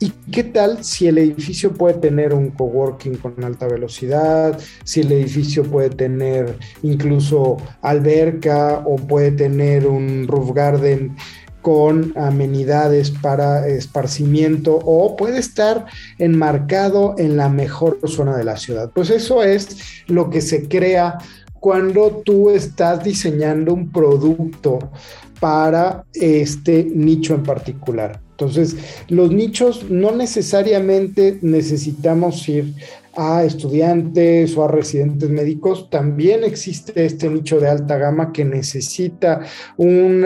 ¿Y 0.00 0.10
qué 0.30 0.44
tal 0.44 0.84
si 0.84 1.08
el 1.08 1.18
edificio 1.18 1.72
puede 1.72 1.94
tener 1.94 2.32
un 2.32 2.50
coworking 2.50 3.16
con 3.16 3.42
alta 3.42 3.66
velocidad? 3.66 4.58
Si 4.84 5.00
el 5.00 5.10
edificio 5.10 5.64
puede 5.64 5.90
tener 5.90 6.56
incluso 6.82 7.56
alberca 7.82 8.84
o 8.86 8.94
puede 8.94 9.32
tener 9.32 9.88
un 9.88 10.28
roof 10.28 10.52
garden 10.54 11.16
con 11.62 12.12
amenidades 12.16 13.10
para 13.10 13.66
esparcimiento 13.66 14.78
o 14.84 15.16
puede 15.16 15.38
estar 15.38 15.86
enmarcado 16.18 17.16
en 17.18 17.36
la 17.36 17.48
mejor 17.48 17.98
zona 18.06 18.36
de 18.36 18.44
la 18.44 18.56
ciudad. 18.56 18.92
Pues 18.94 19.10
eso 19.10 19.42
es 19.42 20.04
lo 20.06 20.30
que 20.30 20.40
se 20.40 20.68
crea 20.68 21.18
cuando 21.54 22.22
tú 22.24 22.50
estás 22.50 23.02
diseñando 23.02 23.74
un 23.74 23.90
producto 23.90 24.78
para 25.40 26.04
este 26.14 26.84
nicho 26.84 27.34
en 27.34 27.42
particular. 27.42 28.27
Entonces, 28.40 28.76
los 29.08 29.32
nichos 29.32 29.90
no 29.90 30.12
necesariamente 30.12 31.40
necesitamos 31.42 32.48
ir 32.48 32.72
a 33.16 33.42
estudiantes 33.42 34.56
o 34.56 34.62
a 34.62 34.68
residentes 34.68 35.28
médicos, 35.28 35.90
también 35.90 36.44
existe 36.44 37.04
este 37.04 37.28
nicho 37.28 37.58
de 37.58 37.68
alta 37.68 37.98
gama 37.98 38.32
que 38.32 38.44
necesita 38.44 39.40
un 39.76 40.24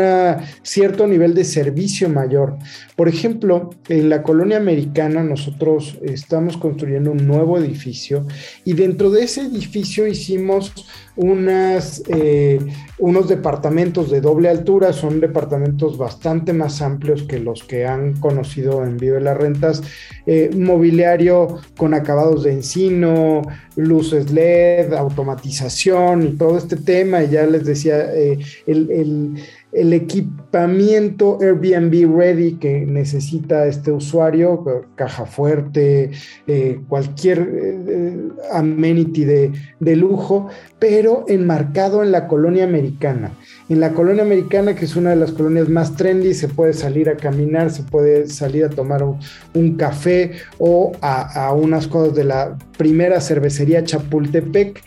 cierto 0.60 1.06
nivel 1.06 1.32
de 1.32 1.44
servicio 1.44 2.10
mayor. 2.10 2.58
Por 2.94 3.08
ejemplo, 3.08 3.70
en 3.88 4.10
la 4.10 4.22
colonia 4.22 4.58
americana 4.58 5.24
nosotros 5.24 5.96
estamos 6.02 6.58
construyendo 6.58 7.12
un 7.12 7.26
nuevo 7.26 7.56
edificio 7.56 8.26
y 8.62 8.74
dentro 8.74 9.10
de 9.10 9.24
ese 9.24 9.40
edificio 9.40 10.06
hicimos 10.06 10.70
unas, 11.16 12.02
eh, 12.08 12.58
unos 12.98 13.28
departamentos 13.28 14.10
de 14.10 14.20
doble 14.20 14.48
altura, 14.48 14.92
son 14.92 15.20
departamentos 15.20 15.98
bastante 15.98 16.52
más 16.52 16.80
amplios 16.80 17.24
que 17.24 17.38
los 17.38 17.62
que 17.64 17.86
han 17.86 18.14
conocido 18.14 18.84
en 18.84 18.96
Vive 18.96 19.20
las 19.20 19.36
Rentas, 19.36 19.82
eh, 20.26 20.50
mobiliario 20.56 21.58
con 21.76 21.94
acabados 21.94 22.44
de 22.44 22.52
encino, 22.52 23.42
luces 23.76 24.30
LED, 24.30 24.94
automatización 24.94 26.22
y 26.22 26.30
todo 26.32 26.56
este 26.56 26.76
tema, 26.76 27.22
y 27.22 27.30
ya 27.30 27.46
les 27.46 27.64
decía, 27.64 28.12
eh, 28.14 28.38
el 28.66 28.90
el 28.90 29.34
equipamiento 29.72 31.38
Airbnb 31.40 32.14
ready 32.14 32.54
que 32.54 32.84
necesita 32.84 33.66
este 33.66 33.90
usuario, 33.90 34.86
caja 34.96 35.24
fuerte, 35.24 36.10
eh, 36.46 36.80
cualquier 36.88 37.38
eh, 37.40 38.28
amenity 38.52 39.24
de, 39.24 39.52
de, 39.80 39.96
lujo, 39.96 40.48
pero 40.78 41.24
enmarcado 41.26 42.02
en 42.02 42.12
la 42.12 42.28
colonia 42.28 42.64
americana. 42.64 43.30
En 43.70 43.80
la 43.80 43.92
colonia 43.92 44.22
americana, 44.22 44.74
que 44.74 44.84
es 44.84 44.94
una 44.94 45.10
de 45.10 45.16
las 45.16 45.32
colonias 45.32 45.70
más 45.70 45.96
trendy, 45.96 46.34
se 46.34 46.48
puede 46.48 46.74
salir 46.74 47.08
a 47.08 47.16
caminar, 47.16 47.70
se 47.70 47.82
puede 47.82 48.28
salir 48.28 48.64
a 48.64 48.70
tomar 48.70 49.02
un, 49.02 49.76
café 49.76 50.32
o 50.58 50.92
a, 51.00 51.46
a 51.46 51.52
unas 51.52 51.86
cosas 51.86 52.14
de 52.14 52.24
la 52.24 52.58
primera 52.76 53.20
cervecería 53.20 53.84
Chapultepec 53.84 54.82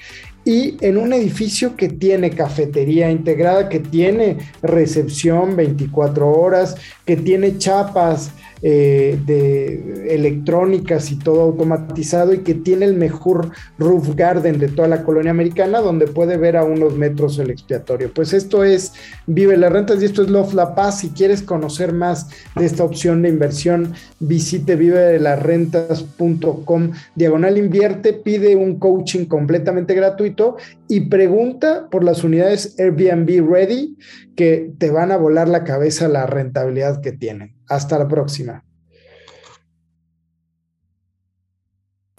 y 0.46 0.78
en 0.82 0.98
un 0.98 1.12
edificio 1.12 1.76
que 1.76 1.90
tiene 1.90 2.30
cafetería 2.30 3.10
integrada, 3.10 3.68
que 3.68 3.80
tiene 3.80 4.38
recepción 4.62 5.56
24 5.56 6.32
horas, 6.32 6.76
que 7.04 7.18
tiene 7.18 7.58
chapas 7.58 8.32
eh, 8.68 9.20
de 9.28 10.16
electrónicas 10.16 11.12
y 11.12 11.20
todo 11.20 11.42
automatizado 11.42 12.34
y 12.34 12.40
que 12.40 12.56
tiene 12.56 12.86
el 12.86 12.96
mejor 12.96 13.52
roof 13.78 14.16
garden 14.16 14.58
de 14.58 14.70
toda 14.70 14.88
la 14.88 15.04
colonia 15.04 15.30
americana 15.30 15.82
donde 15.82 16.08
puede 16.08 16.38
ver 16.38 16.58
a 16.58 16.64
unos 16.64 16.98
metros 16.98 17.38
el 17.38 17.52
expiatorio. 17.52 18.12
Pues 18.12 18.34
esto 18.34 18.64
es 18.64 18.94
Vive 19.28 19.56
las 19.56 19.72
Rentas 19.72 20.02
y 20.02 20.06
esto 20.06 20.24
es 20.24 20.32
Love 20.32 20.56
La 20.56 20.74
Paz. 20.74 21.02
Si 21.02 21.10
quieres 21.10 21.44
conocer 21.44 21.94
más 21.94 22.28
de 22.56 22.66
esta 22.66 22.84
opción 22.84 23.22
de 23.22 23.30
inversión, 23.30 23.94
visite 24.20 24.76
vivedelasrentas.com 24.76 26.92
diagonal 27.14 27.60
invierte, 27.60 28.14
pide 28.14 28.56
un 28.56 28.80
coaching 28.80 29.26
completamente 29.26 29.94
gratuito 29.94 30.58
y 30.88 31.02
pregunta 31.02 31.88
por 31.92 32.04
las 32.04 32.24
unidades 32.24 32.80
Airbnb 32.80 33.48
Ready 33.48 33.96
que 34.36 34.74
te 34.78 34.92
van 34.92 35.12
a 35.12 35.18
volar 35.18 35.48
la 35.48 35.64
cabeza 35.64 36.08
la 36.08 36.26
rentabilidad 36.26 37.02
que 37.02 37.12
tienen. 37.12 37.56
Hasta 37.68 37.98
la 37.98 38.08
próxima. 38.08 38.66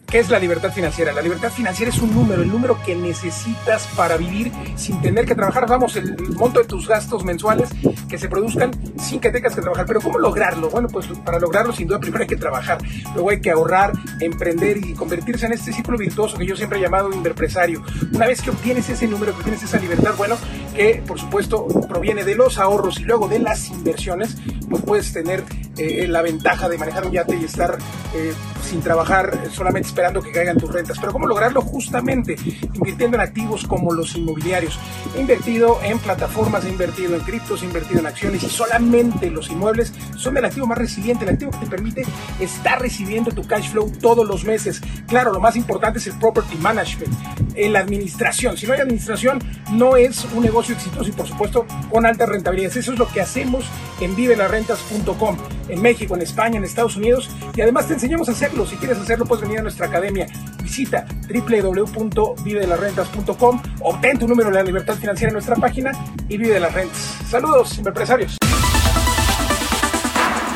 ¿Qué 0.07 0.21
es 0.21 0.31
la 0.31 0.39
libertad 0.39 0.73
financiera? 0.73 1.13
La 1.13 1.21
libertad 1.21 1.51
financiera 1.51 1.91
es 1.91 1.99
un 1.99 2.15
número, 2.15 2.41
el 2.41 2.49
número 2.49 2.79
que 2.87 2.95
necesitas 2.95 3.89
para 3.97 4.17
vivir 4.17 4.53
sin 4.77 5.03
tener 5.03 5.27
que 5.27 5.35
trabajar. 5.35 5.69
Vamos, 5.69 5.97
el 5.97 6.17
monto 6.37 6.61
de 6.61 6.67
tus 6.67 6.87
gastos 6.87 7.25
mensuales 7.25 7.69
que 8.09 8.17
se 8.17 8.29
produzcan 8.29 8.71
sin 9.01 9.19
que 9.19 9.31
tengas 9.31 9.57
que 9.57 9.63
trabajar. 9.63 9.85
Pero 9.85 10.01
¿cómo 10.01 10.21
lograrlo? 10.21 10.71
Bueno, 10.71 10.87
pues 10.89 11.07
para 11.25 11.41
lograrlo 11.41 11.73
sin 11.73 11.89
duda 11.89 11.99
primero 11.99 12.23
hay 12.23 12.29
que 12.29 12.37
trabajar, 12.37 12.79
luego 13.15 13.31
hay 13.31 13.41
que 13.41 13.51
ahorrar, 13.51 13.93
emprender 14.21 14.77
y 14.77 14.95
convertirse 14.95 15.47
en 15.47 15.55
este 15.55 15.73
círculo 15.73 15.99
virtuoso 15.99 16.39
que 16.39 16.47
yo 16.47 16.55
siempre 16.55 16.79
he 16.79 16.83
llamado 16.83 17.13
inverpresario. 17.13 17.83
Una 18.13 18.27
vez 18.27 18.41
que 18.43 18.51
obtienes 18.51 18.89
ese 18.89 19.09
número, 19.09 19.33
que 19.33 19.39
obtienes 19.39 19.65
esa 19.65 19.79
libertad, 19.79 20.15
bueno, 20.17 20.37
que 20.77 21.03
por 21.07 21.19
supuesto 21.19 21.67
proviene 21.89 22.23
de 22.23 22.35
los 22.35 22.59
ahorros 22.59 23.01
y 23.01 23.05
luego 23.05 23.29
de 23.29 23.39
las 23.39 23.69
inversiones, 23.71 24.37
pues 24.69 24.83
puedes 24.83 25.13
tener 25.13 25.43
eh, 25.79 26.07
la 26.09 26.23
ventaja 26.23 26.69
de 26.69 26.79
manejar 26.79 27.07
un 27.07 27.13
yate 27.13 27.37
y 27.37 27.45
estar 27.45 27.79
eh, 28.15 28.33
sin 28.63 28.81
trabajar 28.81 29.51
solamente 29.53 29.89
esperando 29.89 30.23
que 30.23 30.33
caigan 30.33 30.57
tus 30.57 30.73
rentas. 30.73 30.99
Pero 30.99 31.13
¿cómo 31.13 31.27
lograrlo? 31.27 31.61
Justamente 31.63 32.37
invirtiendo 32.75 33.17
en 33.17 33.21
activos 33.21 33.67
como 33.67 33.93
los 33.93 34.15
inmobiliarios. 34.17 34.79
He 35.17 35.21
invertido 35.21 35.79
en 35.83 35.99
plataformas, 35.99 36.65
he 36.65 36.71
invertido 36.71 37.15
en 37.15 37.21
criptos, 37.21 37.63
he 37.63 37.67
invertido 37.67 38.01
en 38.01 38.07
acciones 38.07 38.43
y 38.43 38.49
solamente 38.49 39.31
los 39.31 39.51
inmuebles 39.51 39.93
son 40.17 40.37
el 40.37 40.45
activo 40.45 40.67
más 40.67 40.79
resiliente, 40.79 41.25
el 41.25 41.31
activo 41.31 41.51
que 41.53 41.59
te 41.59 41.67
permite 41.67 42.05
estar 42.41 42.81
recibiendo 42.81 43.31
tu 43.31 43.47
cash 43.47 43.71
flow 43.71 43.93
todos 44.01 44.27
los 44.27 44.45
meses. 44.45 44.81
Claro, 45.07 45.33
lo 45.33 45.41
más 45.41 45.57
importante 45.57 45.99
es 45.99 46.07
el 46.07 46.19
property 46.19 46.57
management, 46.57 47.15
la 47.57 47.81
administración. 47.81 48.57
Si 48.57 48.67
no 48.67 48.73
hay 48.73 48.81
administración, 48.81 49.39
no 49.73 49.97
es 49.97 50.27
un 50.35 50.43
negocio 50.43 50.75
exitoso 50.75 51.09
y 51.09 51.13
por 51.13 51.27
supuesto 51.27 51.67
con 51.91 52.07
altas 52.07 52.29
rentabilidades. 52.29 52.77
Eso 52.77 52.93
es 52.93 52.99
lo 52.99 53.09
que 53.09 53.21
hacemos 53.21 53.65
en 54.01 54.15
vivelarrentas.com, 54.15 55.37
en 55.69 55.83
México, 55.83 56.15
en 56.15 56.23
España, 56.23 56.59
en 56.59 56.65
Estados 56.65 56.97
Unidos 56.97 57.29
y 57.55 57.61
además 57.61 57.89
te 57.89 57.95
enseñamos 57.95 58.29
a 58.29 58.33
hacerlo. 58.33 58.67
Si 58.67 58.77
quieres 58.77 58.99
hacerlo, 58.99 59.25
puedes 59.27 59.43
venir 59.43 59.59
a 59.61 59.63
nuestra 59.63 59.87
academia. 59.87 60.27
Visita 60.63 61.07
www.vivedelasrentas.com, 61.29 63.63
obtén 63.81 64.19
tu 64.19 64.29
número 64.29 64.51
de 64.51 64.57
la 64.57 64.63
libertad 64.63 64.97
financiera 64.97 65.31
en 65.31 65.35
nuestra 65.35 65.57
página 65.57 65.93
y 66.29 66.37
vive 66.37 66.53
de 66.55 66.61
las 66.61 66.75
rentas. 66.75 67.17
Saludos, 67.29 67.79
empresarios. 67.79 68.37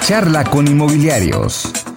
Charla 0.01 0.45
con 0.45 0.67
inmobiliarios. 0.67 1.90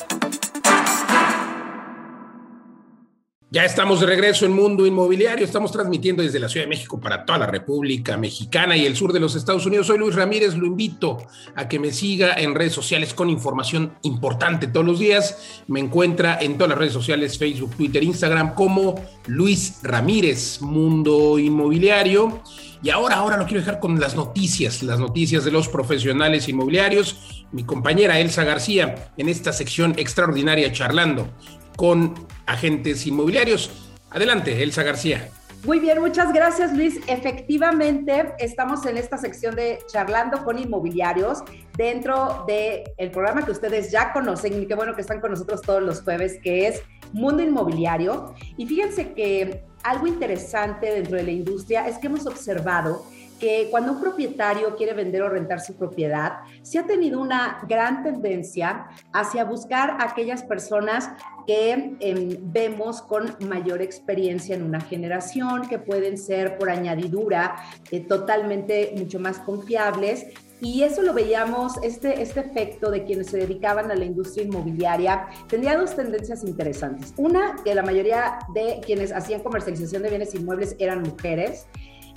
Ya 3.53 3.65
estamos 3.65 3.99
de 3.99 4.07
regreso 4.07 4.47
en 4.47 4.51
Mundo 4.51 4.83
Inmobiliario. 4.83 5.45
Estamos 5.45 5.71
transmitiendo 5.71 6.23
desde 6.23 6.39
la 6.39 6.49
Ciudad 6.49 6.65
de 6.65 6.69
México 6.69 6.99
para 6.99 7.23
toda 7.23 7.37
la 7.37 7.45
República 7.45 8.17
Mexicana 8.17 8.75
y 8.75 8.87
el 8.87 8.95
sur 8.95 9.13
de 9.13 9.19
los 9.19 9.35
Estados 9.35 9.67
Unidos. 9.67 9.85
Soy 9.85 9.99
Luis 9.99 10.15
Ramírez. 10.15 10.55
Lo 10.55 10.65
invito 10.65 11.19
a 11.53 11.67
que 11.67 11.77
me 11.77 11.91
siga 11.91 12.33
en 12.33 12.55
redes 12.55 12.73
sociales 12.73 13.13
con 13.13 13.29
información 13.29 13.93
importante 14.01 14.65
todos 14.65 14.87
los 14.87 14.97
días. 14.97 15.61
Me 15.67 15.79
encuentra 15.79 16.39
en 16.41 16.55
todas 16.55 16.69
las 16.69 16.79
redes 16.79 16.93
sociales, 16.93 17.37
Facebook, 17.37 17.75
Twitter, 17.77 18.03
Instagram, 18.03 18.55
como 18.55 18.95
Luis 19.27 19.81
Ramírez, 19.83 20.59
Mundo 20.59 21.37
Inmobiliario. 21.37 22.41
Y 22.81 22.89
ahora, 22.89 23.17
ahora 23.17 23.37
lo 23.37 23.45
quiero 23.45 23.59
dejar 23.59 23.79
con 23.79 23.99
las 23.99 24.15
noticias, 24.15 24.81
las 24.81 24.99
noticias 24.99 25.45
de 25.45 25.51
los 25.51 25.69
profesionales 25.69 26.49
inmobiliarios. 26.49 27.45
Mi 27.51 27.63
compañera 27.63 28.19
Elsa 28.19 28.45
García 28.45 29.11
en 29.15 29.29
esta 29.29 29.53
sección 29.53 29.93
extraordinaria 29.97 30.71
charlando 30.71 31.29
con 31.75 32.13
agentes 32.45 33.05
inmobiliarios. 33.07 33.91
Adelante, 34.09 34.61
Elsa 34.61 34.83
García. 34.83 35.29
Muy 35.65 35.79
bien, 35.79 36.01
muchas 36.01 36.33
gracias 36.33 36.75
Luis. 36.75 36.99
Efectivamente, 37.07 38.33
estamos 38.37 38.85
en 38.85 38.97
esta 38.97 39.17
sección 39.17 39.55
de 39.55 39.79
charlando 39.87 40.43
con 40.43 40.59
inmobiliarios 40.59 41.39
dentro 41.77 42.43
del 42.45 42.83
el 42.97 43.11
programa 43.11 43.45
que 43.45 43.51
ustedes 43.51 43.89
ya 43.89 44.11
conocen 44.11 44.61
y 44.61 44.65
qué 44.65 44.75
bueno 44.75 44.93
que 44.93 44.99
están 44.99 45.21
con 45.21 45.31
nosotros 45.31 45.61
todos 45.61 45.81
los 45.81 46.01
jueves, 46.01 46.37
que 46.43 46.67
es 46.67 46.81
Mundo 47.13 47.41
Inmobiliario. 47.41 48.35
Y 48.57 48.65
fíjense 48.65 49.13
que 49.13 49.63
algo 49.83 50.05
interesante 50.05 50.87
dentro 50.87 51.15
de 51.15 51.23
la 51.23 51.31
industria 51.31 51.87
es 51.87 51.97
que 51.97 52.07
hemos 52.07 52.27
observado 52.27 53.05
que 53.39 53.67
cuando 53.71 53.93
un 53.93 54.01
propietario 54.01 54.75
quiere 54.75 54.93
vender 54.93 55.21
o 55.21 55.29
rentar 55.29 55.59
su 55.59 55.75
propiedad, 55.75 56.39
se 56.61 56.79
ha 56.79 56.85
tenido 56.85 57.19
una 57.19 57.59
gran 57.67 58.03
tendencia 58.03 58.87
hacia 59.11 59.43
buscar 59.43 59.97
aquellas 59.99 60.43
personas 60.43 61.09
que 61.45 61.95
em, 61.99 62.37
vemos 62.41 63.01
con 63.01 63.35
mayor 63.47 63.81
experiencia 63.81 64.55
en 64.55 64.63
una 64.63 64.79
generación, 64.79 65.67
que 65.67 65.79
pueden 65.79 66.17
ser 66.17 66.57
por 66.57 66.69
añadidura 66.69 67.55
eh, 67.91 67.99
totalmente 67.99 68.93
mucho 68.97 69.19
más 69.19 69.39
confiables 69.39 70.27
y 70.63 70.83
eso 70.83 71.01
lo 71.01 71.13
veíamos, 71.13 71.73
este, 71.83 72.21
este 72.21 72.39
efecto 72.39 72.89
de 72.89 73.03
quienes 73.03 73.27
se 73.27 73.37
dedicaban 73.37 73.91
a 73.91 73.95
la 73.95 74.05
industria 74.05 74.45
inmobiliaria 74.45 75.27
tenía 75.49 75.77
dos 75.77 75.93
tendencias 75.93 76.45
interesantes. 76.45 77.13
Una, 77.17 77.57
que 77.65 77.75
la 77.75 77.83
mayoría 77.83 78.39
de 78.53 78.79
quienes 78.85 79.11
hacían 79.11 79.43
comercialización 79.43 80.03
de 80.03 80.09
bienes 80.09 80.33
inmuebles 80.33 80.77
eran 80.79 81.01
mujeres 81.01 81.67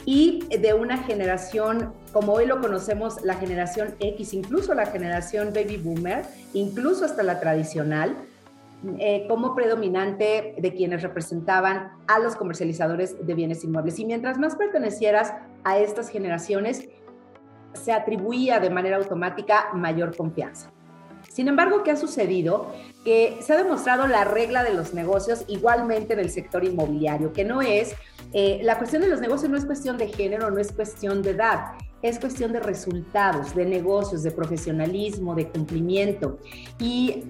y 0.04 0.44
de 0.56 0.74
una 0.74 0.98
generación, 0.98 1.92
como 2.12 2.32
hoy 2.34 2.46
lo 2.46 2.60
conocemos, 2.60 3.22
la 3.22 3.34
generación 3.34 3.94
X, 3.98 4.34
incluso 4.34 4.74
la 4.74 4.86
generación 4.86 5.52
baby 5.52 5.78
boomer, 5.78 6.24
incluso 6.52 7.04
hasta 7.04 7.22
la 7.22 7.40
tradicional, 7.40 8.16
eh, 8.98 9.26
como 9.28 9.54
predominante 9.54 10.54
de 10.58 10.72
quienes 10.74 11.02
representaban 11.02 11.92
a 12.06 12.18
los 12.18 12.36
comercializadores 12.36 13.26
de 13.26 13.34
bienes 13.34 13.64
inmuebles. 13.64 13.98
Y 13.98 14.04
mientras 14.04 14.38
más 14.38 14.54
pertenecieras 14.54 15.32
a 15.64 15.78
estas 15.78 16.08
generaciones, 16.08 16.88
se 17.72 17.92
atribuía 17.92 18.60
de 18.60 18.70
manera 18.70 18.96
automática 18.96 19.70
mayor 19.74 20.16
confianza. 20.16 20.70
Sin 21.28 21.48
embargo, 21.48 21.82
¿qué 21.82 21.90
ha 21.90 21.96
sucedido? 21.96 22.72
Que 23.06 23.38
se 23.40 23.52
ha 23.52 23.56
demostrado 23.56 24.08
la 24.08 24.24
regla 24.24 24.64
de 24.64 24.74
los 24.74 24.92
negocios 24.92 25.44
igualmente 25.46 26.14
en 26.14 26.18
el 26.18 26.28
sector 26.28 26.64
inmobiliario, 26.64 27.32
que 27.32 27.44
no 27.44 27.62
es, 27.62 27.94
eh, 28.32 28.58
la 28.64 28.78
cuestión 28.78 29.00
de 29.00 29.08
los 29.08 29.20
negocios 29.20 29.48
no 29.48 29.56
es 29.56 29.64
cuestión 29.64 29.96
de 29.96 30.08
género, 30.08 30.50
no 30.50 30.58
es 30.58 30.72
cuestión 30.72 31.22
de 31.22 31.30
edad, 31.30 31.74
es 32.02 32.18
cuestión 32.18 32.52
de 32.52 32.58
resultados, 32.58 33.54
de 33.54 33.64
negocios, 33.64 34.24
de 34.24 34.32
profesionalismo, 34.32 35.36
de 35.36 35.48
cumplimiento. 35.48 36.40
Y 36.80 37.26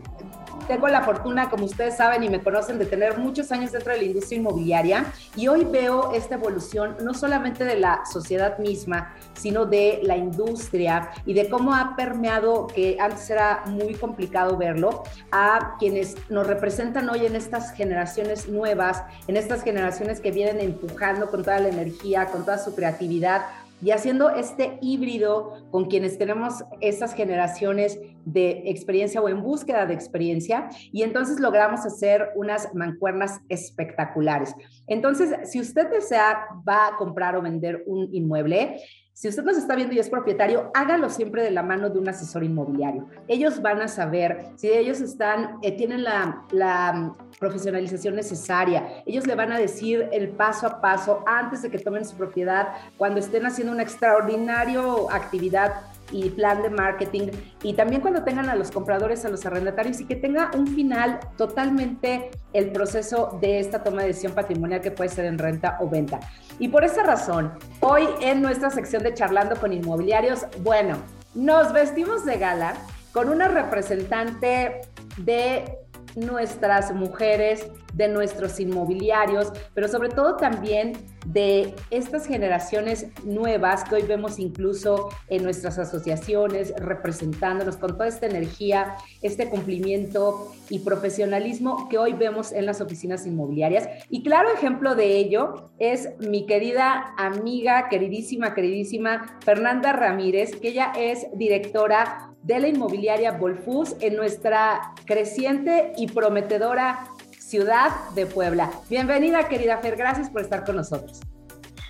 tengo 0.66 0.88
la 0.88 1.02
fortuna, 1.02 1.48
como 1.48 1.64
ustedes 1.64 1.96
saben 1.96 2.22
y 2.24 2.28
me 2.28 2.42
conocen, 2.42 2.78
de 2.78 2.86
tener 2.86 3.18
muchos 3.18 3.52
años 3.52 3.72
dentro 3.72 3.92
de 3.92 3.98
la 3.98 4.04
industria 4.04 4.38
inmobiliaria 4.38 5.06
y 5.36 5.48
hoy 5.48 5.64
veo 5.64 6.12
esta 6.12 6.34
evolución 6.34 6.96
no 7.02 7.14
solamente 7.14 7.64
de 7.64 7.78
la 7.78 8.04
sociedad 8.04 8.58
misma, 8.58 9.14
sino 9.34 9.66
de 9.66 10.00
la 10.02 10.16
industria 10.16 11.10
y 11.24 11.34
de 11.34 11.48
cómo 11.48 11.74
ha 11.74 11.94
permeado, 11.96 12.66
que 12.66 12.96
antes 13.00 13.28
era 13.30 13.62
muy 13.66 13.94
complicado 13.94 14.56
verlo, 14.56 15.04
a 15.30 15.76
quienes 15.78 16.16
nos 16.28 16.46
representan 16.46 17.08
hoy 17.08 17.26
en 17.26 17.36
estas 17.36 17.72
generaciones 17.72 18.48
nuevas, 18.48 19.02
en 19.28 19.36
estas 19.36 19.62
generaciones 19.62 20.20
que 20.20 20.30
vienen 20.30 20.60
empujando 20.60 21.30
con 21.30 21.42
toda 21.42 21.60
la 21.60 21.68
energía, 21.68 22.26
con 22.26 22.44
toda 22.44 22.58
su 22.58 22.74
creatividad 22.74 23.46
y 23.82 23.90
haciendo 23.90 24.30
este 24.30 24.78
híbrido 24.80 25.66
con 25.70 25.86
quienes 25.86 26.18
tenemos 26.18 26.64
estas 26.80 27.14
generaciones 27.14 27.98
de 28.26 28.64
experiencia 28.66 29.22
o 29.22 29.28
en 29.28 29.42
búsqueda 29.42 29.86
de 29.86 29.94
experiencia 29.94 30.68
y 30.92 31.02
entonces 31.02 31.40
logramos 31.40 31.86
hacer 31.86 32.30
unas 32.34 32.74
mancuernas 32.74 33.40
espectaculares. 33.48 34.54
Entonces, 34.86 35.50
si 35.50 35.60
usted 35.60 35.88
desea, 35.90 36.46
va 36.68 36.88
a 36.88 36.96
comprar 36.96 37.36
o 37.36 37.42
vender 37.42 37.84
un 37.86 38.08
inmueble, 38.12 38.82
si 39.16 39.28
usted 39.28 39.44
nos 39.44 39.56
está 39.56 39.74
viendo 39.74 39.94
y 39.94 39.98
es 39.98 40.10
propietario, 40.10 40.70
hágalo 40.74 41.08
siempre 41.08 41.42
de 41.42 41.50
la 41.50 41.62
mano 41.62 41.88
de 41.88 41.98
un 41.98 42.06
asesor 42.06 42.44
inmobiliario. 42.44 43.08
Ellos 43.28 43.62
van 43.62 43.80
a 43.80 43.88
saber 43.88 44.48
si 44.56 44.68
ellos 44.68 45.00
están, 45.00 45.56
eh, 45.62 45.72
tienen 45.72 46.04
la, 46.04 46.44
la 46.50 47.14
profesionalización 47.38 48.14
necesaria. 48.14 49.02
Ellos 49.06 49.26
le 49.26 49.34
van 49.34 49.52
a 49.52 49.58
decir 49.58 50.06
el 50.12 50.28
paso 50.28 50.66
a 50.66 50.82
paso 50.82 51.24
antes 51.26 51.62
de 51.62 51.70
que 51.70 51.78
tomen 51.78 52.04
su 52.04 52.14
propiedad, 52.14 52.68
cuando 52.98 53.18
estén 53.20 53.46
haciendo 53.46 53.72
una 53.72 53.84
extraordinaria 53.84 54.82
actividad 55.10 55.72
y 56.10 56.30
plan 56.30 56.62
de 56.62 56.70
marketing 56.70 57.28
y 57.62 57.74
también 57.74 58.00
cuando 58.00 58.22
tengan 58.22 58.48
a 58.48 58.54
los 58.54 58.70
compradores, 58.70 59.24
a 59.24 59.28
los 59.28 59.44
arrendatarios 59.46 60.00
y 60.00 60.06
que 60.06 60.16
tenga 60.16 60.50
un 60.54 60.66
final 60.66 61.20
totalmente 61.36 62.30
el 62.52 62.70
proceso 62.72 63.38
de 63.40 63.60
esta 63.60 63.82
toma 63.82 64.02
de 64.02 64.08
decisión 64.08 64.32
patrimonial 64.32 64.80
que 64.80 64.90
puede 64.90 65.10
ser 65.10 65.24
en 65.26 65.38
renta 65.38 65.78
o 65.80 65.88
venta. 65.88 66.20
Y 66.58 66.68
por 66.68 66.84
esa 66.84 67.02
razón, 67.02 67.52
hoy 67.80 68.08
en 68.20 68.42
nuestra 68.42 68.70
sección 68.70 69.02
de 69.02 69.14
charlando 69.14 69.56
con 69.56 69.72
inmobiliarios, 69.72 70.46
bueno, 70.62 70.96
nos 71.34 71.72
vestimos 71.72 72.24
de 72.24 72.38
gala 72.38 72.74
con 73.12 73.28
una 73.28 73.48
representante 73.48 74.80
de 75.18 75.78
nuestras 76.16 76.92
mujeres, 76.92 77.66
de 77.96 78.08
nuestros 78.08 78.60
inmobiliarios, 78.60 79.52
pero 79.74 79.88
sobre 79.88 80.10
todo 80.10 80.36
también 80.36 80.92
de 81.26 81.74
estas 81.90 82.26
generaciones 82.26 83.06
nuevas 83.24 83.84
que 83.84 83.96
hoy 83.96 84.02
vemos 84.02 84.38
incluso 84.38 85.08
en 85.28 85.42
nuestras 85.42 85.78
asociaciones, 85.78 86.74
representándonos 86.76 87.78
con 87.78 87.92
toda 87.92 88.06
esta 88.06 88.26
energía, 88.26 88.96
este 89.22 89.48
cumplimiento 89.48 90.52
y 90.68 90.80
profesionalismo 90.80 91.88
que 91.88 91.98
hoy 91.98 92.12
vemos 92.12 92.52
en 92.52 92.66
las 92.66 92.80
oficinas 92.80 93.26
inmobiliarias. 93.26 93.88
Y 94.10 94.22
claro 94.22 94.50
ejemplo 94.52 94.94
de 94.94 95.16
ello 95.16 95.70
es 95.78 96.10
mi 96.18 96.46
querida 96.46 97.14
amiga, 97.16 97.88
queridísima, 97.88 98.54
queridísima 98.54 99.38
Fernanda 99.42 99.92
Ramírez, 99.92 100.54
que 100.56 100.68
ella 100.68 100.92
es 100.96 101.26
directora 101.34 102.30
de 102.42 102.60
la 102.60 102.68
inmobiliaria 102.68 103.32
Volfus 103.32 103.96
en 104.00 104.14
nuestra 104.14 104.92
creciente 105.04 105.92
y 105.96 106.06
prometedora 106.06 107.10
ciudad 107.46 108.10
de 108.16 108.26
Puebla. 108.26 108.72
Bienvenida, 108.90 109.48
querida 109.48 109.78
Fer, 109.78 109.94
gracias 109.96 110.28
por 110.28 110.40
estar 110.42 110.64
con 110.64 110.74
nosotros. 110.74 111.20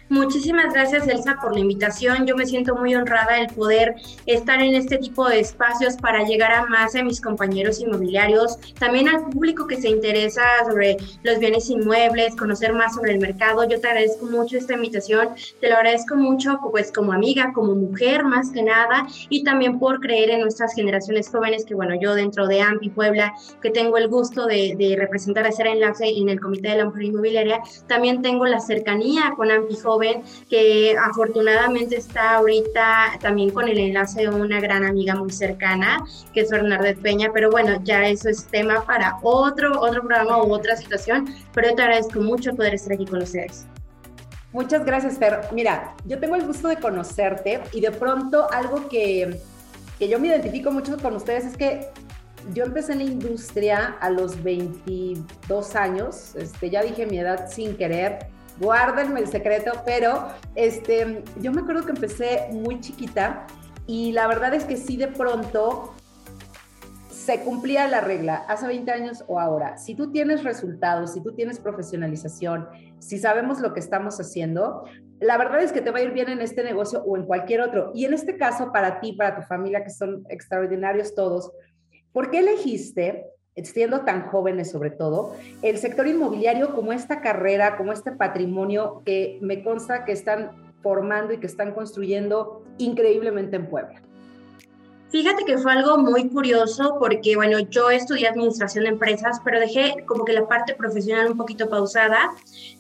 Muchísimas 0.09 0.73
gracias, 0.73 1.09
Elsa, 1.09 1.37
por 1.43 1.53
la 1.53 1.61
invitación. 1.61 2.27
Yo 2.27 2.37
me 2.37 2.47
siento 2.47 2.77
muy 2.77 2.95
honrada 2.95 3.41
el 3.41 3.49
poder 3.49 3.97
estar 4.27 4.61
en 4.61 4.77
este 4.77 4.99
tipo 4.99 5.29
de 5.29 5.41
espacios 5.41 5.97
para 5.97 6.23
llegar 6.23 6.53
a 6.53 6.67
más 6.67 6.93
de 6.93 7.03
mis 7.03 7.21
compañeros 7.21 7.81
inmobiliarios, 7.81 8.57
también 8.79 9.09
al 9.09 9.25
público 9.25 9.67
que 9.67 9.81
se 9.81 9.89
interesa 9.89 10.43
sobre 10.65 10.97
los 11.25 11.41
bienes 11.41 11.69
inmuebles, 11.71 12.37
conocer 12.37 12.73
más 12.73 12.95
sobre 12.95 13.15
el 13.15 13.19
mercado. 13.19 13.69
Yo 13.69 13.81
te 13.81 13.89
agradezco 13.89 14.27
mucho 14.27 14.57
esta 14.57 14.75
invitación, 14.75 15.31
te 15.61 15.69
lo 15.69 15.77
agradezco 15.77 16.15
mucho 16.15 16.61
pues 16.71 16.93
como 16.93 17.13
amiga, 17.13 17.53
como 17.53 17.75
mujer 17.75 18.23
más 18.23 18.51
que 18.53 18.63
nada, 18.63 19.09
y 19.29 19.43
también 19.43 19.81
por 19.81 19.99
creer 19.99 20.31
en 20.31 20.43
nuestras 20.43 20.73
generaciones 20.73 21.29
jóvenes, 21.29 21.65
que 21.65 21.75
bueno, 21.75 21.97
yo 22.01 22.15
dentro 22.15 22.47
de 22.47 22.61
AMPI 22.61 22.91
Puebla, 22.91 23.35
que 23.61 23.71
tengo 23.71 23.99
el 23.99 24.07
gusto 24.07 24.47
de, 24.47 24.77
de 24.79 24.95
representar, 24.97 25.49
hacer 25.49 25.67
enlace 25.67 26.07
en 26.09 26.29
el 26.29 26.39
Comité 26.39 26.69
de 26.69 26.77
la 26.77 26.85
Mujer 26.85 27.03
Inmobiliaria, 27.03 27.61
también 27.89 28.23
tengo 28.23 28.47
la 28.47 28.61
cercanía 28.61 29.33
con 29.37 29.51
AMPI 29.51 29.75
Joven 29.97 30.23
que 30.51 30.97
afortunadamente 30.99 31.97
está 31.97 32.37
ahorita 32.37 33.19
también 33.21 33.51
con 33.51 33.69
el 33.69 33.79
enlace 33.79 34.23
de 34.23 34.29
una 34.29 34.61
gran 34.61 34.85
amiga 34.85 35.15
muy 35.15 35.31
cercana, 35.31 36.05
que 36.33 36.41
es 36.41 36.51
Bernadette 36.51 37.01
Peña, 37.01 37.31
pero 37.33 37.51
bueno, 37.51 37.81
ya 37.83 38.07
eso 38.07 38.29
es 38.29 38.47
tema 38.47 38.85
para 38.85 39.19
otro, 39.23 39.81
otro 39.81 40.03
programa 40.03 40.43
u 40.43 40.53
otra 40.53 40.77
situación, 40.77 41.35
pero 41.55 41.71
yo 41.71 41.77
te 41.77 41.83
agradezco 41.83 42.21
mucho 42.21 42.55
poder 42.55 42.75
estar 42.75 42.93
aquí 42.93 43.07
con 43.07 43.23
ustedes. 43.23 43.67
Muchas 44.53 44.85
gracias, 44.85 45.19
Fer. 45.19 45.41
Mira, 45.53 45.95
yo 46.07 46.19
tengo 46.19 46.35
el 46.35 46.47
gusto 46.47 46.69
de 46.69 46.77
conocerte 46.77 47.61
y 47.73 47.81
de 47.81 47.91
pronto 47.91 48.51
algo 48.51 48.89
que, 48.89 49.39
que 49.99 50.09
yo 50.09 50.19
me 50.19 50.29
identifico 50.29 50.71
mucho 50.71 50.97
con 50.99 51.17
ustedes 51.17 51.45
es 51.45 51.57
que 51.57 51.89
yo 52.53 52.65
empecé 52.65 52.93
en 52.93 52.99
la 52.99 53.05
industria 53.05 53.97
a 54.01 54.11
los 54.11 54.43
22 54.43 55.77
años, 55.77 56.35
este, 56.37 56.71
ya 56.71 56.83
dije 56.83 57.07
mi 57.07 57.19
edad 57.19 57.49
sin 57.51 57.77
querer, 57.77 58.29
guárdenme 58.59 59.21
el 59.21 59.29
secreto, 59.29 59.73
pero 59.85 60.29
este, 60.55 61.23
yo 61.41 61.53
me 61.53 61.63
acuerdo 61.63 61.85
que 61.85 61.93
empecé 61.93 62.49
muy 62.53 62.81
chiquita 62.81 63.47
y 63.87 64.13
la 64.13 64.27
verdad 64.27 64.55
es 64.55 64.65
que 64.65 64.77
sí 64.77 64.97
de 64.97 65.09
pronto 65.09 65.95
se 67.11 67.41
cumplía 67.41 67.89
la 67.89 68.01
regla 68.01 68.45
hace 68.49 68.69
20 68.69 68.91
años 68.93 69.25
o 69.27 69.41
ahora. 69.41 69.79
Si 69.79 69.97
tú 69.97 70.13
tienes 70.13 70.45
resultados, 70.45 71.13
si 71.13 71.23
tú 71.23 71.35
tienes 71.35 71.59
profesionalización, 71.59 72.69
si 73.01 73.19
sabemos 73.19 73.61
lo 73.61 73.75
que 73.75 73.81
estamos 73.81 74.21
haciendo, 74.21 74.85
la 75.19 75.37
verdad 75.37 75.61
es 75.63 75.73
que 75.73 75.81
te 75.81 75.91
va 75.91 75.99
a 75.99 76.03
ir 76.03 76.13
bien 76.13 76.29
en 76.29 76.41
este 76.41 76.63
negocio 76.63 77.03
o 77.05 77.17
en 77.17 77.25
cualquier 77.25 77.63
otro. 77.63 77.91
Y 77.95 78.05
en 78.05 78.15
este 78.15 78.37
caso, 78.37 78.71
para 78.73 79.01
ti, 79.01 79.15
para 79.15 79.35
tu 79.35 79.43
familia, 79.43 79.83
que 79.83 79.91
son 79.91 80.25
extraordinarios 80.29 81.17
todos, 81.17 81.51
¿por 82.13 82.31
qué 82.31 82.39
elegiste 82.39 83.27
siendo 83.65 84.03
tan 84.03 84.27
jóvenes 84.27 84.71
sobre 84.71 84.91
todo, 84.91 85.35
el 85.63 85.79
sector 85.79 86.07
inmobiliario 86.07 86.75
como 86.75 86.93
esta 86.93 87.21
carrera, 87.21 87.77
como 87.77 87.93
este 87.93 88.13
patrimonio 88.13 89.03
que 89.05 89.39
me 89.41 89.63
consta 89.63 90.05
que 90.05 90.13
están 90.13 90.51
formando 90.83 91.33
y 91.33 91.39
que 91.39 91.47
están 91.47 91.73
construyendo 91.73 92.63
increíblemente 92.79 93.57
en 93.57 93.67
Puebla. 93.69 94.03
Fíjate 95.09 95.45
que 95.45 95.57
fue 95.57 95.73
algo 95.73 95.99
muy 95.99 96.29
curioso 96.29 96.97
porque, 96.99 97.37
bueno, 97.37 97.61
yo 97.61 97.91
estudié 97.91 98.27
administración 98.27 98.85
de 98.85 98.91
empresas, 98.91 99.41
pero 99.45 99.61
dejé 99.61 100.05
como 100.05 100.25
que 100.25 100.33
la 100.33 100.49
parte 100.49 100.75
profesional 100.75 101.31
un 101.31 101.39
poquito 101.39 101.69
pausada. 101.69 102.33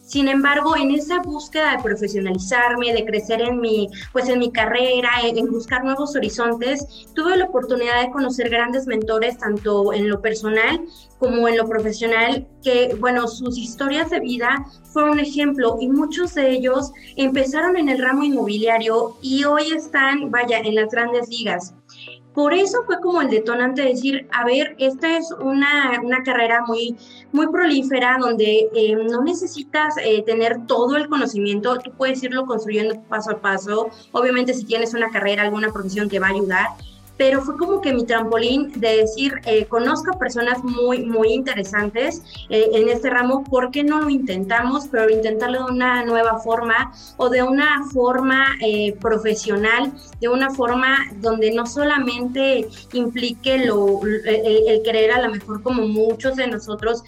Sin 0.02 0.26
embargo, 0.26 0.76
en 0.76 0.90
esa 0.90 1.20
búsqueda 1.20 1.76
de 1.76 1.82
profesionalizarme, 1.82 2.92
de 2.92 3.04
crecer 3.04 3.40
en 3.42 3.60
mi, 3.60 3.88
pues 4.12 4.28
en 4.28 4.40
mi 4.40 4.50
carrera, 4.50 5.10
en, 5.22 5.50
buscar 5.50 5.84
nuevos 5.84 6.16
horizontes, 6.16 7.06
tuve 7.14 7.36
la 7.36 7.44
oportunidad 7.44 8.02
de 8.02 8.10
conocer 8.10 8.50
grandes 8.50 8.86
mentores, 8.86 9.38
tanto 9.38 9.92
en 9.92 10.08
lo 10.08 10.20
personal 10.20 10.80
como 11.18 11.48
en 11.48 11.56
lo 11.56 11.66
profesional, 11.68 12.46
que, 12.62 12.94
bueno, 13.00 13.28
sus 13.28 13.56
historias 13.56 14.10
de 14.10 14.20
vida 14.20 14.66
fueron 14.92 15.12
un 15.12 15.20
ejemplo 15.20 15.78
y 15.80 15.88
muchos 15.88 16.34
de 16.34 16.50
ellos 16.50 16.92
empezaron 17.16 17.76
en 17.76 17.88
el 17.88 18.02
ramo 18.02 18.24
inmobiliario 18.24 19.16
y 19.22 19.44
hoy 19.44 19.72
están, 19.72 20.30
vaya, 20.30 20.58
en 20.58 20.74
las 20.74 20.90
grandes 20.90 21.28
ligas. 21.28 21.74
Por 22.36 22.52
eso 22.52 22.84
fue 22.84 23.00
como 23.00 23.22
el 23.22 23.30
detonante 23.30 23.80
de 23.80 23.88
decir, 23.88 24.28
a 24.30 24.44
ver, 24.44 24.76
esta 24.78 25.16
es 25.16 25.30
una, 25.40 25.98
una 26.04 26.22
carrera 26.22 26.66
muy, 26.66 26.94
muy 27.32 27.46
prolífera 27.46 28.18
donde 28.20 28.68
eh, 28.74 28.94
no 28.94 29.22
necesitas 29.22 29.94
eh, 29.96 30.22
tener 30.22 30.66
todo 30.66 30.98
el 30.98 31.08
conocimiento, 31.08 31.78
tú 31.78 31.92
puedes 31.92 32.22
irlo 32.22 32.44
construyendo 32.44 33.00
paso 33.08 33.30
a 33.30 33.40
paso. 33.40 33.88
Obviamente 34.12 34.52
si 34.52 34.66
tienes 34.66 34.92
una 34.92 35.08
carrera, 35.08 35.44
alguna 35.44 35.72
profesión 35.72 36.10
te 36.10 36.18
va 36.18 36.26
a 36.26 36.32
ayudar, 36.32 36.66
pero 37.16 37.40
fue 37.42 37.56
como 37.56 37.80
que 37.80 37.92
mi 37.92 38.04
trampolín 38.04 38.72
de 38.76 38.98
decir, 38.98 39.34
eh, 39.46 39.66
conozco 39.66 40.18
personas 40.18 40.62
muy, 40.62 41.04
muy 41.04 41.32
interesantes 41.32 42.22
eh, 42.50 42.68
en 42.72 42.88
este 42.88 43.10
ramo, 43.10 43.44
¿por 43.44 43.70
qué 43.70 43.84
no 43.84 44.00
lo 44.00 44.10
intentamos? 44.10 44.88
Pero 44.88 45.08
intentarlo 45.08 45.66
de 45.66 45.72
una 45.72 46.04
nueva 46.04 46.38
forma 46.38 46.92
o 47.16 47.28
de 47.28 47.42
una 47.42 47.84
forma 47.92 48.46
eh, 48.60 48.94
profesional, 49.00 49.92
de 50.20 50.28
una 50.28 50.50
forma 50.50 50.98
donde 51.20 51.52
no 51.52 51.66
solamente 51.66 52.68
implique 52.92 53.64
lo, 53.64 54.00
el, 54.04 54.82
querer 54.82 55.12
a 55.12 55.22
lo 55.22 55.30
mejor 55.30 55.62
como 55.62 55.86
muchos 55.86 56.36
de 56.36 56.46
nosotros 56.46 57.02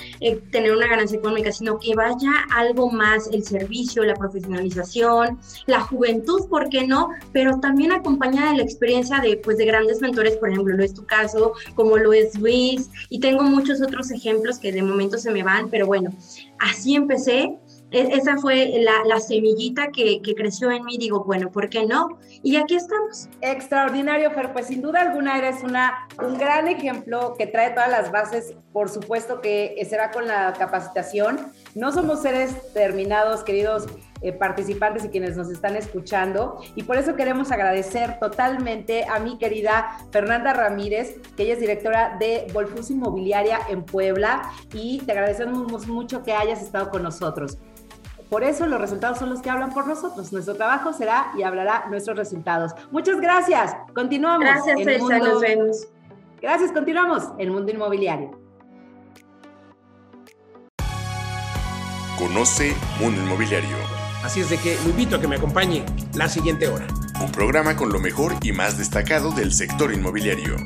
tener 0.51 0.73
una 0.73 0.87
ganancia 0.87 1.19
económica, 1.19 1.53
sino 1.53 1.79
que 1.79 1.95
vaya 1.95 2.31
algo 2.55 2.91
más, 2.91 3.29
el 3.33 3.45
servicio, 3.45 4.05
la 4.05 4.15
profesionalización, 4.15 5.39
la 5.67 5.81
juventud, 5.81 6.49
¿por 6.49 6.69
qué 6.69 6.87
no? 6.87 7.11
Pero 7.33 7.61
también 7.61 7.93
acompañada 7.93 8.53
de 8.53 8.59
la 8.59 8.63
experiencia 8.63 9.21
de, 9.21 9.37
pues, 9.37 9.59
de 9.59 9.67
grandes 9.67 9.98
mentores, 10.01 10.37
por 10.37 10.51
ejemplo, 10.51 10.77
lo 10.77 10.85
es 10.85 10.95
tu 10.95 11.05
caso, 11.07 11.53
como 11.75 11.97
lo 11.97 12.13
es 12.13 12.39
Luis, 12.39 12.91
y 13.09 13.21
tengo 13.21 13.43
muchos 13.43 13.81
otros 13.83 14.11
ejemplos 14.11 14.59
que 14.59 14.73
de 14.73 14.83
momento 14.83 15.19
se 15.19 15.31
me 15.31 15.43
van, 15.43 15.69
pero 15.71 15.87
bueno, 15.87 16.11
así 16.59 16.95
empecé. 16.95 17.59
E, 17.91 18.17
esa 18.17 18.37
fue 18.37 18.81
la, 19.07 19.21
semillita 19.21 19.89
que, 19.89 20.21
creció 20.37 20.71
en 20.71 20.85
mí. 20.85 20.99
Digo, 20.99 21.25
bueno, 21.25 21.51
¿por 21.51 21.69
qué 21.71 21.87
no? 21.87 22.19
Y 22.43 22.57
aquí 22.57 22.77
estamos. 22.77 23.29
Extraordinario, 23.41 24.31
Fer. 24.33 24.53
Pues 24.53 24.67
sin 24.67 24.83
duda 24.83 25.01
alguna 25.01 25.39
eres 25.39 25.63
una, 25.63 26.07
un 26.23 26.37
gran 26.37 26.69
ejemplo 26.69 27.35
que 27.39 27.47
trae 27.47 27.71
todas 27.71 27.91
las 27.91 28.13
bases. 28.13 28.55
Por 28.73 28.91
supuesto 28.91 29.41
que 29.41 29.75
será 29.89 30.11
con 30.11 30.27
la 30.27 30.53
capacitación. 30.53 31.51
No 31.75 31.93
somos 31.93 32.23
seres 32.23 32.73
terminados, 32.73 33.45
queridos 33.45 33.87
eh, 34.21 34.33
participantes 34.33 35.05
y 35.05 35.09
quienes 35.11 35.37
nos 35.37 35.51
están 35.51 35.77
escuchando. 35.77 36.61
Y 36.75 36.83
por 36.83 36.97
eso 36.97 37.15
queremos 37.15 37.53
agradecer 37.53 38.19
totalmente 38.19 39.05
a 39.05 39.21
mi 39.21 39.39
querida 39.39 39.99
Fernanda 40.11 40.53
Ramírez, 40.53 41.17
que 41.37 41.45
ella 41.45 41.55
es 41.55 41.61
directora 41.61 42.17
de 42.19 42.47
Volfus 42.53 42.91
Inmobiliaria 42.91 43.61
en 43.69 43.85
Puebla. 43.85 44.51
Y 44.73 44.99
te 45.01 45.13
agradecemos 45.13 45.87
mucho 45.87 46.23
que 46.23 46.33
hayas 46.33 46.63
estado 46.63 46.91
con 46.91 47.03
nosotros. 47.03 47.59
Por 48.29 48.45
eso 48.45 48.67
los 48.67 48.81
resultados 48.81 49.19
son 49.19 49.31
los 49.31 49.41
que 49.41 49.51
hablan 49.51 49.73
por 49.73 49.87
nosotros. 49.87 50.33
Nuestro 50.33 50.55
trabajo 50.55 50.93
será 50.93 51.33
y 51.39 51.45
hablará 51.45 51.87
nuestros 51.89 52.17
resultados. 52.17 52.73
Muchas 52.91 53.21
gracias. 53.21 53.75
Continuamos. 53.95 54.45
Gracias, 54.45 54.79
Elsa. 54.81 55.19
Nos 55.19 55.41
vemos. 55.41 55.89
Gracias. 56.43 56.73
Continuamos 56.73 57.25
en 57.39 57.53
Mundo 57.53 57.73
Inmobiliario. 57.73 58.48
Conoce 62.19 62.75
Mundo 62.99 63.23
Inmobiliario 63.23 63.77
Así 64.25 64.41
es 64.41 64.51
de 64.51 64.59
que 64.59 64.77
lo 64.83 64.91
invito 64.91 65.17
a 65.17 65.21
que 65.21 65.29
me 65.29 65.37
acompañe 65.37 65.85
la 66.15 66.29
siguiente 66.29 66.67
hora. 66.67 66.87
Un 67.21 67.31
programa 67.31 67.77
con 67.77 67.93
lo 67.93 68.01
mejor 68.01 68.35
y 68.43 68.51
más 68.51 68.77
destacado 68.77 69.31
del 69.31 69.53
sector 69.53 69.93
inmobiliario. 69.93 70.57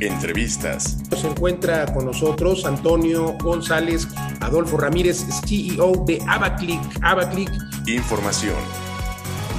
Entrevistas. 0.00 0.98
Se 1.16 1.28
encuentra 1.28 1.86
con 1.94 2.04
nosotros 2.04 2.64
Antonio 2.66 3.36
González 3.38 4.08
Adolfo 4.40 4.76
Ramírez, 4.76 5.24
CEO 5.46 6.04
de 6.04 6.20
Abaclick. 6.26 6.82
Abaclick. 7.00 7.50
Información. 7.86 8.56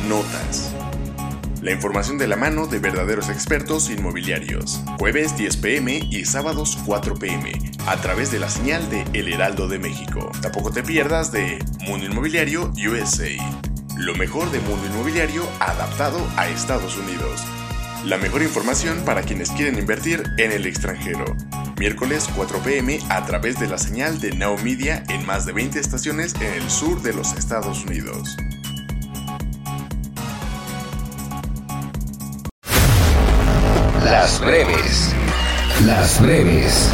Notas. 0.09 0.73
La 1.61 1.71
información 1.71 2.17
de 2.17 2.27
la 2.27 2.35
mano 2.35 2.67
de 2.67 2.79
verdaderos 2.79 3.29
expertos 3.29 3.89
inmobiliarios. 3.89 4.81
Jueves 4.99 5.37
10 5.37 5.57
pm 5.57 5.99
y 6.11 6.25
sábados 6.25 6.77
4 6.85 7.15
pm 7.15 7.76
a 7.87 7.95
través 8.01 8.31
de 8.31 8.39
la 8.39 8.49
señal 8.49 8.89
de 8.89 9.05
El 9.13 9.31
Heraldo 9.31 9.67
de 9.69 9.79
México. 9.79 10.29
Tampoco 10.41 10.71
te 10.71 10.83
pierdas 10.83 11.31
de 11.31 11.57
Mundo 11.79 12.05
Inmobiliario 12.05 12.73
USA. 12.85 13.29
Lo 13.95 14.13
mejor 14.15 14.51
de 14.51 14.59
Mundo 14.59 14.85
Inmobiliario 14.87 15.43
adaptado 15.59 16.19
a 16.35 16.49
Estados 16.49 16.97
Unidos. 16.97 17.43
La 18.03 18.17
mejor 18.17 18.43
información 18.43 19.03
para 19.05 19.23
quienes 19.23 19.51
quieren 19.51 19.79
invertir 19.79 20.23
en 20.37 20.51
el 20.51 20.65
extranjero. 20.65 21.25
Miércoles 21.79 22.27
4 22.35 22.59
pm 22.59 22.99
a 23.09 23.25
través 23.25 23.57
de 23.57 23.67
la 23.67 23.77
señal 23.77 24.19
de 24.19 24.35
Now 24.35 24.57
Media 24.57 25.03
en 25.07 25.25
más 25.25 25.45
de 25.45 25.53
20 25.53 25.79
estaciones 25.79 26.35
en 26.41 26.53
el 26.61 26.69
sur 26.69 27.01
de 27.01 27.13
los 27.13 27.33
Estados 27.33 27.85
Unidos. 27.85 28.35
Las 34.03 34.41
breves. 34.41 35.13
Las 35.85 36.21
breves. 36.21 36.91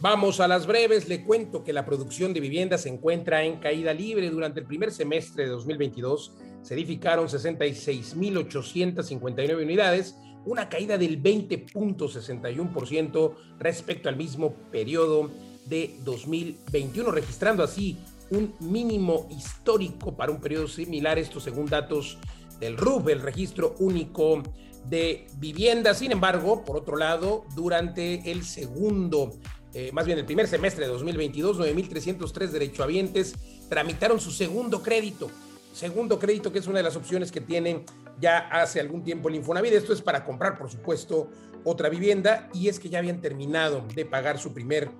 Vamos 0.00 0.38
a 0.38 0.46
las 0.46 0.64
breves. 0.64 1.08
Le 1.08 1.24
cuento 1.24 1.64
que 1.64 1.72
la 1.72 1.84
producción 1.84 2.32
de 2.32 2.38
viviendas 2.38 2.82
se 2.82 2.88
encuentra 2.88 3.42
en 3.42 3.58
caída 3.58 3.92
libre. 3.92 4.30
Durante 4.30 4.60
el 4.60 4.66
primer 4.66 4.92
semestre 4.92 5.42
de 5.42 5.50
2022 5.50 6.34
se 6.62 6.74
edificaron 6.74 7.26
66.859 7.26 9.60
unidades, 9.60 10.16
una 10.44 10.68
caída 10.68 10.98
del 10.98 11.20
20.61% 11.20 13.34
respecto 13.58 14.08
al 14.08 14.14
mismo 14.16 14.54
periodo 14.70 15.32
de 15.66 15.96
2021, 16.04 17.10
registrando 17.10 17.64
así 17.64 17.98
un 18.30 18.54
mínimo 18.60 19.26
histórico 19.30 20.16
para 20.16 20.30
un 20.30 20.40
periodo 20.40 20.68
similar, 20.68 21.18
esto 21.18 21.40
según 21.40 21.66
datos 21.66 22.18
del 22.60 22.76
RUB, 22.76 23.08
el 23.08 23.20
registro 23.20 23.74
único 23.80 24.44
de 24.84 25.26
vivienda. 25.38 25.92
Sin 25.94 26.12
embargo, 26.12 26.64
por 26.64 26.76
otro 26.76 26.96
lado, 26.96 27.46
durante 27.56 28.30
el 28.30 28.44
segundo, 28.44 29.32
eh, 29.78 29.92
más 29.92 30.06
bien 30.06 30.18
el 30.18 30.24
primer 30.24 30.48
semestre 30.48 30.86
de 30.86 30.90
2022, 30.90 31.60
9.303 31.60 32.48
derechohabientes 32.48 33.36
tramitaron 33.68 34.20
su 34.20 34.32
segundo 34.32 34.82
crédito. 34.82 35.30
Segundo 35.72 36.18
crédito, 36.18 36.50
que 36.50 36.58
es 36.58 36.66
una 36.66 36.78
de 36.78 36.82
las 36.82 36.96
opciones 36.96 37.30
que 37.30 37.40
tienen 37.40 37.84
ya 38.18 38.38
hace 38.38 38.80
algún 38.80 39.04
tiempo 39.04 39.28
el 39.28 39.36
Infonavit. 39.36 39.74
Esto 39.74 39.92
es 39.92 40.02
para 40.02 40.24
comprar, 40.24 40.58
por 40.58 40.68
supuesto, 40.68 41.30
otra 41.62 41.88
vivienda 41.88 42.50
y 42.52 42.66
es 42.66 42.80
que 42.80 42.88
ya 42.88 42.98
habían 42.98 43.20
terminado 43.20 43.84
de 43.94 44.04
pagar 44.04 44.40
su 44.40 44.52
primer 44.52 44.90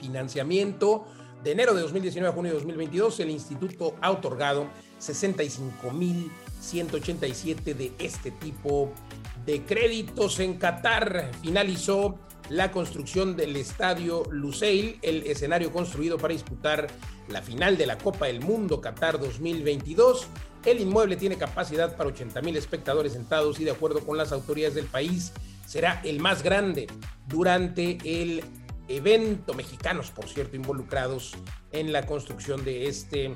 financiamiento. 0.00 1.04
De 1.44 1.52
enero 1.52 1.72
de 1.72 1.82
2019 1.82 2.28
a 2.28 2.34
junio 2.34 2.50
de 2.50 2.58
2022, 2.58 3.20
el 3.20 3.30
instituto 3.30 3.94
ha 4.00 4.10
otorgado 4.10 4.66
65.187 5.00 7.62
de 7.62 7.92
este 8.00 8.32
tipo 8.32 8.92
de 9.46 9.62
créditos. 9.62 10.40
En 10.40 10.58
Qatar 10.58 11.30
finalizó 11.40 12.18
la 12.52 12.70
construcción 12.70 13.34
del 13.34 13.56
estadio 13.56 14.24
Lusail, 14.30 14.98
el 15.00 15.22
escenario 15.26 15.72
construido 15.72 16.18
para 16.18 16.34
disputar 16.34 16.86
la 17.28 17.40
final 17.40 17.78
de 17.78 17.86
la 17.86 17.96
Copa 17.96 18.26
del 18.26 18.42
Mundo 18.42 18.82
Qatar 18.82 19.18
2022. 19.18 20.26
El 20.66 20.80
inmueble 20.80 21.16
tiene 21.16 21.38
capacidad 21.38 21.96
para 21.96 22.10
80 22.10 22.42
mil 22.42 22.54
espectadores 22.54 23.14
sentados 23.14 23.58
y 23.58 23.64
de 23.64 23.70
acuerdo 23.70 24.00
con 24.00 24.18
las 24.18 24.32
autoridades 24.32 24.74
del 24.74 24.84
país 24.84 25.32
será 25.64 26.02
el 26.04 26.20
más 26.20 26.42
grande 26.42 26.88
durante 27.26 27.96
el 28.04 28.44
evento, 28.86 29.54
mexicanos 29.54 30.10
por 30.10 30.28
cierto, 30.28 30.54
involucrados 30.54 31.32
en 31.70 31.90
la 31.90 32.04
construcción 32.04 32.66
de 32.66 32.86
este 32.86 33.34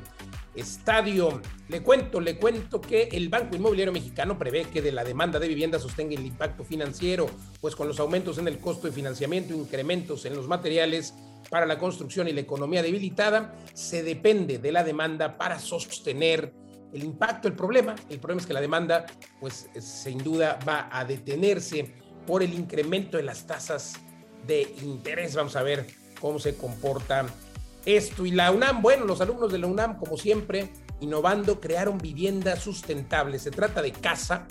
estadio. 0.57 1.40
Le 1.69 1.83
cuento, 1.83 2.21
le 2.21 2.37
cuento 2.37 2.81
que 2.81 3.05
el 3.12 3.29
Banco 3.29 3.57
Inmobiliario 3.57 3.92
Mexicano 3.92 4.38
prevé 4.38 4.64
que 4.64 4.83
de 4.83 4.92
la 4.92 5.05
demanda 5.05 5.38
de 5.38 5.49
vivienda 5.49 5.79
sostenga 5.79 6.14
el 6.14 6.27
impacto 6.27 6.64
financiero, 6.64 7.27
pues 7.61 7.77
con 7.77 7.88
los 7.88 8.01
aumentos 8.01 8.38
en 8.38 8.49
el 8.49 8.59
costo 8.59 8.87
de 8.87 8.92
financiamiento, 8.92 9.55
incrementos 9.55 10.25
en 10.25 10.35
los 10.35 10.47
materiales 10.49 11.14
para 11.51 11.66
la 11.66 11.79
construcción 11.79 12.29
y 12.29 12.33
la 12.33 12.40
economía 12.40 12.83
debilitada, 12.83 13.55
se 13.75 14.03
depende 14.03 14.59
de 14.59 14.73
la 14.73 14.83
demanda 14.83 15.38
para 15.38 15.59
sostener 15.59 16.53
el 16.92 17.05
impacto. 17.05 17.49
El 17.49 17.55
problema, 17.55 17.95
el 18.09 18.19
problema 18.19 18.40
es 18.40 18.47
que 18.47 18.55
la 18.55 18.61
demanda, 18.61 19.07
pues 19.40 19.69
sin 19.81 20.19
duda 20.19 20.59
va 20.66 20.88
a 20.90 21.05
detenerse 21.05 21.95
por 22.27 22.42
el 22.42 22.55
incremento 22.55 23.16
de 23.16 23.23
las 23.23 23.47
tasas 23.47 23.95
de 24.47 24.75
interés. 24.83 25.35
Vamos 25.35 25.57
a 25.57 25.63
ver 25.63 25.87
cómo 26.21 26.38
se 26.38 26.57
comporta 26.57 27.27
esto. 27.87 28.26
Y 28.26 28.32
la 28.32 28.50
UNAM, 28.50 28.82
bueno, 28.82 29.06
los 29.06 29.20
alumnos 29.22 29.50
de 29.50 29.58
la 29.58 29.66
UNAM, 29.66 29.96
como 29.96 30.18
siempre, 30.18 30.72
innovando, 31.00 31.60
crearon 31.60 31.96
vivienda 31.98 32.56
sustentable. 32.56 33.38
Se 33.38 33.50
trata 33.50 33.80
de 33.80 33.92
casa 33.92 34.46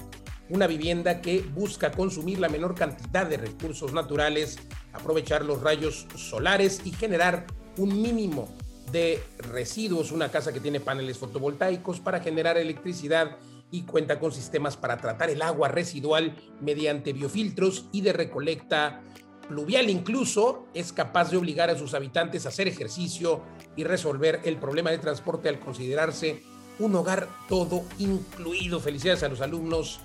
una 0.49 0.67
vivienda 0.67 1.21
que 1.21 1.41
busca 1.41 1.91
consumir 1.91 2.39
la 2.39 2.49
menor 2.49 2.75
cantidad 2.75 3.25
de 3.25 3.37
recursos 3.37 3.93
naturales, 3.93 4.57
aprovechar 4.93 5.43
los 5.43 5.61
rayos 5.61 6.07
solares 6.15 6.81
y 6.85 6.91
generar 6.91 7.45
un 7.77 8.01
mínimo 8.01 8.47
de 8.91 9.21
residuos, 9.39 10.11
una 10.11 10.29
casa 10.29 10.53
que 10.53 10.59
tiene 10.59 10.79
paneles 10.79 11.17
fotovoltaicos 11.17 11.99
para 11.99 12.19
generar 12.19 12.57
electricidad 12.57 13.37
y 13.71 13.81
cuenta 13.81 14.19
con 14.19 14.31
sistemas 14.31 14.77
para 14.77 14.97
tratar 14.97 15.29
el 15.29 15.41
agua 15.41 15.67
residual 15.67 16.35
mediante 16.61 17.11
biofiltros 17.11 17.89
y 17.91 18.01
de 18.01 18.13
recolecta 18.13 19.01
pluvial. 19.47 19.89
Incluso 19.89 20.67
es 20.73 20.93
capaz 20.93 21.31
de 21.31 21.37
obligar 21.37 21.69
a 21.69 21.77
sus 21.77 21.93
habitantes 21.93 22.45
a 22.45 22.49
hacer 22.49 22.67
ejercicio 22.67 23.41
y 23.75 23.83
resolver 23.83 24.41
el 24.43 24.57
problema 24.57 24.91
de 24.91 24.97
transporte 24.97 25.49
al 25.49 25.59
considerarse 25.59 26.43
un 26.79 26.95
hogar 26.95 27.27
todo 27.47 27.83
incluido. 27.99 28.79
Felicidades 28.79 29.23
a 29.23 29.29
los 29.29 29.41
alumnos 29.41 29.99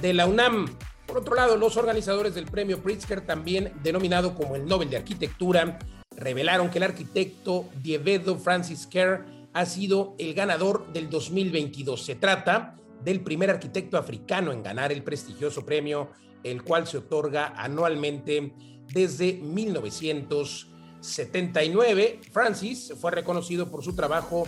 de 0.00 0.14
la 0.14 0.26
UNAM. 0.26 0.68
Por 1.06 1.18
otro 1.18 1.34
lado, 1.34 1.56
los 1.56 1.76
organizadores 1.76 2.34
del 2.34 2.46
premio 2.46 2.82
Pritzker, 2.82 3.22
también 3.22 3.72
denominado 3.82 4.34
como 4.34 4.56
el 4.56 4.66
Nobel 4.66 4.90
de 4.90 4.98
Arquitectura, 4.98 5.78
revelaron 6.14 6.70
que 6.70 6.78
el 6.78 6.84
arquitecto 6.84 7.68
Dievedo 7.82 8.36
Francis 8.36 8.86
Kerr 8.86 9.24
ha 9.54 9.64
sido 9.64 10.14
el 10.18 10.34
ganador 10.34 10.92
del 10.92 11.08
2022. 11.08 12.04
Se 12.04 12.14
trata 12.14 12.76
del 13.02 13.20
primer 13.20 13.50
arquitecto 13.50 13.96
africano 13.96 14.52
en 14.52 14.62
ganar 14.62 14.92
el 14.92 15.02
prestigioso 15.02 15.64
premio, 15.64 16.10
el 16.42 16.62
cual 16.62 16.86
se 16.86 16.98
otorga 16.98 17.54
anualmente 17.56 18.52
desde 18.92 19.34
1979. 19.34 22.20
Francis 22.32 22.92
fue 23.00 23.10
reconocido 23.10 23.70
por 23.70 23.84
su 23.84 23.94
trabajo 23.94 24.46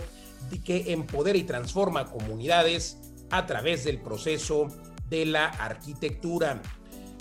que 0.65 0.91
empodera 0.91 1.37
y 1.37 1.43
transforma 1.43 2.05
comunidades 2.05 2.97
a 3.29 3.45
través 3.45 3.83
del 3.83 4.01
proceso 4.01 4.67
de 5.09 5.25
la 5.25 5.47
arquitectura. 5.47 6.61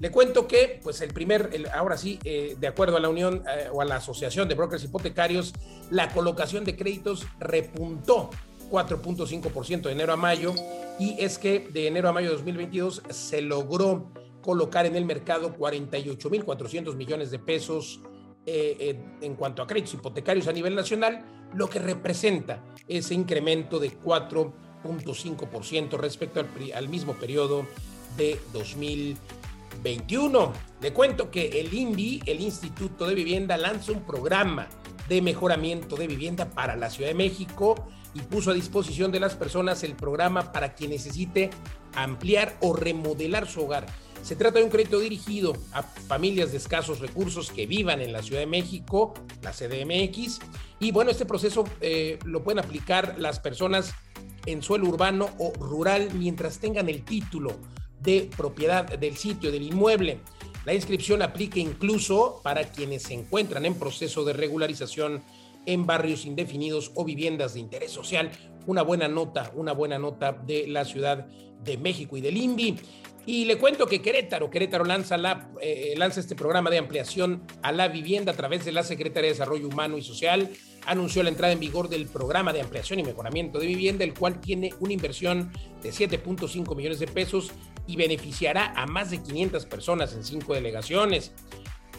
Le 0.01 0.11
cuento 0.11 0.49
que, 0.49 0.81
pues 0.83 1.03
el 1.03 1.13
primer, 1.13 1.51
ahora 1.75 1.99
sí, 1.99 2.19
eh, 2.25 2.57
de 2.59 2.67
acuerdo 2.67 2.97
a 2.97 3.01
la 3.01 3.11
Unión 3.11 3.45
eh, 3.47 3.69
o 3.71 3.83
a 3.83 3.85
la 3.85 3.97
Asociación 3.97 4.49
de 4.49 4.55
Brokers 4.55 4.85
Hipotecarios, 4.85 5.53
la 5.91 6.09
colocación 6.09 6.65
de 6.65 6.75
créditos 6.75 7.27
repuntó 7.39 8.31
4.5% 8.71 9.83
de 9.83 9.93
enero 9.93 10.15
a 10.15 10.17
mayo 10.17 10.55
y 10.99 11.17
es 11.19 11.39
que 11.39 11.69
de 11.71 11.87
enero 11.87 12.09
a 12.09 12.13
mayo 12.13 12.31
de 12.31 12.37
2022 12.37 13.03
se 13.11 13.43
logró 13.43 14.11
colocar 14.41 14.87
en 14.87 14.97
el 14.97 15.05
mercado 15.05 15.55
48.400 15.57 16.97
millones 16.97 17.31
de 17.31 17.39
pesos 17.39 18.01
eh, 18.47 18.99
en 19.21 19.35
cuanto 19.35 19.63
a 19.63 19.67
créditos 19.67 19.95
hipotecarios 19.95 20.49
a 20.49 20.53
nivel 20.53 20.75
nacional, 20.75 21.25
lo 21.55 21.69
que 21.69 21.79
representa 21.79 22.65
ese 22.89 23.15
incremento 23.15 23.79
de 23.79 24.01
4.5% 24.01 25.99
respecto 25.99 26.41
al, 26.41 26.49
al 26.75 26.89
mismo 26.89 27.15
periodo 27.15 27.67
de 28.17 28.39
2021. 28.53 30.53
Le 30.81 30.93
cuento 30.93 31.31
que 31.31 31.61
el 31.61 31.73
INVI, 31.73 32.23
el 32.27 32.41
Instituto 32.41 33.07
de 33.07 33.15
Vivienda, 33.15 33.57
lanza 33.57 33.93
un 33.93 34.05
programa 34.05 34.69
de 35.09 35.23
mejoramiento 35.23 35.97
de 35.97 36.07
vivienda 36.07 36.51
para 36.51 36.77
la 36.77 36.89
Ciudad 36.89 37.11
de 37.11 37.15
México 37.15 37.75
y 38.15 38.21
puso 38.21 38.51
a 38.51 38.55
disposición 38.55 39.13
de 39.13 39.21
las 39.21 39.35
personas 39.35 39.83
el 39.83 39.95
programa 39.95 40.53
para 40.53 40.75
quien 40.75 40.91
necesite 40.91 41.51
ampliar 41.95 42.57
o 42.61 42.75
remodelar 42.75 43.47
su 43.47 43.63
hogar. 43.63 43.87
Se 44.23 44.37
trata 44.37 44.59
de 44.59 44.65
un 44.65 44.71
crédito 44.71 45.01
dirigido 45.01 45.57
a 45.73 45.83
familias 45.83 46.53
de 46.53 46.59
escasos 46.59 47.01
recursos 47.01 47.51
que 47.51 47.67
vivan 47.67 48.01
en 48.01 48.13
la 48.13 48.23
Ciudad 48.23 48.41
de 48.41 48.47
México, 48.47 49.15
la 49.43 49.53
CDMX, 49.53 50.41
y 50.79 50.93
bueno, 50.93 51.11
este 51.11 51.27
proceso 51.27 51.65
eh, 51.81 52.19
lo 52.25 52.43
pueden 52.43 52.59
aplicar 52.59 53.17
las 53.19 53.41
personas 53.41 53.93
en 54.47 54.63
suelo 54.63 54.89
urbano 54.89 55.31
o 55.39 55.53
rural 55.55 56.11
mientras 56.15 56.59
tengan 56.59 56.89
el 56.89 57.03
título 57.05 57.57
de 58.01 58.31
propiedad 58.37 58.87
del 58.99 59.17
sitio, 59.17 59.51
del 59.51 59.63
inmueble. 59.63 60.21
La 60.65 60.75
inscripción 60.75 61.23
aplica 61.23 61.59
incluso 61.59 62.41
para 62.43 62.65
quienes 62.65 63.05
se 63.05 63.15
encuentran 63.15 63.65
en 63.65 63.75
proceso 63.75 64.25
de 64.25 64.33
regularización 64.33 65.23
en 65.67 65.87
barrios 65.87 66.25
indefinidos 66.25 66.93
o 66.95 67.05
viviendas 67.05 67.55
de 67.55 67.61
interés 67.61 67.91
social. 67.91 68.31
Una 68.67 68.83
buena 68.83 69.09
nota, 69.09 69.51
una 69.55 69.73
buena 69.73 69.99
nota 69.99 70.33
de 70.33 70.67
la 70.67 70.85
Ciudad 70.85 71.27
de 71.65 71.77
México 71.79 72.17
y 72.17 72.21
del 72.21 72.37
INVI. 72.37 72.77
Y 73.27 73.45
le 73.45 73.59
cuento 73.59 73.87
que 73.87 74.01
Querétaro, 74.01 74.51
Querétaro 74.51 74.85
eh, 75.61 75.95
lanza 75.97 76.21
este 76.21 76.35
programa 76.35 76.71
de 76.71 76.79
ampliación 76.79 77.43
a 77.63 77.71
la 77.71 77.89
vivienda 77.89 78.33
a 78.33 78.35
través 78.35 78.65
de 78.65 78.73
la 78.73 78.83
Secretaría 78.83 79.29
de 79.29 79.35
Desarrollo 79.35 79.69
Humano 79.69 79.99
y 79.99 80.03
Social. 80.03 80.51
Anunció 80.87 81.23
la 81.23 81.29
entrada 81.29 81.53
en 81.53 81.61
vigor 81.61 81.89
del 81.89 82.07
programa 82.07 82.53
de 82.53 82.63
ampliación 82.63 82.99
y 82.99 83.03
mejoramiento 83.03 83.59
de 83.59 83.67
vivienda, 83.67 84.05
el 84.05 84.15
cual 84.15 84.41
tiene 84.41 84.71
una 84.81 84.95
inversión 84.95 85.53
de 85.83 85.91
7.5 85.91 86.75
millones 86.75 86.99
de 86.99 87.07
pesos 87.07 87.53
y 87.87 87.97
beneficiará 87.97 88.73
a 88.75 88.87
más 88.87 89.11
de 89.11 89.23
500 89.23 89.67
personas 89.67 90.15
en 90.15 90.25
cinco 90.25 90.55
delegaciones 90.55 91.33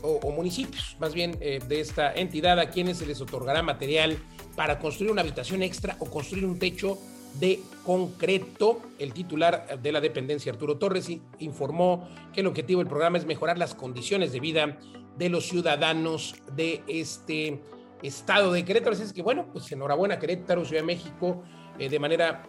o, 0.01 0.31
municipios, 0.31 0.97
más 0.99 1.13
bien 1.13 1.37
eh, 1.41 1.59
de 1.67 1.79
esta 1.79 2.11
entidad, 2.13 2.59
a 2.59 2.71
quienes 2.71 2.97
se 2.97 3.05
les 3.05 3.21
otorgará 3.21 3.61
material 3.61 4.17
para 4.55 4.79
construir 4.79 5.11
una 5.11 5.21
habitación 5.21 5.61
extra 5.61 5.95
o 5.99 6.09
construir 6.09 6.45
un 6.45 6.57
techo 6.57 6.97
de 7.39 7.61
concreto. 7.85 8.81
El 8.99 9.13
titular 9.13 9.79
de 9.81 9.91
la 9.91 10.01
dependencia, 10.01 10.51
Arturo 10.51 10.77
Torres, 10.77 11.09
informó 11.39 12.07
que 12.33 12.41
el 12.41 12.47
objetivo 12.47 12.79
del 12.79 12.87
programa 12.87 13.17
es 13.17 13.25
mejorar 13.25 13.57
las 13.57 13.75
condiciones 13.75 14.31
de 14.31 14.39
vida 14.39 14.77
de 15.17 15.29
los 15.29 15.47
ciudadanos 15.47 16.35
de 16.55 16.83
este 16.87 17.61
estado 18.01 18.51
de 18.51 18.65
Querétaro. 18.65 18.93
Así 18.93 19.03
es 19.03 19.13
que, 19.13 19.21
bueno, 19.21 19.47
pues 19.51 19.71
enhorabuena 19.71 20.19
Querétaro, 20.19 20.65
Ciudad 20.65 20.81
de 20.81 20.87
México, 20.87 21.43
eh, 21.77 21.89
de 21.89 21.99
manera 21.99 22.43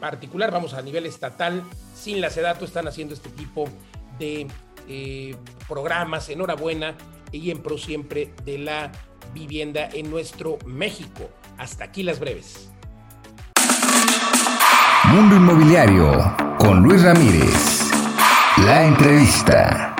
particular, 0.00 0.50
vamos 0.50 0.74
a 0.74 0.82
nivel 0.82 1.06
estatal, 1.06 1.62
sin 1.94 2.20
la 2.20 2.30
SEDATO 2.30 2.64
están 2.64 2.86
haciendo 2.86 3.14
este 3.14 3.30
tipo 3.30 3.68
de 4.18 4.46
eh, 4.88 5.34
programas, 5.68 6.28
enhorabuena, 6.28 6.96
y 7.32 7.50
en 7.50 7.62
pro 7.62 7.76
siempre 7.76 8.32
de 8.44 8.58
la 8.58 8.92
vivienda 9.34 9.88
en 9.92 10.10
nuestro 10.10 10.58
México. 10.64 11.28
Hasta 11.58 11.84
aquí 11.84 12.02
las 12.02 12.20
breves. 12.20 12.70
Mundo 15.08 15.36
Inmobiliario 15.36 16.34
con 16.58 16.82
Luis 16.82 17.00
Ramírez. 17.00 17.92
La 18.64 18.86
entrevista. 18.88 19.94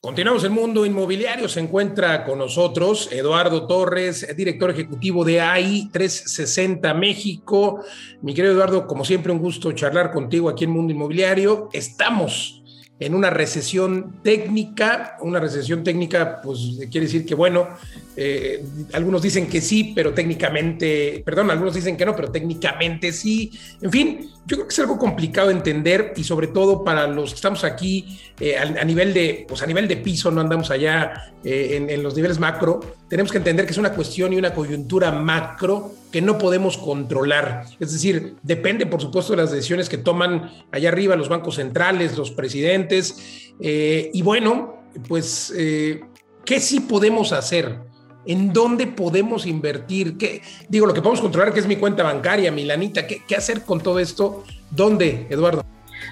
Continuamos 0.00 0.44
el 0.44 0.50
mundo 0.50 0.86
inmobiliario. 0.86 1.46
Se 1.46 1.60
encuentra 1.60 2.24
con 2.24 2.38
nosotros 2.38 3.10
Eduardo 3.12 3.66
Torres, 3.66 4.26
director 4.34 4.70
ejecutivo 4.70 5.26
de 5.26 5.42
AI 5.42 5.90
360 5.92 6.94
México. 6.94 7.84
Mi 8.22 8.32
querido 8.32 8.54
Eduardo, 8.54 8.86
como 8.86 9.04
siempre, 9.04 9.30
un 9.30 9.38
gusto 9.38 9.70
charlar 9.72 10.10
contigo 10.10 10.48
aquí 10.48 10.64
en 10.64 10.70
Mundo 10.70 10.94
Inmobiliario. 10.94 11.68
Estamos 11.74 12.57
en 13.00 13.14
una 13.14 13.30
recesión 13.30 14.16
técnica. 14.22 15.16
Una 15.20 15.40
recesión 15.40 15.84
técnica, 15.84 16.40
pues 16.42 16.58
quiere 16.90 17.06
decir 17.06 17.24
que, 17.24 17.34
bueno, 17.34 17.68
eh, 18.16 18.64
algunos 18.92 19.22
dicen 19.22 19.48
que 19.48 19.60
sí, 19.60 19.92
pero 19.94 20.12
técnicamente, 20.12 21.22
perdón, 21.24 21.50
algunos 21.50 21.74
dicen 21.74 21.96
que 21.96 22.04
no, 22.04 22.16
pero 22.16 22.30
técnicamente 22.30 23.12
sí. 23.12 23.52
En 23.80 23.90
fin, 23.90 24.30
yo 24.46 24.56
creo 24.56 24.68
que 24.68 24.72
es 24.72 24.78
algo 24.80 24.98
complicado 24.98 25.48
de 25.48 25.54
entender 25.54 26.12
y 26.16 26.24
sobre 26.24 26.48
todo 26.48 26.82
para 26.82 27.06
los 27.06 27.30
que 27.30 27.36
estamos 27.36 27.64
aquí 27.64 28.18
eh, 28.40 28.56
a, 28.56 28.84
nivel 28.84 29.14
de, 29.14 29.44
pues 29.48 29.62
a 29.62 29.66
nivel 29.66 29.86
de 29.86 29.98
piso, 29.98 30.30
no 30.30 30.40
andamos 30.40 30.70
allá 30.70 31.32
eh, 31.44 31.86
en 31.88 32.02
los 32.02 32.16
niveles 32.16 32.38
macro, 32.38 32.80
tenemos 33.08 33.32
que 33.32 33.38
entender 33.38 33.64
que 33.64 33.72
es 33.72 33.78
una 33.78 33.92
cuestión 33.92 34.32
y 34.32 34.36
una 34.36 34.52
coyuntura 34.52 35.12
macro 35.12 35.92
que 36.10 36.22
no 36.22 36.38
podemos 36.38 36.78
controlar. 36.78 37.64
Es 37.78 37.92
decir, 37.92 38.36
depende, 38.42 38.86
por 38.86 39.00
supuesto, 39.00 39.32
de 39.32 39.42
las 39.42 39.50
decisiones 39.50 39.88
que 39.88 39.98
toman 39.98 40.50
allá 40.72 40.88
arriba 40.88 41.16
los 41.16 41.28
bancos 41.28 41.56
centrales, 41.56 42.16
los 42.16 42.30
presidentes. 42.30 43.52
Eh, 43.60 44.10
y 44.12 44.22
bueno, 44.22 44.82
pues, 45.06 45.52
eh, 45.56 46.00
¿qué 46.44 46.60
sí 46.60 46.80
podemos 46.80 47.32
hacer? 47.32 47.80
¿En 48.26 48.52
dónde 48.52 48.86
podemos 48.86 49.46
invertir? 49.46 50.18
¿Qué, 50.18 50.42
digo, 50.68 50.86
lo 50.86 50.94
que 50.94 51.00
podemos 51.00 51.20
controlar, 51.20 51.52
que 51.52 51.60
es 51.60 51.66
mi 51.66 51.76
cuenta 51.76 52.02
bancaria, 52.02 52.50
mi 52.50 52.64
lanita. 52.64 53.06
¿Qué, 53.06 53.22
qué 53.26 53.36
hacer 53.36 53.62
con 53.62 53.80
todo 53.80 53.98
esto? 53.98 54.44
¿Dónde, 54.70 55.26
Eduardo? 55.30 55.64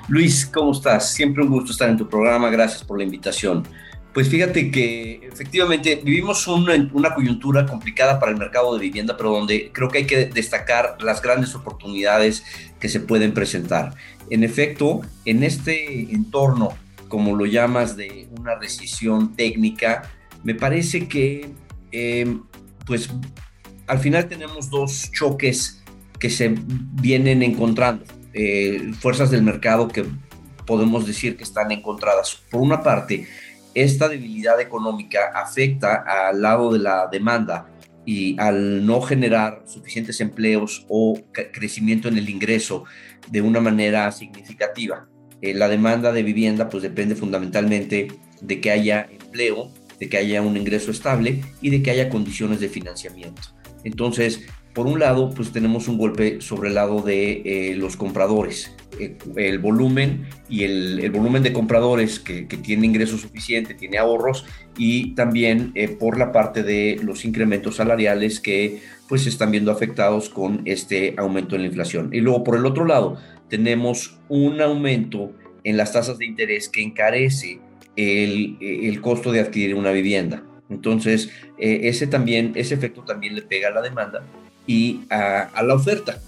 Luis, 0.08 0.46
¿cómo 0.46 0.72
estás? 0.72 1.12
Siempre 1.12 1.42
un 1.42 1.50
gusto 1.50 1.72
estar 1.72 1.88
en 1.88 1.96
tu 1.96 2.08
programa. 2.08 2.50
Gracias 2.50 2.84
por 2.84 2.98
la 2.98 3.04
invitación. 3.04 3.66
Pues 4.16 4.30
fíjate 4.30 4.70
que 4.70 5.28
efectivamente 5.30 6.00
vivimos 6.02 6.48
una, 6.48 7.14
coyuntura 7.14 7.66
complicada 7.66 8.18
para 8.18 8.32
el 8.32 8.38
mercado 8.38 8.74
de 8.74 8.80
vivienda, 8.80 9.14
pero 9.14 9.28
donde 9.28 9.70
creo 9.74 9.90
que 9.90 9.98
hay 9.98 10.06
que 10.06 10.24
destacar 10.24 10.96
las 11.02 11.20
grandes 11.20 11.54
oportunidades 11.54 12.42
que 12.80 12.88
se 12.88 13.00
pueden 13.00 13.34
presentar. 13.34 13.94
En 14.30 14.42
efecto, 14.42 15.02
en 15.26 15.42
este 15.42 16.14
entorno, 16.14 16.70
como 17.08 17.36
lo 17.36 17.44
llamas, 17.44 17.94
de 17.94 18.26
una 18.38 18.54
recesión 18.54 19.36
técnica, 19.36 20.10
me 20.42 20.54
parece 20.54 21.08
que, 21.08 21.50
em, 21.92 22.42
pues, 22.86 23.10
al 23.86 23.98
final 23.98 24.28
tenemos 24.28 24.70
dos 24.70 25.10
choques 25.12 25.82
que 26.18 26.30
se 26.30 26.54
vienen 27.02 27.42
encontrando. 27.42 28.06
Eh, 28.32 28.92
fuerzas 28.98 29.30
del 29.30 29.42
mercado 29.42 29.88
que 29.88 30.06
podemos 30.64 31.06
decir 31.06 31.36
que 31.36 31.44
están 31.44 31.70
encontradas. 31.70 32.40
Por 32.50 32.62
una 32.62 32.82
parte, 32.82 33.26
esta 33.76 34.08
debilidad 34.08 34.58
económica 34.58 35.32
afecta 35.34 36.02
al 36.28 36.40
lado 36.40 36.72
de 36.72 36.78
la 36.78 37.08
demanda 37.12 37.68
y 38.06 38.40
al 38.40 38.86
no 38.86 39.02
generar 39.02 39.64
suficientes 39.66 40.18
empleos 40.22 40.86
o 40.88 41.20
crecimiento 41.52 42.08
en 42.08 42.16
el 42.16 42.30
ingreso 42.30 42.84
de 43.30 43.42
una 43.42 43.60
manera 43.60 44.10
significativa, 44.12 45.06
eh, 45.42 45.52
la 45.52 45.68
demanda 45.68 46.10
de 46.12 46.22
vivienda 46.22 46.70
pues 46.70 46.82
depende 46.82 47.16
fundamentalmente 47.16 48.08
de 48.40 48.60
que 48.62 48.70
haya 48.70 49.10
empleo, 49.10 49.70
de 50.00 50.08
que 50.08 50.16
haya 50.16 50.40
un 50.40 50.56
ingreso 50.56 50.90
estable 50.90 51.42
y 51.60 51.68
de 51.68 51.82
que 51.82 51.90
haya 51.90 52.08
condiciones 52.08 52.60
de 52.60 52.70
financiamiento. 52.70 53.42
Entonces, 53.84 54.46
por 54.76 54.86
un 54.86 54.98
lado, 54.98 55.30
pues 55.30 55.52
tenemos 55.52 55.88
un 55.88 55.96
golpe 55.96 56.42
sobre 56.42 56.68
el 56.68 56.74
lado 56.74 57.00
de 57.00 57.40
eh, 57.46 57.74
los 57.76 57.96
compradores. 57.96 58.76
Eh, 59.00 59.16
el 59.36 59.58
volumen 59.58 60.26
y 60.50 60.64
el, 60.64 61.10
volumen 61.10 61.42
de 61.42 61.54
compradores 61.54 62.20
que, 62.20 62.46
que, 62.46 62.58
tiene 62.58 62.84
ingreso 62.84 63.16
suficiente, 63.16 63.72
tiene 63.72 63.96
ahorros 63.96 64.44
y 64.76 65.14
también 65.14 65.72
por 65.98 66.18
la 66.18 66.30
parte 66.30 66.62
de 66.62 67.00
los 67.02 67.24
incrementos 67.24 67.76
salariales 67.76 68.38
que 68.38 68.82
pues 69.08 69.26
están 69.26 69.50
viendo 69.50 69.72
afectados 69.72 70.28
con 70.28 70.60
este 70.66 71.14
aumento 71.16 71.56
en 71.56 71.62
la 71.62 71.68
inflación. 71.68 72.10
Y 72.12 72.20
luego 72.20 72.44
por 72.44 72.56
el 72.56 72.66
otro 72.66 72.84
lado, 72.84 73.16
tenemos 73.48 74.18
un 74.28 74.60
aumento 74.60 75.32
en 75.64 75.78
las 75.78 75.94
tasas 75.94 76.18
de 76.18 76.26
interés 76.26 76.68
que 76.68 76.82
encarece 76.82 77.60
el, 77.96 79.00
costo 79.00 79.32
de 79.32 79.40
adquirir 79.40 79.74
una 79.74 79.92
vivienda. 79.92 80.42
Entonces, 80.68 81.30
eh, 81.58 81.80
ese, 81.84 82.06
también, 82.06 82.52
ese 82.56 82.74
efecto 82.74 83.04
también 83.04 83.34
le 83.34 83.40
pega 83.40 83.68
a 83.68 83.70
la 83.70 83.80
demanda 83.80 84.22
y 84.66 85.02
a, 85.10 85.62
la 85.62 85.74
oferta. 85.74 86.20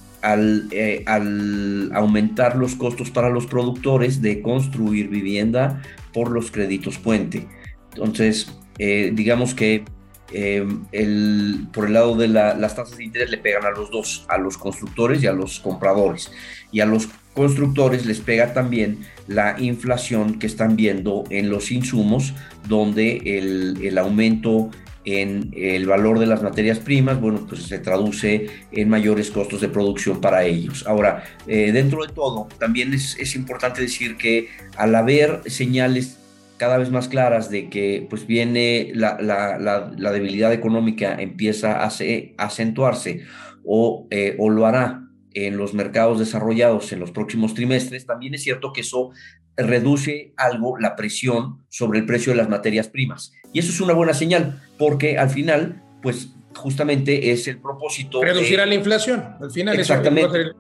Eh, 0.73 1.05
al, 1.07 1.93
aumentar 1.95 2.57
los 2.57 2.75
costos 2.75 3.09
para 3.11 3.31
los 3.31 3.47
productores 3.47 4.21
de 4.21 4.43
construir 4.43 5.09
vivienda 5.09 5.81
por 6.13 6.31
los 6.31 6.51
créditos 6.51 6.99
puente. 6.99 7.47
Entonces, 7.95 8.53
eh, 8.79 9.13
digamos 9.15 9.55
que 9.55 9.85
el, 10.33 11.69
por 11.73 11.87
el 11.87 11.93
lado 11.95 12.17
de 12.17 12.29
las 12.29 12.75
tasas 12.75 12.99
de 12.99 13.05
interés 13.05 13.31
le 13.31 13.39
pegan 13.39 13.65
a 13.65 13.71
los 13.71 13.91
dos, 13.91 14.27
a 14.29 14.39
los 14.39 14.59
constructores 14.59 15.23
y 15.23 15.27
a 15.27 15.33
los 15.33 15.61
compradores. 15.61 16.33
Y 16.73 16.81
a 16.81 16.87
los 16.87 17.09
constructores 17.39 18.05
les 18.05 18.19
pega 18.19 18.53
también 18.53 18.99
la 19.29 19.55
inflación 19.61 20.41
que 20.41 20.49
están 20.49 20.75
viendo 20.75 21.23
en 21.31 21.51
los 21.51 21.71
insumos, 21.71 22.35
donde 22.67 23.19
el, 23.39 23.97
aumento 23.97 24.71
en 25.09 25.51
el 25.57 25.87
valor 25.87 26.19
de 26.19 26.27
las 26.27 26.43
materias 26.43 26.81
primas, 26.81 27.19
bueno, 27.19 27.47
pues 27.49 27.63
se 27.63 27.79
traduce 27.79 28.51
en 28.73 28.89
mayores 28.91 29.31
costos 29.31 29.63
de 29.63 29.69
producción 29.69 30.21
para 30.21 30.45
ellos. 30.45 30.87
Ahora, 30.87 31.25
eh, 31.47 31.73
dentro 31.73 32.05
de 32.05 32.13
todo, 32.13 32.47
también 32.59 32.93
es, 32.93 33.35
importante 33.35 33.81
decir 33.81 34.19
que 34.19 34.49
al 34.77 34.95
haber 34.95 35.43
señales 35.47 36.19
cada 36.59 36.77
vez 36.77 36.91
más 36.91 37.09
claras 37.09 37.51
de 37.51 37.71
que 37.71 38.07
pues 38.11 38.27
viene 38.27 38.91
la, 38.95 40.13
debilidad 40.13 40.53
económica 40.53 41.17
empieza 41.19 41.85
a, 41.85 41.91
acentuarse 42.37 43.23
o, 43.65 44.09
eh, 44.11 44.35
o 44.39 44.51
lo 44.51 44.67
hará 44.67 45.09
en 45.33 45.57
los 45.57 45.73
mercados 45.73 46.19
desarrollados 46.19 46.93
en 46.93 47.01
los 47.01 47.13
próximos 47.13 47.55
trimestres, 47.55 48.07
también 48.07 48.35
es 48.35 48.43
cierto 48.43 48.73
que 48.73 48.81
eso 48.81 49.11
reduce 49.59 50.33
algo 50.37 50.79
la 50.79 50.97
presión 50.97 51.65
sobre 51.69 51.99
el 51.99 52.07
precio 52.07 52.33
de 52.33 52.37
las 52.39 52.49
materias 52.49 52.89
primas. 52.89 53.33
Y 53.53 53.59
eso 53.59 53.71
es 53.71 53.81
una 53.81 53.93
buena 53.93 54.15
señal, 54.15 54.63
porque 54.79 55.19
al 55.19 55.31
final, 55.31 55.83
pues 56.01 56.31
justamente 56.55 57.33
es 57.33 57.49
el 57.49 57.59
propósito. 57.59 58.23
Reducir 58.23 58.61
a 58.61 58.67
la 58.67 58.75
inflación, 58.75 59.37
al 59.41 59.51
final. 59.51 59.79
Exactamente. 59.79 60.53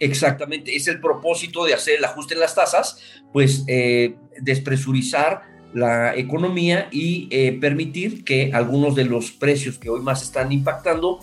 Exactamente, 0.00 0.76
es 0.76 0.86
el 0.86 1.00
propósito 1.00 1.64
de 1.64 1.74
hacer 1.74 1.98
el 1.98 2.04
ajuste 2.04 2.34
en 2.34 2.40
las 2.40 2.54
tasas, 2.54 3.00
pues 3.32 3.64
eh, 3.66 4.14
despresurizar 4.40 5.42
la 5.74 6.16
economía 6.16 6.88
y 6.92 7.28
eh, 7.32 7.58
permitir 7.60 8.24
que 8.24 8.52
algunos 8.54 8.94
de 8.94 9.04
los 9.04 9.32
precios 9.32 9.76
que 9.76 9.90
hoy 9.90 10.00
más 10.00 10.22
están 10.22 10.52
impactando 10.52 11.18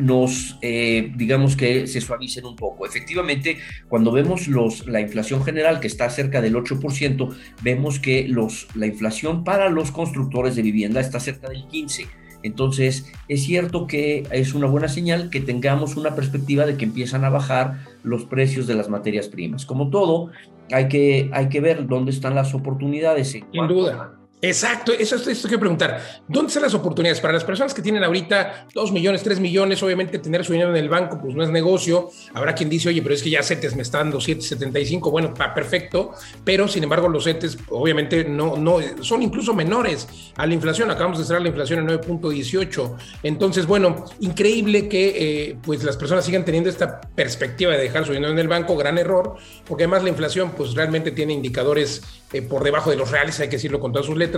nos, 0.00 0.58
eh, 0.62 1.12
digamos 1.16 1.56
que 1.56 1.86
se 1.86 2.00
suavicen 2.00 2.44
un 2.44 2.56
poco. 2.56 2.86
Efectivamente, 2.86 3.58
cuando 3.88 4.12
vemos 4.12 4.48
los, 4.48 4.86
la 4.86 5.00
inflación 5.00 5.44
general, 5.44 5.80
que 5.80 5.86
está 5.86 6.08
cerca 6.10 6.40
del 6.40 6.54
8%, 6.54 7.34
vemos 7.62 7.98
que 7.98 8.26
los, 8.28 8.68
la 8.74 8.86
inflación 8.86 9.44
para 9.44 9.68
los 9.68 9.90
constructores 9.90 10.56
de 10.56 10.62
vivienda 10.62 11.00
está 11.00 11.20
cerca 11.20 11.48
del 11.48 11.66
15%. 11.68 12.06
Entonces, 12.42 13.12
es 13.28 13.44
cierto 13.44 13.86
que 13.86 14.26
es 14.30 14.54
una 14.54 14.66
buena 14.66 14.88
señal 14.88 15.28
que 15.28 15.40
tengamos 15.40 15.96
una 15.96 16.14
perspectiva 16.14 16.64
de 16.64 16.76
que 16.76 16.86
empiezan 16.86 17.24
a 17.24 17.28
bajar 17.28 17.84
los 18.02 18.24
precios 18.24 18.66
de 18.66 18.74
las 18.74 18.88
materias 18.88 19.28
primas. 19.28 19.66
Como 19.66 19.90
todo, 19.90 20.30
hay 20.72 20.88
que, 20.88 21.28
hay 21.32 21.48
que 21.48 21.60
ver 21.60 21.86
dónde 21.86 22.12
están 22.12 22.34
las 22.34 22.54
oportunidades. 22.54 23.28
Sin 23.30 23.44
duda. 23.68 24.19
Exacto, 24.42 24.92
eso, 24.92 25.16
es 25.16 25.46
que 25.46 25.58
preguntar. 25.58 26.22
¿Dónde 26.26 26.48
están 26.48 26.62
las 26.62 26.72
oportunidades? 26.72 27.20
Para 27.20 27.34
las 27.34 27.44
personas 27.44 27.74
que 27.74 27.82
tienen 27.82 28.02
ahorita 28.02 28.68
2 28.74 28.92
millones, 28.92 29.22
3 29.22 29.38
millones, 29.38 29.82
obviamente 29.82 30.18
tener 30.18 30.44
su 30.44 30.52
dinero 30.52 30.70
en 30.70 30.76
el 30.76 30.88
banco, 30.88 31.20
pues 31.20 31.34
no 31.34 31.42
es 31.42 31.50
negocio. 31.50 32.10
Habrá 32.32 32.54
quien 32.54 32.70
dice, 32.70 32.88
oye, 32.88 33.02
pero 33.02 33.14
es 33.14 33.22
que 33.22 33.30
ya 33.30 33.42
CETES 33.42 33.76
me 33.76 33.82
están 33.82 34.10
dando 34.10 34.18
7.75. 34.18 35.10
Bueno, 35.10 35.28
está 35.28 35.52
perfecto, 35.52 36.12
pero 36.42 36.68
sin 36.68 36.82
embargo, 36.84 37.08
los 37.08 37.24
CETES 37.24 37.58
obviamente 37.68 38.24
no, 38.24 38.56
no 38.56 38.78
son 39.02 39.22
incluso 39.22 39.52
menores 39.52 40.08
a 40.36 40.46
la 40.46 40.54
inflación. 40.54 40.90
Acabamos 40.90 41.18
de 41.18 41.24
cerrar 41.24 41.42
la 41.42 41.48
inflación 41.48 41.80
en 41.80 41.98
9.18. 42.00 42.96
Entonces, 43.22 43.66
bueno, 43.66 44.06
increíble 44.20 44.88
que 44.88 45.50
eh, 45.50 45.56
pues 45.62 45.84
las 45.84 45.98
personas 45.98 46.24
sigan 46.24 46.46
teniendo 46.46 46.70
esta 46.70 47.00
perspectiva 47.14 47.72
de 47.72 47.78
dejar 47.78 48.06
su 48.06 48.12
dinero 48.12 48.32
en 48.32 48.38
el 48.38 48.48
banco, 48.48 48.74
gran 48.76 48.96
error, 48.96 49.36
porque 49.66 49.84
además 49.84 50.02
la 50.02 50.08
inflación, 50.08 50.52
pues 50.56 50.74
realmente 50.74 51.10
tiene 51.10 51.34
indicadores 51.34 52.02
eh, 52.32 52.42
por 52.42 52.62
debajo 52.62 52.90
de 52.90 52.96
los 52.96 53.10
reales, 53.10 53.40
hay 53.40 53.48
que 53.48 53.56
decirlo 53.56 53.80
con 53.80 53.92
todas 53.92 54.06
sus 54.06 54.16
letras, 54.16 54.29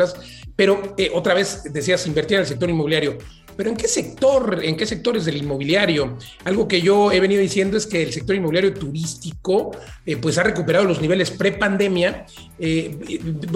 pero 0.56 0.94
eh, 0.96 1.10
otra 1.14 1.34
vez 1.34 1.64
decías 1.72 2.06
invertir 2.06 2.36
en 2.36 2.42
el 2.42 2.46
sector 2.46 2.68
inmobiliario. 2.68 3.18
Pero 3.56 3.70
¿en 3.70 3.76
qué 3.76 3.88
sector, 3.88 4.60
en 4.62 4.76
qué 4.76 4.86
sectores 4.86 5.24
del 5.24 5.36
inmobiliario? 5.36 6.18
Algo 6.44 6.66
que 6.66 6.80
yo 6.80 7.12
he 7.12 7.20
venido 7.20 7.40
diciendo 7.40 7.76
es 7.76 7.86
que 7.86 8.02
el 8.02 8.12
sector 8.12 8.34
inmobiliario 8.36 8.74
turístico 8.74 9.72
eh, 10.06 10.16
pues 10.16 10.38
ha 10.38 10.42
recuperado 10.42 10.84
los 10.84 11.00
niveles 11.00 11.30
pre-pandemia. 11.30 12.26
Eh, 12.58 12.96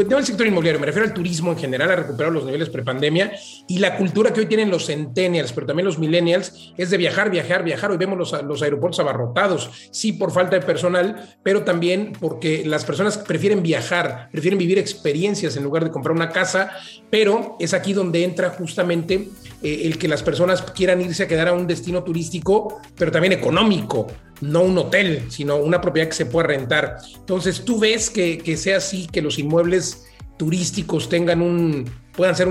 no 0.09 0.19
el 0.19 0.25
sector 0.25 0.47
inmobiliario, 0.47 0.81
me 0.81 0.87
refiero 0.87 1.07
al 1.07 1.15
turismo 1.15 1.53
en 1.53 1.59
general, 1.59 1.91
ha 1.91 1.97
recuperado 1.97 2.35
los 2.35 2.45
niveles 2.45 2.69
pre-pandemia 2.69 3.33
y 3.69 3.79
la 3.79 3.97
cultura 3.97 4.33
que 4.33 4.41
hoy 4.41 4.47
tienen 4.47 4.71
los 4.71 4.87
centennials, 4.87 5.53
pero 5.53 5.67
también 5.67 5.87
los 5.87 5.99
millennials, 5.99 6.73
es 6.77 6.91
de 6.91 6.97
viajar, 6.97 7.31
viajar, 7.31 7.65
viajar. 7.65 7.91
Hoy 7.91 7.97
vemos 7.97 8.19
los, 8.19 8.45
los 8.45 8.63
aeropuertos 8.63 9.01
abarrotados, 9.01 9.71
sí 9.91 10.13
por 10.13 10.33
falta 10.33 10.57
de 10.57 10.67
personal, 10.67 11.37
pero 11.43 11.65
también 11.65 12.13
porque 12.21 12.65
las 12.67 12.85
personas 12.85 13.19
prefieren 13.19 13.63
viajar, 13.63 14.29
prefieren 14.31 14.59
vivir 14.59 14.79
experiencias 14.79 15.57
en 15.57 15.65
lugar 15.65 15.85
de 15.85 15.91
comprar 15.91 16.15
una 16.15 16.31
casa, 16.31 16.73
pero 17.11 17.57
es 17.61 17.75
aquí 17.75 17.93
donde 17.93 18.25
entra 18.25 18.51
justamente 18.51 19.29
eh, 19.63 19.83
el 19.85 19.99
que 19.99 20.09
las 20.09 20.23
personas 20.23 20.63
quieran 20.63 21.01
irse 21.01 21.23
a 21.23 21.29
quedar 21.29 21.49
a 21.49 21.53
un 21.53 21.67
destino 21.67 22.03
turístico, 22.05 22.81
pero 22.97 23.11
también 23.11 23.33
económico, 23.33 24.07
no 24.43 24.63
un 24.63 24.77
hotel, 24.77 25.25
sino 25.29 25.57
una 25.57 25.81
propiedad 25.81 26.09
que 26.09 26.15
se 26.15 26.27
pueda 26.27 26.49
rentar. 26.49 26.99
Entonces, 27.17 27.65
¿tú 27.65 27.79
ves 27.79 28.11
que, 28.11 28.39
que 28.39 28.57
sea 28.57 28.77
así, 28.79 29.07
que 29.07 29.23
los 29.23 29.39
inmuebles 29.39 30.07
turísticos 30.37 31.09
tengan 31.09 31.41
un, 31.41 31.89
puedan 32.15 32.37
ser 32.37 32.49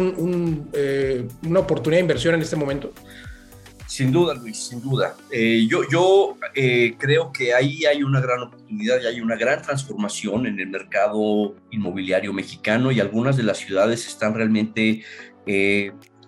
eh, 0.73 1.27
una 1.45 1.59
oportunidad 1.59 1.99
de 1.99 2.01
inversión 2.01 2.33
en 2.35 2.41
este 2.41 2.55
momento? 2.55 2.91
Sin 3.85 4.11
duda, 4.11 4.33
Luis, 4.33 4.57
sin 4.57 4.81
duda. 4.81 5.15
Eh, 5.31 5.67
yo 5.69 5.87
yo 5.89 6.37
creo 6.97 7.31
que 7.31 7.53
ahí 7.53 7.85
hay 7.85 8.01
una 8.01 8.19
gran 8.19 8.41
oportunidad 8.41 8.99
y 8.99 9.05
hay 9.05 9.21
una 9.21 9.35
gran 9.35 9.61
transformación 9.61 10.47
en 10.47 10.59
el 10.59 10.67
mercado 10.67 11.55
inmobiliario 11.69 12.33
mexicano 12.33 12.91
y 12.91 12.99
algunas 12.99 13.37
de 13.37 13.43
las 13.43 13.59
ciudades 13.59 14.07
están 14.07 14.33
realmente 14.33 15.03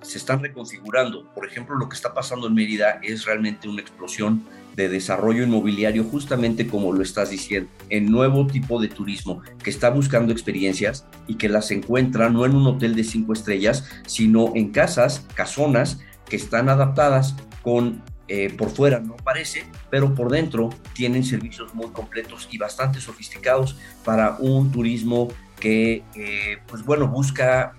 se 0.08 0.18
están 0.18 0.42
reconfigurando. 0.42 1.26
Por 1.34 1.46
ejemplo, 1.46 1.76
lo 1.76 1.90
que 1.90 1.96
está 1.96 2.14
pasando 2.14 2.48
en 2.48 2.54
Mérida 2.54 3.00
es 3.04 3.26
realmente 3.26 3.68
una 3.68 3.82
explosión 3.82 4.44
de 4.76 4.90
desarrollo 4.90 5.44
inmobiliario, 5.44 6.04
justamente 6.04 6.68
como 6.68 6.94
lo 6.94 7.02
estás 7.02 7.32
diciendo, 7.32 7.70
en 7.90 8.12
nuevo 8.12 8.46
tipo 8.48 8.80
de 8.80 8.88
turismo 8.88 9.42
que 9.64 9.72
está 9.72 9.90
buscando 9.90 10.32
experiencias 10.32 11.06
y 11.28 11.36
que 11.36 11.50
las 11.50 11.72
encuentra 11.72 12.30
no 12.30 12.46
en 12.46 12.56
un 12.56 12.68
hotel 12.68 12.96
de 12.96 13.04
cinco 13.04 13.34
estrellas, 13.34 13.90
sino 14.06 14.54
en 14.56 14.72
casas, 14.72 15.26
casonas 15.34 16.00
que 16.30 16.36
están 16.36 16.70
adaptadas 16.70 17.36
con 17.64 18.04
eh, 18.30 18.54
por 18.58 18.70
fuera 18.70 19.00
no 19.00 19.16
parece, 19.16 19.66
pero 19.90 20.14
por 20.14 20.30
dentro 20.30 20.70
tienen 20.94 21.24
servicios 21.24 21.74
muy 21.74 21.88
completos 21.88 22.48
y 22.52 22.58
bastante 22.58 23.00
sofisticados 23.00 23.78
para 24.04 24.36
un 24.40 24.70
turismo 24.72 25.30
que, 25.60 26.04
eh, 26.14 26.58
pues 26.68 26.84
bueno, 26.84 27.08
busca 27.08 27.74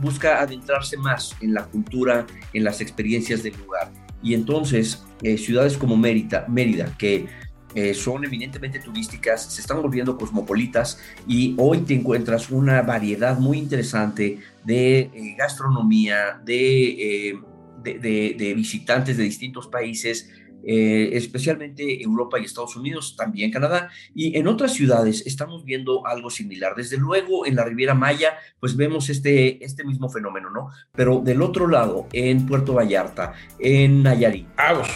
busca 0.00 0.40
adentrarse 0.40 0.96
más 0.96 1.34
en 1.40 1.54
la 1.54 1.64
cultura, 1.64 2.26
en 2.52 2.64
las 2.64 2.80
experiencias 2.80 3.42
del 3.42 3.56
lugar. 3.56 3.90
Y 4.22 4.34
entonces, 4.34 5.04
eh, 5.22 5.36
ciudades 5.36 5.76
como 5.76 5.96
Mérida, 5.96 6.46
Mérida 6.48 6.94
que 6.98 7.26
eh, 7.74 7.92
son 7.92 8.24
eminentemente 8.24 8.78
turísticas, 8.78 9.52
se 9.52 9.60
están 9.60 9.82
volviendo 9.82 10.16
cosmopolitas 10.16 10.98
y 11.26 11.54
hoy 11.58 11.78
te 11.78 11.94
encuentras 11.94 12.50
una 12.50 12.80
variedad 12.82 13.38
muy 13.38 13.58
interesante 13.58 14.38
de 14.64 14.98
eh, 15.00 15.34
gastronomía, 15.36 16.40
de, 16.44 17.36
de, 17.82 18.54
visitantes 18.54 19.16
de 19.16 19.24
distintos 19.24 19.66
países 19.66 20.30
eh, 20.66 21.10
especialmente 21.12 22.02
Europa 22.02 22.38
y 22.38 22.44
Estados 22.44 22.76
Unidos, 22.76 23.16
también 23.16 23.50
Canadá, 23.50 23.90
y 24.14 24.36
en 24.36 24.46
otras 24.46 24.72
ciudades 24.72 25.26
estamos 25.26 25.64
viendo 25.64 26.06
algo 26.06 26.30
similar. 26.30 26.74
Desde 26.76 26.96
luego, 26.96 27.46
en 27.46 27.56
la 27.56 27.64
Riviera 27.64 27.94
Maya, 27.94 28.34
pues 28.60 28.76
vemos 28.76 29.08
este, 29.08 29.64
este 29.64 29.84
mismo 29.84 30.08
fenómeno, 30.08 30.50
¿no? 30.50 30.68
Pero 30.92 31.20
del 31.20 31.42
otro 31.42 31.68
lado, 31.68 32.06
en 32.12 32.46
Puerto 32.46 32.74
Vallarta, 32.74 33.34
en 33.58 34.02
Nayarit, 34.02 34.46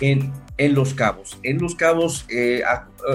en, 0.00 0.32
en 0.56 0.74
Los 0.74 0.94
Cabos. 0.94 1.38
En 1.42 1.58
Los 1.58 1.74
Cabos 1.74 2.26
eh, 2.28 2.62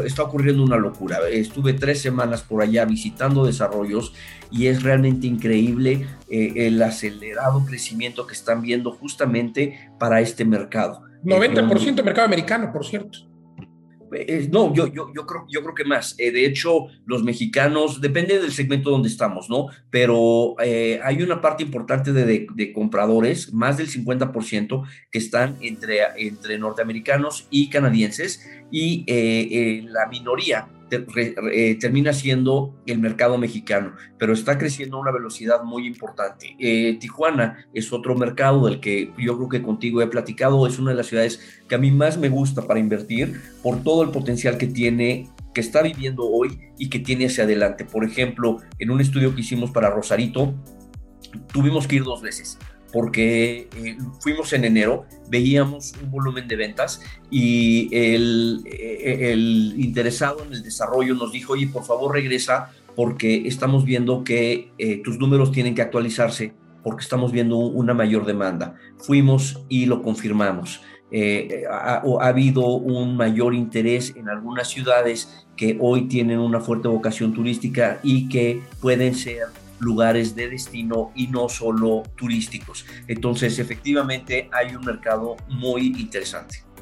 está 0.06 0.24
ocurriendo 0.24 0.64
una 0.64 0.78
locura. 0.78 1.20
Estuve 1.30 1.74
tres 1.74 2.02
semanas 2.02 2.42
por 2.42 2.62
allá 2.62 2.86
visitando 2.86 3.46
desarrollos 3.46 4.14
y 4.52 4.68
es 4.68 4.84
realmente 4.84 5.28
increíble 5.28 6.08
eh, 6.30 6.54
el 6.56 6.82
acelerado 6.82 7.66
crecimiento 7.66 8.28
que 8.28 8.34
están 8.34 8.62
viendo 8.62 8.92
justamente 8.92 9.90
para 10.00 10.22
este 10.22 10.46
mercado. 10.46 11.02
90% 11.24 11.96
de 11.96 12.04
mercado 12.04 12.26
americano, 12.26 12.72
por 12.72 12.86
cierto. 12.86 13.20
Eh, 14.16 14.48
no, 14.52 14.74
yo, 14.74 14.88
yo, 14.88 15.12
yo, 15.14 15.26
creo, 15.26 15.46
yo 15.50 15.62
creo 15.62 15.76
que 15.76 15.86
más. 15.86 16.16
Eh, 16.18 16.32
de 16.32 16.46
hecho, 16.46 16.88
los 17.06 17.24
mexicanos, 17.24 18.02
depende 18.02 18.40
del 18.40 18.52
segmento 18.52 18.90
donde 18.90 19.10
estamos, 19.10 19.50
¿no? 19.50 19.68
Pero 19.90 20.56
eh, 20.64 21.00
hay 21.04 21.22
una 21.22 21.42
parte 21.42 21.64
importante 21.64 22.14
de, 22.14 22.48
de, 22.54 22.74
compradores, 22.74 23.54
más 23.54 23.78
del 23.78 23.90
50%, 23.90 24.84
que 25.12 25.18
están 25.18 25.58
entre, 25.62 26.00
entre 26.18 26.58
norteamericanos 26.58 27.48
y 27.50 27.70
canadienses, 27.70 28.48
y 28.72 29.06
la 29.88 30.08
minoría 30.08 30.68
eh, 30.96 31.78
termina 31.80 32.14
siendo 32.14 32.76
el 32.86 33.00
mercado 33.00 33.38
mexicano, 33.38 33.94
pero 34.18 34.34
está 34.34 34.58
creciendo 34.58 34.98
a 34.98 35.02
una 35.02 35.12
velocidad 35.12 35.64
muy 35.64 35.88
importante. 35.88 36.56
Eh, 36.60 36.98
Tijuana 37.00 37.66
es 37.74 37.92
otro 37.94 38.16
mercado 38.16 38.66
del 38.66 38.80
que 38.80 39.12
yo 39.18 39.38
creo 39.38 39.50
que 39.50 39.62
contigo 39.62 40.02
he 40.02 40.08
platicado, 40.08 40.66
es 40.68 40.80
una 40.80 40.92
de 40.92 40.98
las 40.98 41.08
ciudades 41.08 41.62
que 41.68 41.76
a 41.76 41.78
mí 41.78 41.92
más 41.92 42.18
me 42.18 42.30
gusta 42.30 42.68
para 42.68 42.80
invertir 42.80 43.42
por 43.62 43.84
todo 43.84 44.04
el 44.04 44.10
potencial 44.10 44.58
que 44.58 44.68
tiene 44.68 45.30
que 45.54 45.62
está 45.62 45.84
viviendo 45.84 46.26
hoy 46.26 46.60
y 46.80 46.90
que 46.90 47.00
tiene 47.00 47.28
hacia 47.28 47.44
adelante. 47.44 47.86
Por 47.86 48.04
ejemplo, 48.04 48.58
en 48.80 48.90
un 48.90 49.02
estudio 49.02 49.36
que 49.36 49.42
hicimos 49.42 49.70
para 49.70 49.92
Rosarito, 49.92 50.56
tuvimos 51.52 51.88
que 51.88 51.98
ir 51.98 52.04
dos 52.04 52.22
veces 52.22 52.58
porque 52.94 53.68
eh, 53.76 53.98
fuimos 54.20 54.54
en 54.54 54.66
enero, 54.66 55.06
veíamos 55.28 55.94
un 56.02 56.12
volumen 56.12 56.48
de 56.48 56.56
ventas 56.56 57.02
y 57.32 57.90
el, 57.92 58.62
eh, 58.66 59.32
el, 59.34 59.74
interesado 59.80 60.44
en 60.46 60.54
el 60.54 60.62
desarrollo 60.62 61.16
nos 61.16 61.32
dijo, 61.32 61.54
oye, 61.54 61.68
por 61.68 61.84
favor 61.84 62.14
regresa 62.14 62.72
porque 62.96 63.48
estamos 63.48 63.84
viendo 63.84 64.24
que 64.24 64.72
eh, 64.78 65.02
tus 65.04 65.18
números 65.18 65.52
tienen 65.52 65.74
que 65.74 65.82
actualizarse 65.82 66.54
porque 66.84 67.02
estamos 67.02 67.32
viendo 67.32 67.58
una 67.58 67.96
mayor 67.96 68.26
demanda. 68.26 68.76
Fuimos 69.00 69.66
y 69.70 69.88
lo 69.88 70.04
confirmamos. 70.04 70.82
ha, 71.72 72.04
ha, 72.04 72.28
habido 72.28 72.68
un 72.68 73.18
mayor 73.18 73.56
interés 73.56 74.14
en 74.16 74.30
algunas 74.30 74.68
ciudades 74.70 75.48
que 75.56 75.78
hoy 75.80 76.08
tienen 76.08 76.40
una 76.40 76.60
fuerte 76.60 76.88
vocación 76.90 77.34
turística 77.34 78.00
y 78.04 78.28
que 78.28 78.62
pueden 78.82 79.16
ser 79.16 79.63
lugares 79.84 80.36
de 80.36 80.50
destino 80.50 81.12
y 81.16 81.28
no 81.28 81.50
solo 81.50 82.04
turísticos. 82.16 82.86
Entonces, 83.08 83.60
efectivamente, 83.60 84.50
hay 84.52 84.76
un 84.76 84.84
mercado 84.86 85.36
muy 85.48 85.88
interesante. 86.00 86.73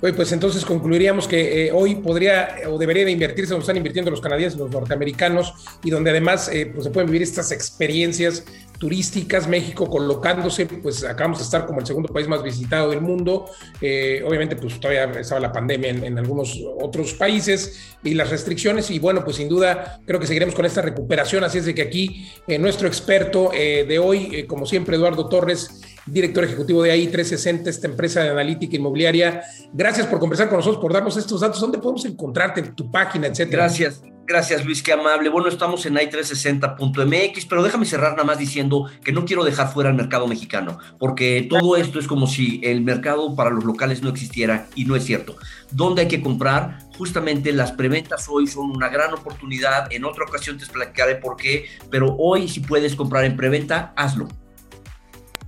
Pues 0.00 0.30
entonces 0.30 0.64
concluiríamos 0.64 1.26
que 1.26 1.66
eh, 1.66 1.72
hoy 1.72 1.96
podría 1.96 2.54
o 2.68 2.78
debería 2.78 3.04
de 3.04 3.10
invertirse 3.10 3.50
donde 3.50 3.62
están 3.62 3.76
invirtiendo 3.76 4.12
los 4.12 4.20
canadienses, 4.20 4.58
los 4.58 4.70
norteamericanos, 4.70 5.54
y 5.82 5.90
donde 5.90 6.10
además 6.10 6.48
eh, 6.52 6.70
pues 6.72 6.84
se 6.84 6.90
pueden 6.90 7.08
vivir 7.08 7.22
estas 7.22 7.50
experiencias 7.50 8.44
turísticas, 8.78 9.48
México 9.48 9.90
colocándose, 9.90 10.66
pues 10.66 11.02
acabamos 11.02 11.38
de 11.38 11.44
estar 11.44 11.66
como 11.66 11.80
el 11.80 11.86
segundo 11.86 12.12
país 12.12 12.28
más 12.28 12.44
visitado 12.44 12.90
del 12.90 13.00
mundo. 13.00 13.46
Eh, 13.80 14.22
obviamente, 14.24 14.54
pues 14.54 14.78
todavía 14.78 15.20
estaba 15.20 15.40
la 15.40 15.50
pandemia 15.50 15.90
en, 15.90 16.04
en, 16.04 16.16
algunos 16.16 16.56
otros 16.80 17.14
países 17.14 17.96
y 18.04 18.14
las 18.14 18.30
restricciones, 18.30 18.92
y 18.92 19.00
bueno, 19.00 19.24
pues 19.24 19.38
sin 19.38 19.48
duda 19.48 20.00
creo 20.06 20.20
que 20.20 20.28
seguiremos 20.28 20.54
con 20.54 20.64
esta 20.64 20.80
recuperación. 20.80 21.42
Así 21.42 21.58
es 21.58 21.64
de 21.64 21.74
que 21.74 21.82
aquí 21.82 22.30
nuestro 22.60 22.86
experto 22.86 23.50
de 23.50 23.98
hoy, 23.98 24.46
como 24.46 24.64
siempre, 24.64 24.94
Eduardo 24.94 25.28
Torres, 25.28 25.87
director 26.10 26.44
ejecutivo 26.44 26.82
de 26.82 26.92
AI 26.92 27.08
360, 27.08 27.70
esta 27.70 27.86
empresa 27.86 28.22
de 28.22 28.30
analítica 28.30 28.76
inmobiliaria. 28.76 29.42
Gracias 29.72 30.06
por 30.06 30.18
conversar 30.18 30.48
con 30.48 30.58
nosotros, 30.58 30.80
por 30.80 30.92
darnos 30.92 31.16
estos 31.16 31.40
datos. 31.40 31.60
¿Dónde 31.60 31.78
podemos 31.78 32.04
encontrarte? 32.04 32.60
En 32.60 32.74
tu 32.74 32.90
página, 32.90 33.26
etcétera. 33.26 33.64
Gracias. 33.64 34.02
Gracias 34.28 34.62
Luis, 34.62 34.82
qué 34.82 34.92
amable. 34.92 35.30
Bueno, 35.30 35.48
estamos 35.48 35.86
en 35.86 35.94
i360.mx, 35.94 37.46
pero 37.46 37.62
déjame 37.62 37.86
cerrar 37.86 38.12
nada 38.12 38.24
más 38.24 38.36
diciendo 38.36 38.84
que 39.02 39.10
no 39.10 39.24
quiero 39.24 39.42
dejar 39.42 39.72
fuera 39.72 39.88
el 39.88 39.96
mercado 39.96 40.26
mexicano, 40.26 40.78
porque 40.98 41.46
todo 41.48 41.76
esto 41.78 41.98
es 41.98 42.06
como 42.06 42.26
si 42.26 42.60
el 42.62 42.82
mercado 42.82 43.34
para 43.34 43.48
los 43.48 43.64
locales 43.64 44.02
no 44.02 44.10
existiera 44.10 44.66
y 44.74 44.84
no 44.84 44.96
es 44.96 45.04
cierto. 45.06 45.36
¿Dónde 45.72 46.02
hay 46.02 46.08
que 46.08 46.20
comprar? 46.20 46.78
Justamente 46.98 47.54
las 47.54 47.72
preventas 47.72 48.26
hoy 48.28 48.46
son 48.46 48.70
una 48.70 48.90
gran 48.90 49.14
oportunidad. 49.14 49.90
En 49.90 50.04
otra 50.04 50.26
ocasión 50.26 50.58
te 50.58 50.64
explicaré 50.64 51.16
por 51.16 51.38
qué, 51.38 51.64
pero 51.90 52.14
hoy 52.18 52.48
si 52.48 52.60
puedes 52.60 52.94
comprar 52.96 53.24
en 53.24 53.34
preventa, 53.34 53.94
hazlo 53.96 54.28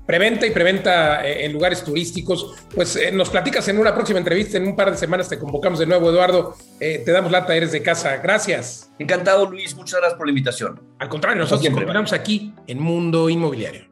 preventa 0.07 0.47
y 0.47 0.51
preventa 0.51 1.27
eh, 1.27 1.45
en 1.45 1.53
lugares 1.53 1.85
turísticos. 1.85 2.55
Pues 2.75 2.97
eh, 2.97 3.13
nos 3.13 3.31
platicas 3.31 3.67
en 3.69 3.79
una 3.79 3.95
próxima 3.95 4.19
entrevista, 4.19 4.59
en 4.59 4.67
un 4.67 4.77
par 4.77 4.91
de 4.91 4.97
semanas 4.97 5.29
te 5.29 5.39
convocamos 5.39 5.79
de 5.79 5.87
nuevo, 5.87 6.11
Eduardo. 6.11 6.57
Eh, 6.79 7.03
te 7.05 7.13
damos 7.13 7.31
lata, 7.31 7.55
eres 7.55 7.73
de 7.73 7.83
casa. 7.83 8.17
Gracias. 8.17 8.91
Encantado, 8.99 9.51
Luis. 9.51 9.75
Muchas 9.77 10.01
gracias 10.01 10.19
por 10.19 10.27
la 10.27 10.31
invitación. 10.31 10.81
Al 10.99 11.09
contrario, 11.09 11.39
nosotros 11.39 11.61
siempre, 11.61 11.85
continuamos 11.85 12.13
aquí 12.13 12.53
en 12.67 12.81
Mundo 12.81 13.29
Inmobiliario. 13.29 13.89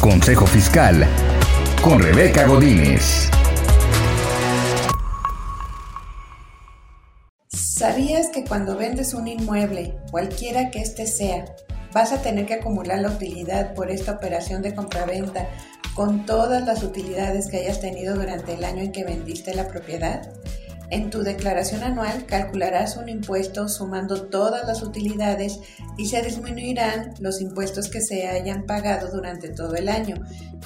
Consejo 0.00 0.46
Fiscal 0.46 1.06
con 1.80 2.00
Rebeca 2.00 2.46
Godínez. 2.46 3.30
¿Sabías 7.48 8.28
que 8.32 8.44
cuando 8.44 8.76
vendes 8.76 9.12
un 9.12 9.26
inmueble, 9.26 9.96
cualquiera 10.12 10.70
que 10.70 10.80
éste 10.80 11.06
sea, 11.06 11.44
vas 11.92 12.12
a 12.12 12.22
tener 12.22 12.46
que 12.46 12.54
acumular 12.54 12.98
la 13.00 13.10
utilidad 13.10 13.74
por 13.74 13.90
esta 13.90 14.12
operación 14.12 14.62
de 14.62 14.74
compraventa 14.74 15.48
con 15.94 16.24
todas 16.24 16.64
las 16.64 16.82
utilidades 16.82 17.48
que 17.48 17.58
hayas 17.58 17.80
tenido 17.80 18.14
durante 18.14 18.54
el 18.54 18.64
año 18.64 18.82
en 18.82 18.92
que 18.92 19.04
vendiste 19.04 19.54
la 19.54 19.68
propiedad. 19.68 20.32
En 20.90 21.08
tu 21.08 21.22
declaración 21.22 21.82
anual 21.84 22.26
calcularás 22.26 22.98
un 22.98 23.08
impuesto 23.08 23.66
sumando 23.66 24.26
todas 24.26 24.66
las 24.66 24.82
utilidades 24.82 25.60
y 25.96 26.06
se 26.06 26.20
disminuirán 26.20 27.14
los 27.18 27.40
impuestos 27.40 27.88
que 27.88 28.02
se 28.02 28.28
hayan 28.28 28.66
pagado 28.66 29.10
durante 29.10 29.48
todo 29.48 29.74
el 29.74 29.88
año, 29.88 30.16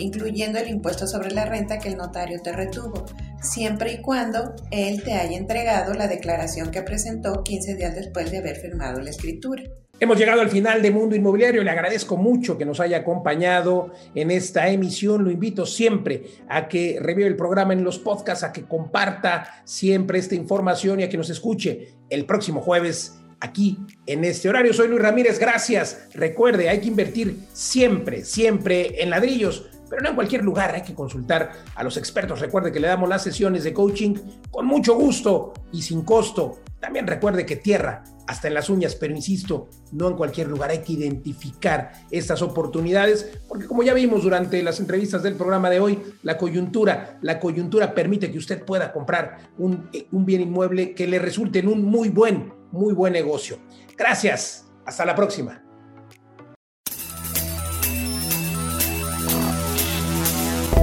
incluyendo 0.00 0.58
el 0.58 0.68
impuesto 0.68 1.06
sobre 1.06 1.30
la 1.30 1.44
renta 1.44 1.78
que 1.78 1.90
el 1.90 1.96
notario 1.96 2.42
te 2.42 2.50
retuvo, 2.50 3.04
siempre 3.40 3.92
y 3.92 4.02
cuando 4.02 4.56
él 4.72 5.04
te 5.04 5.14
haya 5.14 5.36
entregado 5.36 5.94
la 5.94 6.08
declaración 6.08 6.72
que 6.72 6.82
presentó 6.82 7.44
15 7.44 7.76
días 7.76 7.94
después 7.94 8.32
de 8.32 8.38
haber 8.38 8.56
firmado 8.56 9.00
la 9.00 9.10
escritura. 9.10 9.62
Hemos 9.99 10.18
llegado 10.18 10.42
al 10.42 10.51
final 10.51 10.82
de 10.82 10.90
Mundo 10.90 11.16
Inmobiliario. 11.16 11.64
Le 11.64 11.70
agradezco 11.70 12.18
mucho 12.18 12.59
que 12.59 12.66
nos 12.66 12.80
haya 12.80 12.99
acompañado 12.99 13.92
en 14.14 14.30
esta 14.30 14.68
emisión. 14.68 15.24
Lo 15.24 15.30
invito 15.30 15.64
siempre 15.64 16.24
a 16.51 16.68
que 16.68 16.99
revive 17.01 17.28
el 17.28 17.36
programa 17.36 17.72
en 17.72 17.82
los 17.82 17.99
podcasts, 17.99 18.44
a 18.44 18.53
que 18.53 18.64
comparta 18.64 19.62
siempre 19.64 20.18
esta 20.18 20.34
información 20.34 21.01
y 21.01 21.05
a 21.05 21.09
que 21.09 21.16
nos 21.16 21.30
escuche 21.30 21.94
el 22.11 22.26
próximo 22.26 22.61
jueves 22.61 23.18
aquí 23.40 23.78
en 24.05 24.24
este 24.24 24.51
horario. 24.51 24.74
Soy 24.74 24.88
Luis 24.88 25.01
Ramírez. 25.01 25.38
Gracias. 25.38 26.09
Recuerde, 26.12 26.68
hay 26.68 26.80
que 26.80 26.88
invertir 26.88 27.38
siempre, 27.55 28.22
siempre 28.22 29.03
en 29.03 29.09
ladrillos 29.09 29.70
pero 29.88 30.03
no 30.03 30.09
en 30.09 30.14
cualquier 30.16 30.42
lugar, 30.42 30.74
hay 30.74 30.82
que 30.82 30.94
consultar 30.94 31.53
a 31.74 31.84
los 31.84 31.97
expertos. 31.97 32.40
Recuerde 32.40 32.72
que 32.72 32.80
le 32.80 32.88
damos 32.88 33.09
las 33.09 33.22
sesiones 33.22 33.64
de 33.64 33.72
coaching 33.72 34.14
con 34.51 34.66
mucho 34.66 34.97
gusto 34.97 35.53
y 35.72 35.82
sin 35.82 36.03
costo. 36.03 36.59
También 36.87 37.09
recuerde 37.09 37.45
que 37.45 37.57
tierra 37.57 38.05
hasta 38.28 38.47
en 38.47 38.55
las 38.55 38.70
uñas, 38.70 38.95
pero 38.95 39.12
insisto, 39.12 39.68
no 39.91 40.07
en 40.07 40.14
cualquier 40.14 40.47
lugar, 40.47 40.70
hay 40.70 40.82
que 40.82 40.93
identificar 40.93 41.91
estas 42.12 42.43
oportunidades, 42.43 43.41
porque 43.49 43.66
como 43.66 43.82
ya 43.82 43.93
vimos 43.93 44.22
durante 44.22 44.62
las 44.62 44.78
entrevistas 44.78 45.20
del 45.24 45.34
programa 45.34 45.68
de 45.68 45.80
hoy, 45.80 46.01
la 46.22 46.39
coyuntura, 46.39 47.18
la 47.22 47.41
coyuntura 47.41 47.93
permite 47.93 48.30
que 48.30 48.39
usted 48.39 48.64
pueda 48.64 48.93
comprar 48.93 49.51
un, 49.59 49.91
un 50.12 50.24
bien 50.24 50.43
inmueble 50.43 50.95
que 50.95 51.09
le 51.09 51.18
resulte 51.18 51.59
en 51.59 51.66
un 51.66 51.82
muy 51.82 52.09
buen, 52.09 52.53
muy 52.70 52.95
buen 52.95 53.14
negocio. 53.14 53.59
Gracias, 53.99 54.68
hasta 54.84 55.05
la 55.05 55.16
próxima. 55.16 55.64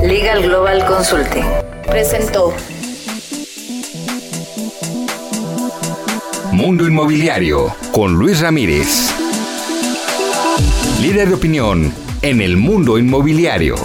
Legal 0.01 0.43
Global 0.43 0.85
Consulting 0.85 1.45
presentó 1.87 2.53
Mundo 6.53 6.87
Inmobiliario 6.87 7.75
con 7.91 8.13
Luis 8.13 8.39
Ramírez. 8.39 9.11
Líder 11.01 11.29
de 11.29 11.33
opinión 11.33 11.91
en 12.21 12.41
el 12.41 12.57
mundo 12.57 12.99
inmobiliario. 12.99 13.75